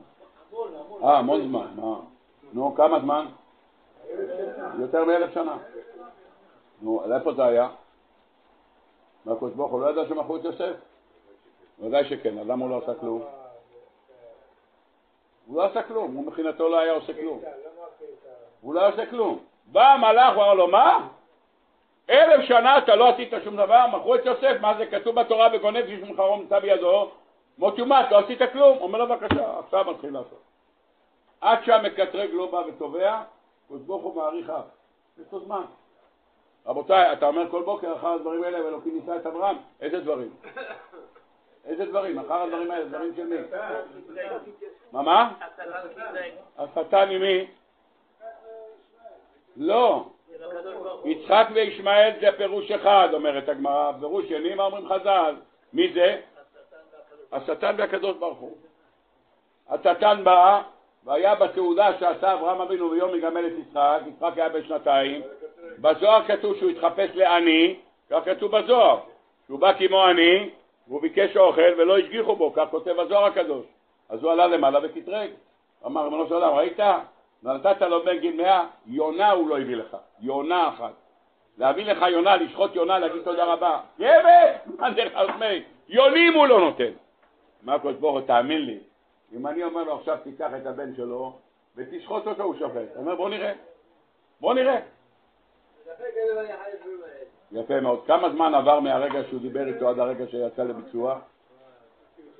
אה, 1.03 1.17
המון 1.17 1.47
זמן, 1.47 1.67
מה? 1.75 1.99
נו, 2.53 2.75
כמה 2.75 2.99
זמן? 2.99 3.25
יותר 4.79 5.05
מאלף 5.05 5.33
שנה. 5.33 5.57
נו, 6.81 7.15
איפה 7.15 7.33
זה 7.33 7.45
היה? 7.45 7.69
והקדוש 9.25 9.53
ברוך 9.53 9.71
הוא 9.71 9.81
לא 9.81 9.89
ידע 9.89 10.01
שמכרו 10.09 10.35
את 10.35 10.43
יוסף? 10.43 10.73
ודאי 11.79 12.05
שכן, 12.05 12.37
אז 12.37 12.47
למה 12.47 12.65
הוא 12.65 12.71
לא 12.71 12.77
עשה 12.77 12.93
כלום? 12.99 13.21
הוא 15.47 15.57
לא 15.57 15.65
עשה 15.65 15.83
כלום, 15.83 16.15
הוא 16.15 16.25
מבחינתו 16.25 16.69
לא 16.69 16.79
היה 16.79 16.93
עושה 16.93 17.13
כלום. 17.13 17.41
הוא 18.61 18.73
לא 18.73 18.87
עושה 18.87 19.05
כלום. 19.05 19.39
בא 19.65 19.93
המלאך, 19.93 20.35
הוא 20.35 20.43
אמר 20.43 20.53
לו, 20.53 20.67
מה? 20.67 21.07
אלף 22.09 22.45
שנה 22.45 22.77
אתה 22.77 22.95
לא 22.95 23.09
עשית 23.09 23.33
שום 23.43 23.57
דבר, 23.57 23.87
מכרו 23.87 24.15
את 24.15 24.25
יוסף, 24.25 24.57
מה 24.61 24.77
זה 24.77 24.85
כתוב 24.85 25.19
בתורה 25.19 25.49
וגונב 25.53 25.85
ממך 25.85 26.21
נמצא 26.39 26.59
בידו, 26.59 27.11
מות 27.57 27.77
יומת, 27.77 28.11
לא 28.11 28.19
עשית 28.19 28.41
כלום. 28.51 28.77
אומר 28.77 28.99
לו, 28.99 29.07
בבקשה, 29.07 29.59
עכשיו 29.59 29.85
מתחיל 29.91 30.13
לעשות. 30.13 30.41
עד 31.41 31.63
שהמקטרג 31.63 32.29
לא 32.33 32.51
בא 32.51 32.57
ותובע, 32.57 33.21
קדוש 33.67 33.81
ברוך 33.81 34.03
הוא 34.03 34.15
מעריך 34.15 34.49
אף. 34.49 34.65
יש 35.17 35.33
לו 35.33 35.39
זמן. 35.39 35.61
רבותיי, 36.65 37.13
אתה 37.13 37.25
אומר 37.25 37.49
כל 37.51 37.63
בוקר 37.63 37.95
אחר 37.95 38.07
הדברים 38.07 38.43
האלה, 38.43 38.65
ואלוקים 38.65 38.95
ניסה 38.99 39.15
את 39.15 39.25
אברהם, 39.25 39.57
איזה 39.81 39.99
דברים? 39.99 40.29
איזה 41.65 41.85
דברים? 41.85 42.19
אחר 42.19 42.41
הדברים 42.41 42.71
האלה, 42.71 42.85
דברים 42.85 43.15
של 43.15 43.25
מי? 43.25 43.35
מה, 44.91 45.01
מה? 45.01 45.33
השטן 46.57 47.09
מי? 47.09 47.47
לא. 49.57 50.05
יצחק 51.05 51.47
וישמעאל 51.53 52.11
זה 52.21 52.27
פירוש 52.37 52.71
אחד, 52.71 53.09
אומרת 53.13 53.49
הגמרא, 53.49 53.91
פירוש 53.99 54.25
שני, 54.29 54.55
מה 54.55 54.63
אומרים 54.63 54.87
חז"ל? 54.87 55.35
מי 55.73 55.93
זה? 55.93 56.17
השטן 57.31 57.75
והקדוש 57.77 58.17
ברוך 58.17 58.37
הוא. 58.37 58.57
השטן 59.69 60.23
בא, 60.23 60.61
והיה 61.03 61.35
בתעודה 61.35 61.99
שעשה 61.99 62.33
אברהם 62.33 62.61
אבינו 62.61 62.89
ביום 62.89 63.15
יגמל 63.15 63.47
את 63.47 63.51
יצחק, 63.57 63.99
יצחק 64.07 64.31
היה 64.35 64.49
בן 64.49 64.63
שנתיים, 64.63 65.21
בזוהר 65.79 66.23
כתוב 66.27 66.57
שהוא 66.57 66.69
התחפש 66.69 67.09
לעני, 67.13 67.75
כך 68.09 68.19
כתוב 68.25 68.57
בזוהר, 68.57 68.99
שהוא 69.47 69.59
בא 69.59 69.73
כמו 69.73 70.03
עני, 70.03 70.49
והוא 70.87 71.01
ביקש 71.01 71.37
אוכל 71.37 71.73
ולא 71.77 71.97
השגיחו 71.97 72.35
בו, 72.35 72.53
כך 72.53 72.65
כותב 72.71 72.99
הזוהר 72.99 73.25
הקדוש. 73.25 73.65
אז 74.09 74.23
הוא 74.23 74.31
עלה 74.31 74.47
למעלה 74.47 74.79
וקטרג. 74.83 75.29
אמר, 75.85 76.03
ריבונו 76.03 76.27
של 76.27 76.35
ראית? 76.35 76.79
נתת 77.43 77.81
לו 77.81 78.03
גיל 78.21 78.35
מאה, 78.41 78.65
יונה 78.85 79.31
הוא 79.31 79.49
לא 79.49 79.59
הביא 79.59 79.75
לך, 79.75 79.97
יונה 80.19 80.67
אחת. 80.67 80.93
להביא 81.57 81.85
לך 81.85 82.05
יונה, 82.11 82.35
לשחוט 82.35 82.75
יונה, 82.75 82.99
להגיד 82.99 83.21
תודה 83.23 83.45
רבה. 83.45 83.79
גבר! 83.99 84.73
מה 84.77 84.93
זה 84.93 85.01
חרמי? 85.13 85.63
יונים 85.87 86.33
הוא 86.33 86.47
לא 86.47 86.59
נותן. 86.59 86.91
מה 87.63 87.73
הקדוש 87.73 87.95
ברוך 87.95 88.13
הוא, 88.13 88.27
תאמין 88.27 88.61
לי, 88.61 88.79
אם 89.37 89.47
אני 89.47 89.63
אומר 89.63 89.83
לו 89.83 89.95
עכשיו 89.95 90.17
תיקח 90.23 90.49
את 90.61 90.65
הבן 90.65 90.95
שלו 90.95 91.39
ותשחוט 91.75 92.27
אותו, 92.27 92.43
הוא 92.43 92.55
שופט. 92.59 92.75
הוא 92.75 92.97
אומר 92.97 93.15
בוא 93.15 93.29
נראה, 93.29 93.53
בוא 94.41 94.53
נראה. 94.53 94.79
יפה 97.51 97.79
מאוד. 97.79 98.03
כמה 98.07 98.29
זמן 98.29 98.53
עבר 98.53 98.79
מהרגע 98.79 99.19
שהוא 99.29 99.41
דיבר 99.41 99.67
איתו 99.67 99.89
עד 99.89 99.99
הרגע 99.99 100.25
שיצא 100.27 100.63
לביצוע? 100.63 101.19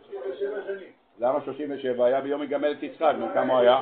37 0.10 0.62
שנים. 0.66 0.90
למה 1.20 1.42
37? 1.42 2.06
היה 2.06 2.22
ביום 2.22 2.44
יגמל 2.44 2.72
את 2.72 2.84
יצחק, 2.84 3.14
כמה 3.34 3.54
הוא 3.54 3.60
היה? 3.60 3.82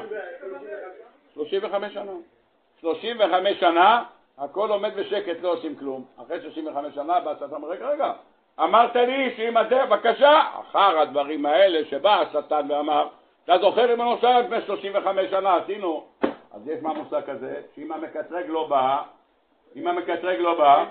35 1.37 1.93
שנה. 1.93 2.11
35 2.81 3.59
שנה, 3.59 4.03
הכל 4.37 4.69
עומד 4.69 4.95
בשקט, 4.95 5.41
לא 5.41 5.49
עושים 5.49 5.75
כלום. 5.75 6.05
אחרי 6.25 6.41
35 6.41 6.95
שנה 6.95 7.19
בא 7.19 7.31
השטן, 7.31 7.63
רגע, 7.63 7.89
רגע, 7.89 8.13
אמרת 8.59 8.95
לי 8.95 9.33
שאם 9.37 9.57
הזה, 9.57 9.85
בבקשה, 9.85 10.41
אחר 10.61 10.99
הדברים 10.99 11.45
האלה 11.45 11.85
שבא 11.85 12.21
השטן 12.21 12.65
ואמר, 12.69 13.07
אתה 13.43 13.57
זוכר 13.57 13.93
אם 13.93 14.01
הנושא 14.01 14.25
לפני 14.25 14.61
35 14.61 15.29
שנה 15.29 15.55
עשינו, 15.55 16.05
אז 16.51 16.67
יש 16.67 16.81
מה 16.81 16.93
מושג 16.93 17.21
כזה, 17.27 17.61
שאם 17.75 17.91
המקטרג 17.91 18.45
לא 18.47 18.67
בא, 18.67 19.01
אם 19.75 19.87
המקטרג 19.87 20.39
לא 20.39 20.57
בא, 20.57 20.85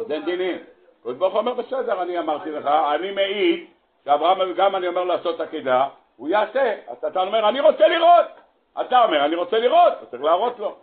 אז 0.00 0.10
אין 0.10 0.24
דינים. 0.24 0.58
קדוש 1.02 1.16
ברוך 1.16 1.34
אומר, 1.34 1.54
בסדר, 1.54 2.02
אני 2.02 2.18
אמרתי 2.18 2.50
לך, 2.50 2.66
אני 2.66 3.10
מעיד 3.10 3.66
שאברהם, 4.04 4.52
גם 4.52 4.76
אני 4.76 4.88
אומר 4.88 5.04
לעשות 5.04 5.40
עקידה, 5.40 5.88
הוא 6.16 6.28
יעשה. 6.28 6.74
אתה 6.92 7.22
אומר, 7.22 7.48
אני 7.48 7.60
רוצה 7.60 7.88
לראות. 7.88 8.45
אתה 8.80 9.04
אומר, 9.04 9.24
אני 9.24 9.34
רוצה 9.34 9.58
לראות, 9.58 9.92
אתה 9.92 10.06
צריך 10.06 10.22
להראות 10.22 10.58
לו. 10.58 10.74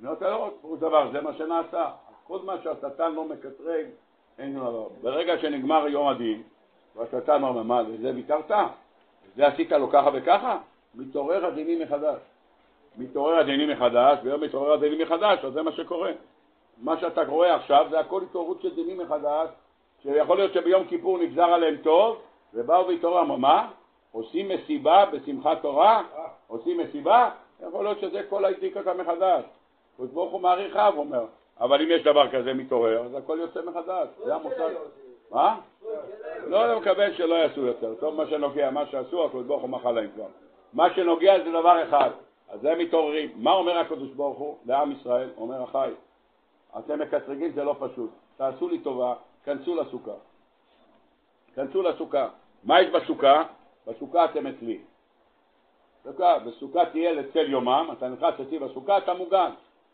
אני 0.00 0.10
רוצה 0.10 0.30
לראות, 0.30 0.58
הוא 0.62 0.76
דבר, 0.78 1.10
זה 1.12 1.20
מה 1.20 1.32
שנעשה. 1.32 1.90
כל 2.26 2.38
מה 2.44 2.54
שהשטן 2.62 3.12
לא 3.14 3.24
מקטרג, 3.24 3.86
אין 4.38 4.56
לו. 4.56 4.90
ברגע 5.02 5.38
שנגמר 5.38 5.88
יום 5.88 6.08
הדין, 6.08 6.42
והשטן 6.96 7.42
אומר, 7.42 7.62
מה, 7.62 7.82
לזה 7.82 8.12
ויתרת? 8.14 8.50
זה 9.36 9.46
עשית 9.46 9.72
לו 9.72 9.90
ככה 9.90 10.10
וככה? 10.14 10.58
מתעורר 10.94 11.46
הדינים 11.46 11.80
מחדש. 11.80 12.18
מתעורר 12.98 13.38
הדינים 13.38 13.70
מחדש, 13.70 14.18
ויום 14.22 14.40
מתעורר 14.40 14.72
הדינים 14.72 15.02
מחדש, 15.02 15.44
אז 15.44 15.52
זה 15.52 15.62
מה 15.62 15.72
שקורה. 15.72 16.12
מה 16.82 17.00
שאתה 17.00 17.22
רואה 17.24 17.54
עכשיו 17.54 17.86
זה 17.90 18.00
הכל 18.00 18.22
התעוררות 18.22 18.62
של 18.62 18.74
דינים 18.74 18.98
מחדש, 18.98 19.48
שיכול 20.02 20.36
להיות 20.36 20.52
שביום 20.52 20.84
כיפור 20.84 21.18
נגזר 21.18 21.44
עליהם 21.44 21.76
טוב, 21.76 22.22
ובאו 22.54 22.88
והתעוררו, 22.88 23.36
מה? 23.36 23.68
עושים 24.12 24.48
מסיבה 24.48 25.04
בשמחת 25.06 25.62
תורה? 25.62 26.02
עושים 26.48 26.78
מסיבה? 26.78 27.30
יכול 27.68 27.84
להיות 27.84 28.00
שזה 28.00 28.22
כל 28.28 28.44
העתיק 28.44 28.76
אותה 28.76 28.94
מחדש. 28.94 29.44
קדוש 29.96 30.10
ברוך 30.10 30.32
הוא 30.32 30.40
מעריך 30.40 30.76
אב, 30.76 30.94
אומר. 30.96 31.24
אבל 31.60 31.82
אם 31.82 31.90
יש 31.90 32.02
דבר 32.02 32.30
כזה 32.30 32.54
מתעורר, 32.54 33.04
אז 33.04 33.14
הכל 33.14 33.38
יוצא 33.40 33.60
מחדש. 33.62 34.08
זה 34.24 34.34
המושג. 34.34 34.70
מה? 35.30 35.58
לא, 36.46 36.64
אני 36.64 36.80
מקווה 36.80 37.14
שלא 37.14 37.34
יעשו 37.34 37.60
יותר. 37.60 37.94
טוב, 37.94 38.14
מה 38.14 38.26
שנוגע, 38.26 38.70
מה 38.70 38.86
שעשו, 38.86 39.24
הקדוש 39.24 39.46
ברוך 39.46 39.62
הוא 39.62 39.70
מחל 39.70 39.90
להם 39.90 40.10
כבר. 40.14 40.26
מה 40.72 40.94
שנוגע 40.94 41.44
זה 41.44 41.50
דבר 41.50 41.82
אחד. 41.82 42.10
אז 42.48 42.64
הם 42.64 42.78
מתעוררים. 42.78 43.32
מה 43.36 43.52
אומר 43.52 43.78
הקדוש 43.78 44.10
ברוך 44.10 44.38
הוא 44.38 44.56
לעם 44.66 44.92
ישראל? 44.92 45.28
אומר 45.36 45.62
החי, 45.62 45.90
אתם 46.78 46.98
מקטרגים 46.98 47.52
זה 47.52 47.64
לא 47.64 47.76
פשוט. 47.78 48.10
תעשו 48.36 48.68
לי 48.68 48.78
טובה, 48.78 49.14
כנסו 49.44 49.74
לסוכה. 49.74 50.14
כנסו 51.54 51.82
לסוכה. 51.82 52.28
מה 52.64 52.80
יש 52.82 52.90
בסוכה? 52.90 53.42
בסוכה 53.86 54.24
אתם 54.24 54.46
אצלי. 54.46 54.78
סוכה, 56.06 56.38
בסוכה 56.38 56.84
תהיה 56.84 57.12
לצל 57.12 57.50
יומם, 57.50 57.88
אתה 57.92 58.08
נכנס 58.08 58.34
אצלי 58.40 58.58
בסוכה, 58.58 58.98
אתה 58.98 59.14
מוגן. 59.14 59.50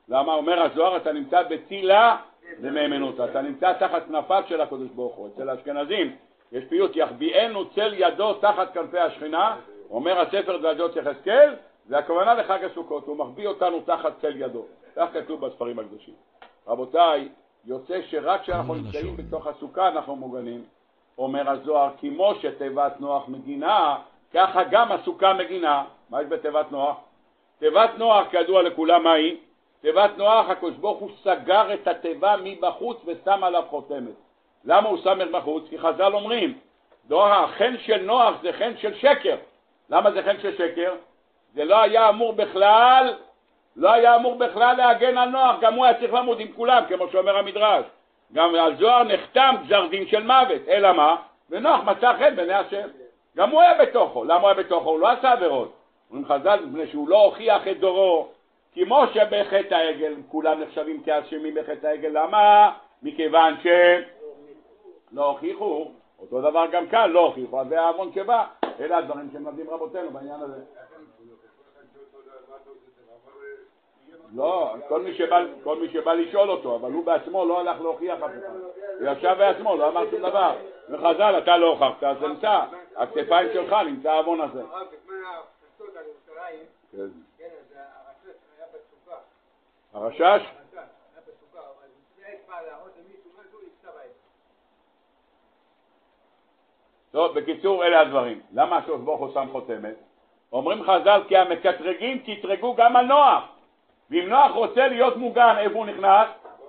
למה 0.09 0.35
אומר 0.35 0.63
הזוהר, 0.63 0.97
אתה 0.97 1.13
נמצא 1.13 1.43
בצילה 1.43 2.17
למהימנותא, 2.61 3.25
אתה 3.25 3.43
נמצא 3.43 3.73
תחת 3.73 4.07
כנפיו 4.09 4.43
של 4.49 4.61
הקדוש 4.61 4.89
ברוך 4.89 5.15
הוא. 5.15 5.29
אצל 5.29 5.49
האשכנזים 5.49 6.17
יש 6.53 6.65
פיוט, 6.69 6.97
יחביאנו 6.97 7.71
צל 7.71 7.95
ידו 7.97 8.35
תחת 8.35 8.75
כנפי 8.75 8.99
השכינה, 8.99 9.57
אומר 9.91 10.21
הספר 10.21 10.57
דלתות 10.57 10.97
יחזקאל, 10.97 11.55
זה 11.89 11.99
הכוונה 11.99 12.35
לחג 12.35 12.65
הסוכות, 12.65 13.07
הוא 13.07 13.17
מחביא 13.17 13.49
אותנו 13.49 13.81
תחת 13.81 14.13
צל 14.21 14.37
ידו, 14.37 14.65
כך 14.97 15.09
כתוב 15.13 15.47
בספרים 15.47 15.79
הקדושים. 15.79 16.15
רבותיי, 16.67 17.29
יוצא 17.65 18.01
שרק 18.03 18.41
כשאנחנו 18.41 18.75
נמצאים 18.75 19.17
בתוך 19.17 19.47
הסוכה 19.47 19.89
אנחנו 19.89 20.17
מוגנים. 20.17 20.65
אומר 21.19 21.51
הזוהר, 21.51 21.91
כמו 22.01 22.35
שתיבת 22.35 23.01
נוח 23.01 23.29
מגינה, 23.29 23.97
ככה 24.35 24.65
גם 24.71 24.93
הסוכה 24.93 25.35
מגינה. 25.35 25.85
מה 26.13 26.23
יש 26.23 26.29
בתיבת 26.29 26.73
נוח? 26.73 26.97
תיבת 27.59 27.91
נוח, 27.99 28.27
כידוע 28.31 28.63
לכולם, 28.63 29.05
מה 29.05 29.13
היא? 29.13 29.37
תיבת 29.81 30.11
נוח, 30.17 30.49
הקדוש 30.49 30.75
ברוך 30.75 30.99
הוא 30.99 31.11
סגר 31.23 31.75
את 31.75 31.89
התיבה 31.89 32.35
מבחוץ 32.45 32.97
ושם 33.07 33.45
עליו 33.45 33.63
חותמת. 33.71 34.15
למה 34.65 34.89
הוא 34.89 34.99
שם 34.99 35.23
את 35.23 35.31
בחוץ? 35.31 35.65
כי 35.69 35.79
חז"ל 35.79 36.15
אומרים, 36.15 36.59
החן 37.11 37.75
של 37.79 38.03
נוח 38.03 38.35
זה 38.43 38.53
חן 38.53 38.73
של 38.77 38.95
שקר. 38.95 39.37
למה 39.91 40.11
זה 40.11 40.23
חן 40.23 40.41
של 40.41 40.57
שקר? 40.57 40.95
זה 41.55 41.65
לא 41.65 41.83
היה 41.83 42.09
אמור 42.09 42.33
בכלל, 42.33 43.15
לא 43.77 43.93
היה 43.93 44.17
אמור 44.17 44.35
בכלל 44.35 44.77
להגן 44.77 45.19
על 45.19 45.29
נוח, 45.29 45.57
גם 45.61 45.75
הוא 45.75 45.85
היה 45.85 45.95
צריך 45.95 46.15
למות 46.15 46.39
עם 46.41 46.53
כולם, 46.57 46.83
כמו 46.89 47.09
שאומר 47.09 47.37
המדרש. 47.37 47.85
גם 48.33 48.55
על 48.55 48.77
זוהר 48.77 49.03
נחתם 49.03 49.55
גזר 49.65 49.87
דין 49.87 50.07
של 50.07 50.27
מוות, 50.27 50.63
אלא 50.69 50.93
מה? 50.93 51.17
ונוח 51.51 51.81
מצא 51.85 52.13
חן 52.19 52.37
בעיני 52.37 52.55
השם. 52.55 52.89
גם 53.37 53.51
הוא 53.51 53.63
היה 53.63 53.75
בתוכו. 53.75 54.25
למה 54.25 54.41
הוא 54.41 54.49
היה 54.49 54.55
בתוכו? 54.55 54.91
הוא 54.91 55.01
לא 55.01 55.09
עשה 55.09 55.33
עבירות. 55.33 55.82
אומרים 56.13 56.29
חז"ל, 56.29 56.65
מפני 56.67 56.87
שהוא 56.87 57.09
לא 57.09 57.25
הוכיח 57.25 57.69
את 57.69 57.81
דורו. 57.81 58.29
כמו 58.75 59.03
שבחטא 59.13 59.75
העגל 59.75 60.15
כולם 60.29 60.61
נחשבים 60.61 61.03
כאשמים 61.03 61.55
בחטא 61.55 61.87
העגל, 61.87 62.09
למה? 62.13 62.73
מכיוון 63.03 63.55
שלא 63.63 65.27
הוכיחו, 65.27 65.91
אותו 66.21 66.41
דבר 66.41 66.65
גם 66.73 66.87
כאן, 66.87 67.11
לא 67.11 67.21
הוכיחו, 67.21 67.61
אז 67.61 67.69
זה 67.69 67.81
העוון 67.81 68.13
שבא. 68.15 68.45
אלה 68.81 68.97
הדברים 68.97 69.29
שמלמדים 69.33 69.71
רבותינו 69.71 70.11
בעניין 70.11 70.41
הזה. 70.41 70.61
לא, 74.35 74.75
כל 74.89 75.03
מי, 75.03 75.15
שבא, 75.15 75.45
כל 75.63 75.81
מי 75.81 75.89
שבא 75.89 76.13
לשאול 76.13 76.51
אותו, 76.51 76.77
אבל 76.77 76.93
הוא 76.93 77.05
בעצמו 77.05 77.45
לא 77.45 77.61
הלך 77.61 77.81
להוכיח 77.81 78.19
אף 78.23 78.31
אחד. 78.31 78.57
הוא 79.01 79.09
ישב 79.09 79.35
בעצמו, 79.39 79.77
לא 79.77 79.89
אמר 79.89 80.11
שום 80.11 80.21
דבר. 80.21 80.53
וחז"ל, 80.91 81.39
אתה 81.39 81.57
לא 81.57 81.67
הוכחת, 81.67 82.05
אז 82.05 82.23
נמצא. 82.23 82.61
הכתפיים 82.97 83.49
שלך 83.53 83.77
נמצא 83.87 84.11
העוון 84.11 84.41
הזה. 84.41 84.63
כן. 86.93 86.99
הרשש? 89.95 90.43
טוב, 97.11 97.39
בקיצור, 97.39 97.85
אלה 97.85 98.01
הדברים. 98.01 98.41
למה 98.53 98.77
השורש 98.77 99.01
ברוך 99.01 99.21
הוא 99.21 99.35
שם 99.35 99.49
חותמת? 99.53 99.95
אומרים 100.53 100.83
חז"ל 100.83 101.23
כי 101.29 101.37
המקטרגים 101.37 102.19
קטרגו 102.19 102.75
גם 102.75 102.97
על 102.97 103.07
נוח. 103.07 103.45
ואם 104.11 104.29
נוח 104.29 104.53
רוצה 104.53 104.89
להיות 104.89 105.17
מוגן, 105.17 105.55
איפה 105.59 105.75
הוא 105.75 105.87
נכנס? 105.87 106.29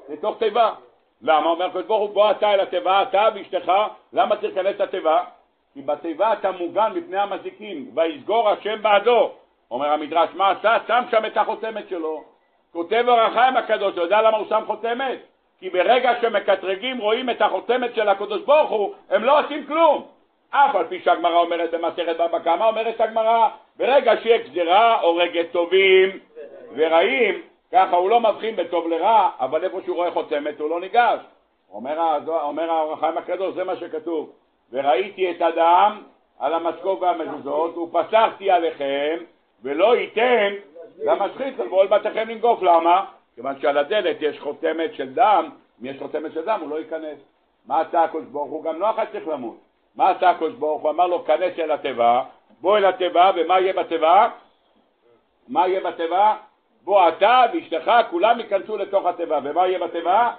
לתוך 0.09 0.39
תיבה. 0.39 0.76
למה? 1.21 1.49
אומר 1.49 1.65
הקדוש 1.65 1.86
ברוך 1.86 2.01
הוא, 2.01 2.13
בוא 2.13 2.32
אתה 2.32 2.53
אל 2.53 2.59
התיבה, 2.59 3.03
אתה 3.03 3.30
ואשתך, 3.36 3.71
למה 4.13 4.36
צריך 4.36 4.55
להיכנס 4.57 4.80
לתיבה? 4.80 5.24
כי 5.74 5.82
בתיבה 5.82 6.34
אתה 6.34 6.51
מוגן 6.51 6.91
מפני 6.95 7.17
המזיקים, 7.17 7.91
ויסגור 7.95 8.49
השם 8.49 8.82
בעדו. 8.82 9.32
אומר 9.72 9.91
המדרש, 9.91 10.30
מה 10.34 10.51
עשה? 10.51 10.78
שם 10.88 11.03
שם 11.11 11.26
את 11.26 11.38
החותמת 11.38 11.89
שלו. 11.89 12.24
כותב 12.74 13.03
אור 13.07 13.20
החיים 13.20 13.57
הקדוש, 13.57 13.93
אתה 13.93 14.01
יודע 14.01 14.22
למה 14.22 14.38
הוא 14.38 14.47
שם 14.49 14.64
חותמת? 14.68 15.20
כי 15.59 15.70
ברגע 15.70 16.22
שמקטרגים 16.22 16.97
רואים 16.97 17.30
את 17.30 17.41
החותמת 17.41 17.95
של 17.95 18.09
הקדוש 18.09 18.41
ברוך 18.41 18.70
הוא, 18.70 18.93
הם 19.09 19.24
לא 19.24 19.39
עושים 19.39 19.66
כלום. 19.68 20.07
אף 20.49 20.76
על 20.76 20.88
פי 20.88 20.99
שהגמרא 20.99 21.36
אומרת 21.36 21.72
במסכת 21.72 22.16
בבא 22.20 22.39
קמא, 22.39 22.64
אומרת 22.64 23.01
הגמרא, 23.01 23.49
ברגע 23.78 24.14
שיהיה 24.22 24.38
גזירה 24.38 25.01
הורגת 25.01 25.51
טובים 25.51 26.20
ורעים, 26.76 27.41
ככה 27.72 27.95
הוא 27.95 28.09
לא 28.09 28.20
מבחין 28.20 28.55
בטוב 28.55 28.88
לרע, 28.88 29.30
אבל 29.39 29.64
איפה 29.64 29.82
שהוא 29.86 29.95
רואה 29.95 30.11
חותמת 30.11 30.59
הוא 30.59 30.70
לא 30.70 30.80
ניגש. 30.80 31.20
אומר, 31.72 32.01
האור 32.70 32.93
החיים 32.93 33.18
הקדוש, 33.18 33.53
זה 33.53 33.64
מה 33.64 33.76
שכתוב. 33.76 34.32
וראיתי 34.72 35.32
את 35.32 35.41
הדם 35.41 36.01
על 36.39 36.53
המשקוף 36.53 37.01
והמזוזות, 37.01 37.78
ופסחתי 37.78 38.51
עליכם, 38.51 39.18
ולא 39.64 39.97
ייתן 39.97 40.53
למשחית 41.03 41.59
לבוא 41.59 41.84
אל 41.84 41.88
בתיכם 41.88 42.30
לנגוף. 42.30 42.61
למה? 42.61 43.05
כיוון 43.36 43.59
שעל 43.59 43.78
הדלת 43.78 44.18
יש 44.20 44.39
חותמת 44.39 44.93
של 44.93 45.14
דם, 45.14 45.49
אם 45.82 45.86
יש 45.86 45.99
חותמת 45.99 46.34
של 46.34 46.45
דם 46.45 46.59
הוא 46.61 46.70
לא 46.70 46.80
ייכנס. 46.80 47.20
מה 47.66 47.82
עשה 47.82 48.03
הקדוש 48.03 48.26
ברוך 48.26 48.51
הוא? 48.51 48.64
גם 48.64 48.80
נוח 48.80 48.95
צריך 49.11 49.28
למות. 49.28 49.57
מה 49.95 50.09
עשה 50.09 50.30
הקדוש 50.30 50.53
ברוך 50.53 50.82
הוא? 50.82 50.89
אמר 50.89 51.07
לו, 51.07 51.26
כנס 51.26 51.59
אל 51.59 51.72
התיבה, 51.72 52.24
בוא 52.61 52.78
אל 52.78 52.86
התיבה, 52.86 53.32
ומה 53.36 53.59
יהיה 53.59 53.74
בתיבה? 53.74 54.30
מה 55.47 55.68
יהיה 55.68 55.91
בתיבה? 55.91 56.36
בוא 56.84 57.07
אתה 57.07 57.43
ואשתך, 57.53 57.91
כולם 58.09 58.39
ייכנסו 58.39 58.78
לתוך 58.78 59.05
התיבה. 59.05 59.39
ומה 59.43 59.68
יהיה 59.68 59.88
בתיבה? 59.88 60.34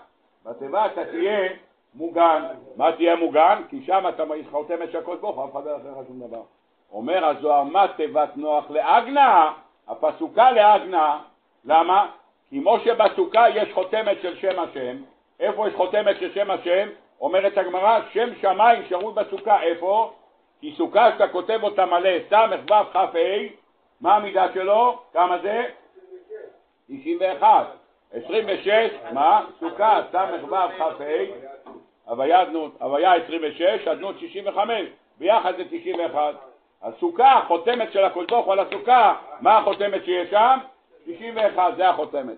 בתיבה 0.44 0.86
אתה 0.86 1.04
תהיה 1.04 1.48
מוגן. 1.94 2.42
מה 2.76 2.92
תהיה 2.92 3.16
מוגן? 3.16 3.62
כי 3.68 3.82
שם 3.86 4.04
אתה 4.08 4.24
חותמת 4.50 4.92
של 4.92 4.98
הקדוש 4.98 5.18
ברוך 5.18 5.36
הוא, 5.36 5.44
אף 5.44 5.52
אחד 5.52 5.64
לא 5.64 5.70
יעשה 5.70 5.88
לך 5.90 6.06
שום 6.06 6.20
דבר. 6.28 6.42
אומר 6.92 7.26
הזוהר, 7.26 7.62
מה 7.62 7.86
תיבת 7.96 8.36
נוח 8.36 8.70
לאגנה? 8.70 9.52
הפסוקה 9.88 10.50
לאגנה. 10.50 11.18
למה? 11.64 12.06
כי 12.50 12.60
כמו 12.60 12.80
שבסוכה 12.80 13.48
יש 13.48 13.72
חותמת 13.72 14.16
של 14.22 14.36
שם 14.36 14.58
השם, 14.60 14.96
איפה 15.40 15.68
יש 15.68 15.74
חותמת 15.74 16.16
של 16.20 16.34
שם 16.34 16.50
השם? 16.50 16.88
אומרת 17.20 17.58
הגמרא, 17.58 18.00
שם 18.12 18.28
שמיים 18.40 18.82
שרוי 18.88 19.14
בסוכה, 19.14 19.62
איפה? 19.62 20.12
כי 20.60 20.74
סוכה 20.76 21.12
שאתה 21.12 21.28
כותב 21.28 21.58
אותה 21.62 21.86
מלא, 21.86 22.10
ס"ו 22.30 22.74
כ"ה, 22.92 23.06
מה 24.00 24.16
המידה 24.16 24.46
שלו? 24.54 24.98
כמה 25.12 25.38
זה? 25.38 25.64
91. 26.88 27.66
26, 28.12 28.90
מה? 29.12 29.44
סוכה 29.60 30.00
ס"ו 30.12 30.48
כ"ה, 30.48 31.04
הוויה 32.04 32.42
אדנות, 32.42 32.72
הוויה 32.80 33.14
26, 33.14 33.88
אדנות 33.88 34.18
65, 34.18 34.86
ביחד 35.18 35.56
זה 35.56 35.64
91. 35.70 36.34
הסוכה, 36.84 37.40
חותמת 37.48 37.92
של 37.92 38.04
הוא 38.04 38.52
על 38.52 38.58
הסוכה, 38.58 39.14
מה 39.40 39.58
החותמת 39.58 40.04
שיש 40.04 40.30
שם? 40.30 40.58
91, 41.06 41.76
זה 41.76 41.88
החותמת. 41.88 42.36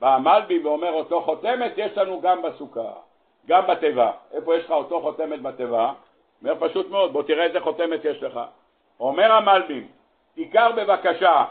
בא 0.00 0.14
המלבי 0.14 0.58
ואומר 0.58 0.92
אותו 0.92 1.20
חותמת 1.20 1.72
יש 1.76 1.98
לנו 1.98 2.20
גם 2.20 2.42
בסוכה, 2.42 2.92
גם 3.46 3.66
בתיבה. 3.66 4.12
איפה 4.32 4.56
יש 4.56 4.64
לך 4.64 4.70
אותו 4.70 5.00
חותמת 5.00 5.42
בתיבה? 5.42 5.92
אומר 6.42 6.54
פשוט 6.68 6.90
מאוד, 6.90 7.12
בוא 7.12 7.22
תראה 7.22 7.44
איזה 7.44 7.60
חותמת 7.60 8.04
יש 8.04 8.22
לך. 8.22 8.40
אומר 9.00 9.32
המלבי, 9.32 9.84
תיקח 10.34 10.70
בבקשה 10.76 11.44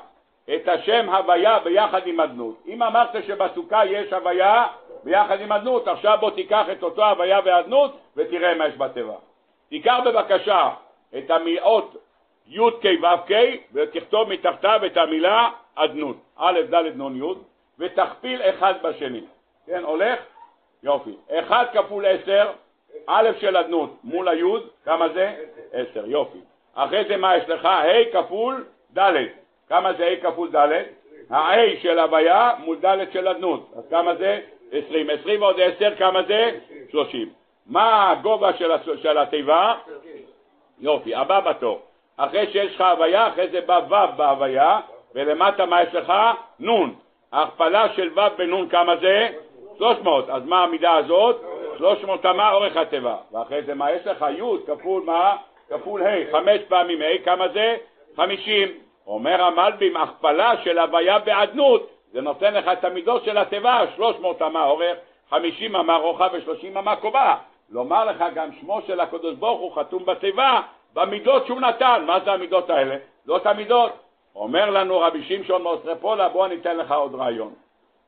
את 0.55 0.67
השם 0.67 1.09
הוויה 1.09 1.59
ביחד 1.59 2.07
עם 2.07 2.19
אדנות. 2.19 2.55
אם 2.67 2.83
אמרת 2.83 3.23
שבסוכה 3.27 3.85
יש 3.85 4.13
הוויה 4.13 4.65
ביחד 5.03 5.41
עם 5.41 5.51
אדנות, 5.51 5.87
עכשיו 5.87 6.17
בוא 6.19 6.31
תיקח 6.31 6.65
את 6.71 6.83
אותו 6.83 7.05
הוויה 7.05 7.39
ואדנות 7.45 7.97
ותראה 8.15 8.55
מה 8.55 8.67
יש 8.67 8.77
בתיבה. 8.77 9.15
תיקח 9.69 9.97
בבקשה 10.05 10.69
את 11.17 11.31
המיעות 11.31 12.06
י"ק 12.49 12.85
ו"ק 13.01 13.31
ותכתוב 13.73 14.29
מתחתיו 14.29 14.79
את 14.85 14.97
המילה 14.97 15.49
אדנות, 15.75 16.17
א' 16.37 16.59
ד' 16.69 17.01
נ' 17.01 17.15
י' 17.15 17.33
ותכפיל 17.79 18.41
אחד 18.41 18.73
בשני. 18.83 19.21
כן, 19.65 19.83
הולך? 19.83 20.19
יופי. 20.83 21.13
אחד 21.29 21.65
כפול 21.73 22.05
עשר, 22.05 22.51
א' 23.07 23.29
של 23.39 23.57
אדנות 23.57 23.97
מול 24.03 24.27
היוד, 24.27 24.69
כמה 24.85 25.09
זה? 25.09 25.35
עשר, 25.73 26.05
יופי. 26.05 26.37
אחרי 26.75 27.03
זה 27.07 27.17
מה 27.17 27.37
יש 27.37 27.49
לך? 27.49 27.65
ה' 27.65 28.11
כפול 28.13 28.65
ד', 28.97 29.13
כמה 29.69 29.93
זה 29.93 30.05
ה' 30.05 30.31
כפול 30.31 30.49
ד'? 30.55 30.83
ה-A 31.29 31.81
של 31.81 31.99
הוויה 31.99 32.51
מול 32.59 32.77
ד' 32.85 33.11
של 33.13 33.27
אדנות, 33.27 33.73
אז 33.77 33.83
כמה 33.89 34.15
זה? 34.15 34.39
עשרים. 34.71 35.09
עשרים 35.09 35.41
ועוד 35.41 35.59
עשר, 35.59 35.95
כמה 35.95 36.23
זה? 36.23 36.59
שלושים. 36.91 37.29
מה 37.65 38.11
הגובה 38.11 38.51
של 39.01 39.17
התיבה? 39.17 39.75
יופי, 40.79 41.15
הבא 41.15 41.39
בתור. 41.39 41.81
אחרי 42.17 42.51
שיש 42.51 42.75
לך 42.75 42.81
הוויה, 42.81 43.27
אחרי 43.27 43.47
זה 43.47 43.61
בא 43.61 43.79
ו' 43.89 44.17
בהוויה, 44.17 44.79
ולמטה 45.15 45.65
מה 45.65 45.83
יש 45.83 45.93
לך? 45.93 46.13
נ'. 46.59 46.89
ההכפלה 47.31 47.89
של 47.95 48.09
ו' 48.15 48.37
בנ' 48.37 48.69
כמה 48.69 48.95
זה? 48.97 49.27
300. 49.77 50.29
אז 50.29 50.45
מה 50.45 50.63
המידה 50.63 50.95
הזאת? 50.95 51.41
300 51.77 52.25
אמה 52.25 52.51
אורך 52.51 52.77
התיבה. 52.77 53.15
ואחרי 53.31 53.63
זה 53.63 53.73
מה 53.73 53.91
יש 53.91 54.07
לך? 54.07 54.25
י' 54.37 54.65
כפול 54.67 55.03
מה? 55.05 55.35
כפול 55.69 56.03
ה', 56.03 56.31
חמש 56.31 56.61
פעמים 56.67 57.01
ה', 57.01 57.25
כמה 57.25 57.47
זה? 57.47 57.75
50. 58.15 58.67
אומר 59.07 59.43
המלבים, 59.43 59.97
הכפלה 59.97 60.53
של 60.63 60.79
הוויה 60.79 61.19
באדנות, 61.19 61.89
זה 62.13 62.21
נותן 62.21 62.53
לך 62.53 62.67
את 62.67 62.83
המידות 62.83 63.23
של 63.23 63.37
התיבה, 63.37 63.81
300 63.95 64.41
אמה 64.41 64.65
אורך, 64.65 64.97
50 65.29 65.75
אמה 65.75 65.95
רוחב 65.95 66.29
ו-30 66.33 66.79
אמה 66.79 66.95
קובה. 66.95 67.35
לומר 67.69 68.05
לך 68.05 68.23
גם 68.35 68.49
שמו 68.61 68.81
של 68.87 68.99
הקדוש 68.99 69.35
ברוך 69.35 69.59
הוא 69.59 69.75
חתום 69.75 70.05
בתיבה, 70.05 70.61
במידות 70.93 71.45
שהוא 71.45 71.61
נתן. 71.61 72.03
מה 72.07 72.19
זה 72.19 72.31
המידות 72.31 72.69
האלה? 72.69 72.95
זאת 73.25 73.45
המידות. 73.45 73.91
אומר 74.35 74.69
לנו 74.69 74.99
רבי 74.99 75.23
שמשון 75.23 75.63
מאוסטרפולה, 75.63 76.29
בוא 76.29 76.45
אני 76.45 76.55
אתן 76.55 76.77
לך 76.77 76.91
עוד 76.91 77.15
רעיון. 77.15 77.53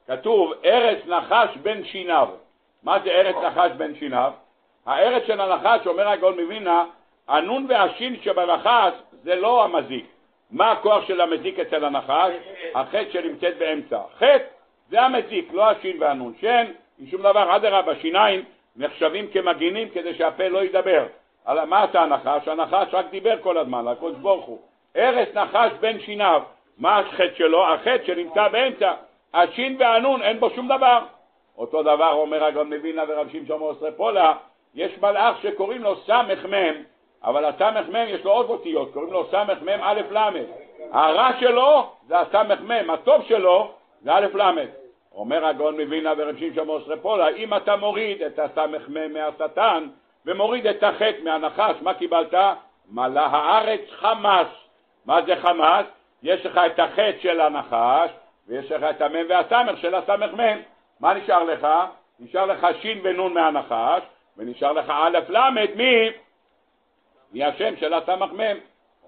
כתוב 0.08 0.54
ארץ 0.66 0.98
נחש 1.06 1.58
בין 1.62 1.86
שיניו. 1.86 2.28
מה 2.84 3.00
זה 3.04 3.10
ארץ 3.10 3.36
נחש 3.36 3.72
בין 3.78 3.96
שיניו? 3.96 4.32
הארץ 4.86 5.24
של 5.28 5.42
הנחש, 5.42 5.88
אומר 5.88 6.08
הגאון 6.08 6.40
מווינה, 6.40 6.86
הנון 7.28 7.66
והשין 7.70 8.22
שבנחש 8.22 8.94
זה 9.24 9.36
לא 9.36 9.64
המזיק. 9.64 10.06
מה 10.52 10.72
הכוח 10.72 11.08
של 11.08 11.22
המזיק 11.22 11.60
אצל 11.60 11.86
הנחש? 11.86 12.32
החטא 12.76 13.12
שנמצאת 13.12 13.58
באמצע. 13.58 14.00
חטא 14.18 14.44
זה 14.90 15.02
המזיק, 15.02 15.54
לא 15.54 15.70
השין 15.70 15.98
והנון. 16.02 16.34
שן 16.42 16.66
שום 17.12 17.22
דבר, 17.22 17.56
אדרבה, 17.56 17.96
שיניים 17.96 18.44
נחשבים 18.76 19.28
כמגינים 19.28 19.90
כדי 19.90 20.14
שהפה 20.14 20.48
לא 20.48 20.64
ידבר. 20.64 21.06
על 21.50 21.66
מה 21.66 21.84
עשה 21.84 22.02
הנחש? 22.02 22.48
הנחש 22.48 22.94
רק 22.94 23.06
דיבר 23.10 23.36
כל 23.42 23.58
הזמן, 23.58 23.86
לקדוש 23.86 24.16
ברוך 24.16 24.46
הוא. 24.46 24.60
ארץ 24.96 25.36
נחש 25.36 25.72
בין 25.80 26.00
שיניו. 26.00 26.42
מה 26.78 27.00
החטא 27.00 27.36
שלו? 27.36 27.74
החטא 27.74 28.06
שנמצא 28.06 28.48
באמצע. 28.48 28.94
השין 29.34 29.76
והנון, 29.80 30.22
אין 30.22 30.40
בו 30.40 30.50
שום 30.50 30.68
דבר. 30.68 31.00
אותו 31.58 31.84
דבר 31.84 32.12
אומר 32.12 32.44
הגאון 32.44 32.74
מווילנה 32.74 33.04
ורב 33.08 33.30
שמשון 33.30 33.60
מאוסטרפולה, 33.60 34.34
יש 34.76 34.92
מלאך 35.02 35.42
שקוראים 35.42 35.82
לו 35.82 35.96
סמ"ם, 35.96 36.76
אבל 37.24 37.46
הסמ"ם 37.46 38.06
יש 38.08 38.26
לו 38.26 38.32
עוד 38.32 38.50
אותיות, 38.50 38.94
קוראים 38.94 39.14
לו 39.14 39.26
סמ"ם 39.32 39.80
א' 39.82 40.02
ל'. 40.12 40.30
הרע 40.92 41.30
שלו 41.40 41.90
זה 42.08 42.20
הסמ"ם, 42.20 42.90
הטוב 42.90 43.24
שלו 43.24 43.72
זה 44.02 44.16
א' 44.16 44.28
ל'. 44.36 44.66
אומר 45.16 45.46
הגאון 45.46 45.82
מווילנה 45.82 46.14
ורב 46.18 46.38
שמשון 46.40 46.68
מאוסטרפולה, 46.68 47.30
אם 47.30 47.54
אתה 47.54 47.76
מוריד 47.76 48.24
את 48.24 48.40
הסמ"ם 48.40 49.14
מהשטן 49.14 49.88
ומוריד 50.30 50.68
את 50.68 50.84
החטא 50.84 51.24
מהנחש, 51.24 51.76
מה 51.82 51.94
קיבלת? 51.94 52.34
מלא 52.92 53.20
הארץ 53.20 53.82
חמאס. 53.90 54.48
מה 55.06 55.22
זה 55.22 55.36
חמאס? 55.36 55.86
יש 56.24 56.46
לך 56.46 56.60
את 56.66 56.80
החטא 56.80 57.20
של 57.22 57.42
הנחש 57.42 58.10
ויש 58.48 58.72
לך 58.72 58.84
את 58.84 59.02
המם 59.02 59.26
והסמך 59.30 59.78
של 59.78 59.96
הסמ"ם. 59.96 60.58
מה 61.00 61.14
נשאר 61.14 61.44
לך? 61.44 61.68
נשאר 62.20 62.46
לך 62.46 62.68
שין 62.82 63.00
ונון 63.04 63.34
מהנחש, 63.34 64.02
ונשאר 64.38 64.72
לך 64.72 64.90
א' 64.90 65.18
ל' 65.30 65.50
מי? 65.76 66.10
מהשם 67.34 67.76
של 67.78 67.94
הסמ"ם. 67.94 68.58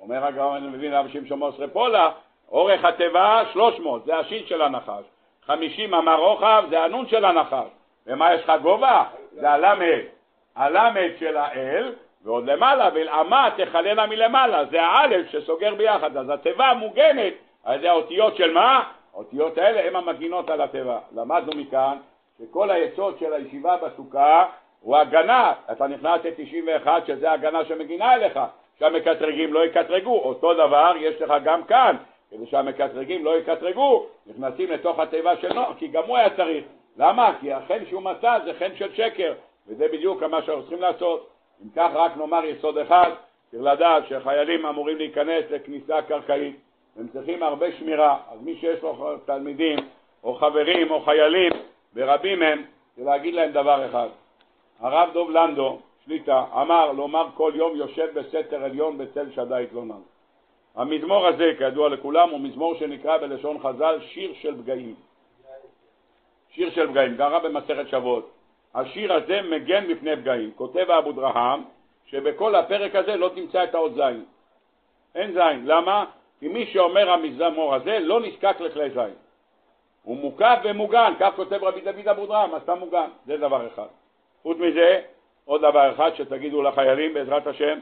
אומר 0.01 0.25
הגאון, 0.25 0.57
אני 0.57 0.67
מבין 0.67 0.93
רבי 0.93 1.09
שמשון 1.09 1.39
מוסרי 1.39 1.67
פולה, 1.67 2.11
אורך 2.51 2.85
התיבה 2.85 3.43
300, 3.53 4.05
זה 4.05 4.15
השין 4.15 4.45
של 4.45 4.61
הנחש. 4.61 5.03
50 5.45 5.93
אמר 5.93 6.15
רוחב, 6.15 6.63
זה 6.69 6.83
הנון 6.83 7.07
של 7.07 7.25
הנחש. 7.25 7.67
ומה 8.07 8.33
יש 8.33 8.43
לך 8.43 8.51
גובה? 8.61 9.03
זה 9.31 9.51
הלמד. 9.51 10.20
הלמד 10.55 11.09
של 11.19 11.37
האל, 11.37 11.93
ועוד 12.23 12.45
למעלה, 12.45 12.89
ולעמה 12.93 13.49
תכלנה 13.57 14.05
מלמעלה, 14.05 14.65
זה 14.65 14.81
האלף 14.81 15.29
שסוגר 15.29 15.75
ביחד. 15.75 16.17
אז 16.17 16.29
התיבה 16.29 16.73
מוגנת 16.73 17.33
על 17.63 17.75
ידי 17.75 17.87
האותיות 17.87 18.37
של 18.37 18.53
מה? 18.53 18.83
האותיות 19.13 19.57
האלה 19.57 19.87
הן 19.87 19.95
המגינות 19.95 20.49
על 20.49 20.61
התיבה. 20.61 20.99
למדנו 21.15 21.61
מכאן 21.61 21.97
שכל 22.39 22.71
היסוד 22.71 23.19
של 23.19 23.33
הישיבה 23.33 23.77
בסוכה 23.77 24.45
הוא 24.81 24.97
הגנה. 24.97 25.53
אתה 25.71 25.87
נכנס 25.87 26.21
ל-91 26.25 26.87
שזה 27.07 27.31
הגנה 27.31 27.65
שמגינה 27.65 28.13
אליך, 28.13 28.39
שהמקטרגים 28.79 29.53
לא 29.53 29.65
יקטרגו. 29.65 30.19
אותו 30.19 30.53
דבר 30.53 30.91
יש 30.99 31.21
לך 31.21 31.33
גם 31.43 31.63
כאן, 31.63 31.95
כדי 32.31 32.45
שהמקטרגים 32.45 33.25
לא 33.25 33.37
יקטרגו, 33.37 34.05
נכנסים 34.27 34.71
לתוך 34.71 34.99
התיבה 34.99 35.37
של 35.37 35.53
נוח, 35.53 35.77
כי 35.77 35.87
גם 35.87 36.03
הוא 36.07 36.17
היה 36.17 36.29
צריך. 36.29 36.65
למה? 36.97 37.33
כי 37.39 37.53
החן 37.53 37.85
שהוא 37.89 38.01
מצא 38.01 38.39
זה 38.45 38.53
חן 38.59 38.75
של 38.75 38.93
שקר, 38.93 39.33
וזה 39.67 39.87
בדיוק 39.87 40.23
מה 40.23 40.41
שאנחנו 40.41 40.61
צריכים 40.61 40.81
לעשות. 40.81 41.29
אם 41.63 41.69
כך 41.75 41.91
רק 41.93 42.17
נאמר 42.17 42.45
יסוד 42.45 42.77
אחד, 42.77 43.11
צריך 43.51 43.63
לדעת 43.63 44.03
שחיילים 44.07 44.65
אמורים 44.65 44.97
להיכנס 44.97 45.43
לכניסה 45.49 46.01
קרקעית. 46.01 46.55
הם 46.99 47.07
צריכים 47.13 47.43
הרבה 47.43 47.71
שמירה, 47.71 48.17
אז 48.31 48.41
מי 48.41 48.55
שיש 48.55 48.83
לו 48.83 49.17
תלמידים 49.25 49.79
או 50.23 50.35
חברים 50.35 50.91
או 50.91 51.01
חיילים, 51.01 51.51
ורבים 51.95 52.41
הם, 52.41 52.63
זה 52.97 53.03
להגיד 53.03 53.33
להם 53.33 53.51
דבר 53.51 53.85
אחד. 53.85 54.07
הרב 54.79 55.09
דוב 55.13 55.31
לנדו, 55.31 55.79
שליטה, 56.05 56.45
אמר 56.53 56.91
לומר 56.91 57.27
כל 57.33 57.51
יום 57.55 57.75
יושב 57.75 58.19
בסתר 58.19 58.63
עליון 58.63 58.97
בצל 58.97 59.31
שדי 59.31 59.63
התלונן. 59.63 60.01
המזמור 60.75 61.27
הזה, 61.27 61.51
כידוע 61.57 61.89
לכולם, 61.89 62.29
הוא 62.29 62.39
מזמור 62.39 62.75
שנקרא 62.75 63.17
בלשון 63.17 63.59
חז"ל 63.59 63.99
שיר 64.01 64.33
של 64.33 64.61
פגעים. 64.61 64.95
שיר 66.49 66.69
של 66.69 66.87
פגעים, 66.87 67.15
גרה 67.15 67.39
במסכת 67.39 67.87
שבועות. 67.87 68.29
השיר 68.75 69.13
הזה 69.13 69.41
מגן 69.41 69.87
מפני 69.87 70.15
פגעים. 70.15 70.51
כותב 70.55 70.91
אבו 70.91 71.11
דרהם 71.11 71.63
שבכל 72.05 72.55
הפרק 72.55 72.95
הזה 72.95 73.15
לא 73.15 73.29
תמצא 73.35 73.63
את 73.63 73.75
האות 73.75 73.93
זין. 73.93 74.25
אין 75.15 75.33
זין. 75.33 75.65
למה? 75.65 76.05
כי 76.39 76.47
מי 76.47 76.65
שאומר 76.65 77.09
המזמור 77.09 77.75
הזה 77.75 77.99
לא 77.99 78.19
נזקק 78.19 78.55
לכלי 78.59 78.89
זין. 78.89 79.13
הוא 80.03 80.17
מוקף 80.17 80.57
ומוגן, 80.63 81.13
כך 81.19 81.35
כותב 81.35 81.63
רבי 81.63 81.81
דוד 81.81 82.07
אבודרהם, 82.07 82.55
אז 82.55 82.61
אתה 82.61 82.75
מוגן, 82.75 83.09
זה 83.25 83.37
דבר 83.37 83.67
אחד. 83.67 83.87
חוץ 84.43 84.57
מזה, 84.57 85.01
עוד 85.45 85.61
דבר 85.61 85.91
אחד 85.95 86.11
שתגידו 86.15 86.61
לחיילים 86.61 87.13
בעזרת 87.13 87.47
השם, 87.47 87.79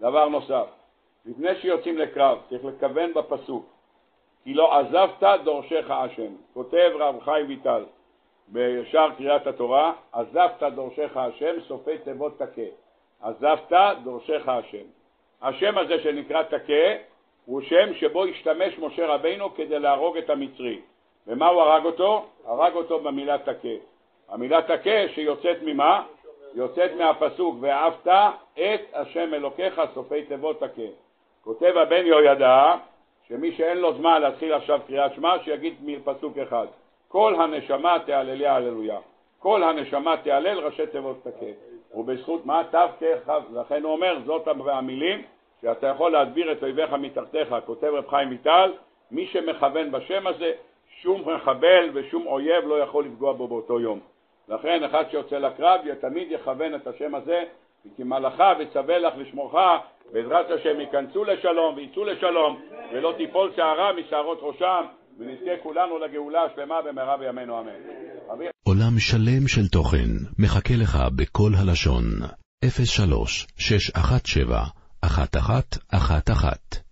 דבר 0.00 0.28
נוסף, 0.28 0.66
לפני 1.26 1.54
שיוצאים 1.54 1.98
לקרב 1.98 2.38
צריך 2.48 2.64
לכוון 2.64 3.14
בפסוק 3.14 3.66
כי 4.44 4.54
לא 4.54 4.78
עזבת 4.78 5.22
דורשך 5.44 5.90
השם. 5.90 6.32
כותב 6.54 6.90
רב 6.94 7.20
חי 7.20 7.42
ויטל 7.48 7.84
בשער 8.52 9.10
קריאת 9.18 9.46
התורה, 9.46 9.92
עזבת 10.12 10.62
דורשך 10.74 11.16
השם, 11.16 11.60
סופי 11.68 11.98
תיבות 11.98 12.38
תכה. 12.38 12.68
עזבת 13.22 13.72
דורשך 14.04 14.48
השם. 14.48 14.84
השם 15.42 15.78
הזה 15.78 16.02
שנקרא 16.02 16.42
תכה 16.42 16.94
הוא 17.44 17.60
שם 17.60 17.94
שבו 17.94 18.24
השתמש 18.24 18.78
משה 18.78 19.06
רבינו 19.06 19.54
כדי 19.54 19.78
להרוג 19.78 20.16
את 20.16 20.30
המצרי. 20.30 20.80
ומה 21.26 21.48
הוא 21.48 21.62
הרג 21.62 21.84
אותו? 21.84 22.26
הרג 22.44 22.74
אותו 22.74 23.00
במילה 23.00 23.38
תכה. 23.38 23.74
המילה 24.28 24.62
תכה 24.62 25.08
שיוצאת 25.14 25.56
ממה? 25.62 26.02
יוצאת 26.54 26.90
מהפסוק 26.96 27.56
ואהבת 27.60 28.06
את 28.54 28.80
השם 28.92 29.34
אלוקיך 29.34 29.80
סופי 29.94 30.24
תיבות 30.24 30.60
תכה. 30.60 30.88
כותב 31.44 31.76
הבן 31.76 32.06
יהוידע 32.06 32.74
שמי 33.28 33.52
שאין 33.52 33.78
לו 33.78 33.94
זמן 33.94 34.22
להתחיל 34.22 34.52
עכשיו 34.52 34.80
קריאת 34.86 35.14
שמע 35.14 35.38
שיגיד 35.44 35.74
מפסוק 35.82 36.38
אחד 36.38 36.66
כל 37.08 37.34
הנשמה 37.34 37.96
תהללי 38.06 38.46
הללויה. 38.46 38.98
כל 39.38 39.62
הנשמה 39.62 40.16
תהלל 40.16 40.58
ראשי 40.58 40.86
תיבות 40.86 41.16
תכה. 41.22 41.46
ובזכות 41.94 42.46
מה? 42.46 42.62
ת"כ 42.70 43.30
לכן 43.52 43.82
הוא 43.82 43.92
אומר 43.92 44.18
זאת 44.24 44.48
המילים 44.48 45.22
שאתה 45.62 45.86
יכול 45.86 46.12
להדביר 46.12 46.52
את 46.52 46.62
אויביך 46.62 46.92
מתחתיך, 46.92 47.54
כותב 47.66 47.86
רב 47.86 48.08
חיים 48.08 48.28
ויטל, 48.30 48.72
מי 49.10 49.26
שמכוון 49.26 49.90
בשם 49.90 50.26
הזה, 50.26 50.52
שום 51.02 51.22
מחבל 51.34 51.90
ושום 51.92 52.26
אויב 52.26 52.64
לא 52.66 52.80
יכול 52.80 53.04
לפגוע 53.04 53.32
בו 53.32 53.48
באותו 53.48 53.80
יום. 53.80 54.00
לכן 54.48 54.84
אחד 54.84 55.04
שיוצא 55.10 55.38
לקרב 55.38 55.80
תמיד 56.00 56.32
יכוון 56.32 56.74
את 56.74 56.86
השם 56.86 57.14
הזה, 57.14 57.44
כי 57.96 58.02
מלאכה 58.02 58.52
וצווה 58.58 58.98
לך 58.98 59.14
לשמורך, 59.18 59.54
בעזרת 60.12 60.50
השם 60.50 60.80
ייכנסו 60.80 61.24
לשלום 61.24 61.74
ויצאו 61.76 62.04
לשלום, 62.04 62.60
ולא 62.92 63.12
תיפול 63.16 63.52
שערה 63.56 63.92
משערות 63.92 64.38
ראשם, 64.42 64.84
ונזכה 65.18 65.62
כולנו 65.62 65.98
לגאולה 65.98 66.38
השלמה 66.42 66.74
במהרה 66.88 67.16
בימינו 67.16 67.60
אמן. 67.60 67.72
עולם 68.66 68.98
שלם 68.98 69.48
של 69.48 69.68
תוכן 69.68 70.10
מחכה 70.38 70.74
לך 70.76 70.98
בכל 71.16 71.50
הלשון, 71.58 72.04
03 72.84 73.46
617 73.58 74.64
אחת 75.02 75.36
אחת 75.36 75.78
אחת 75.92 76.30
אחת 76.30 76.85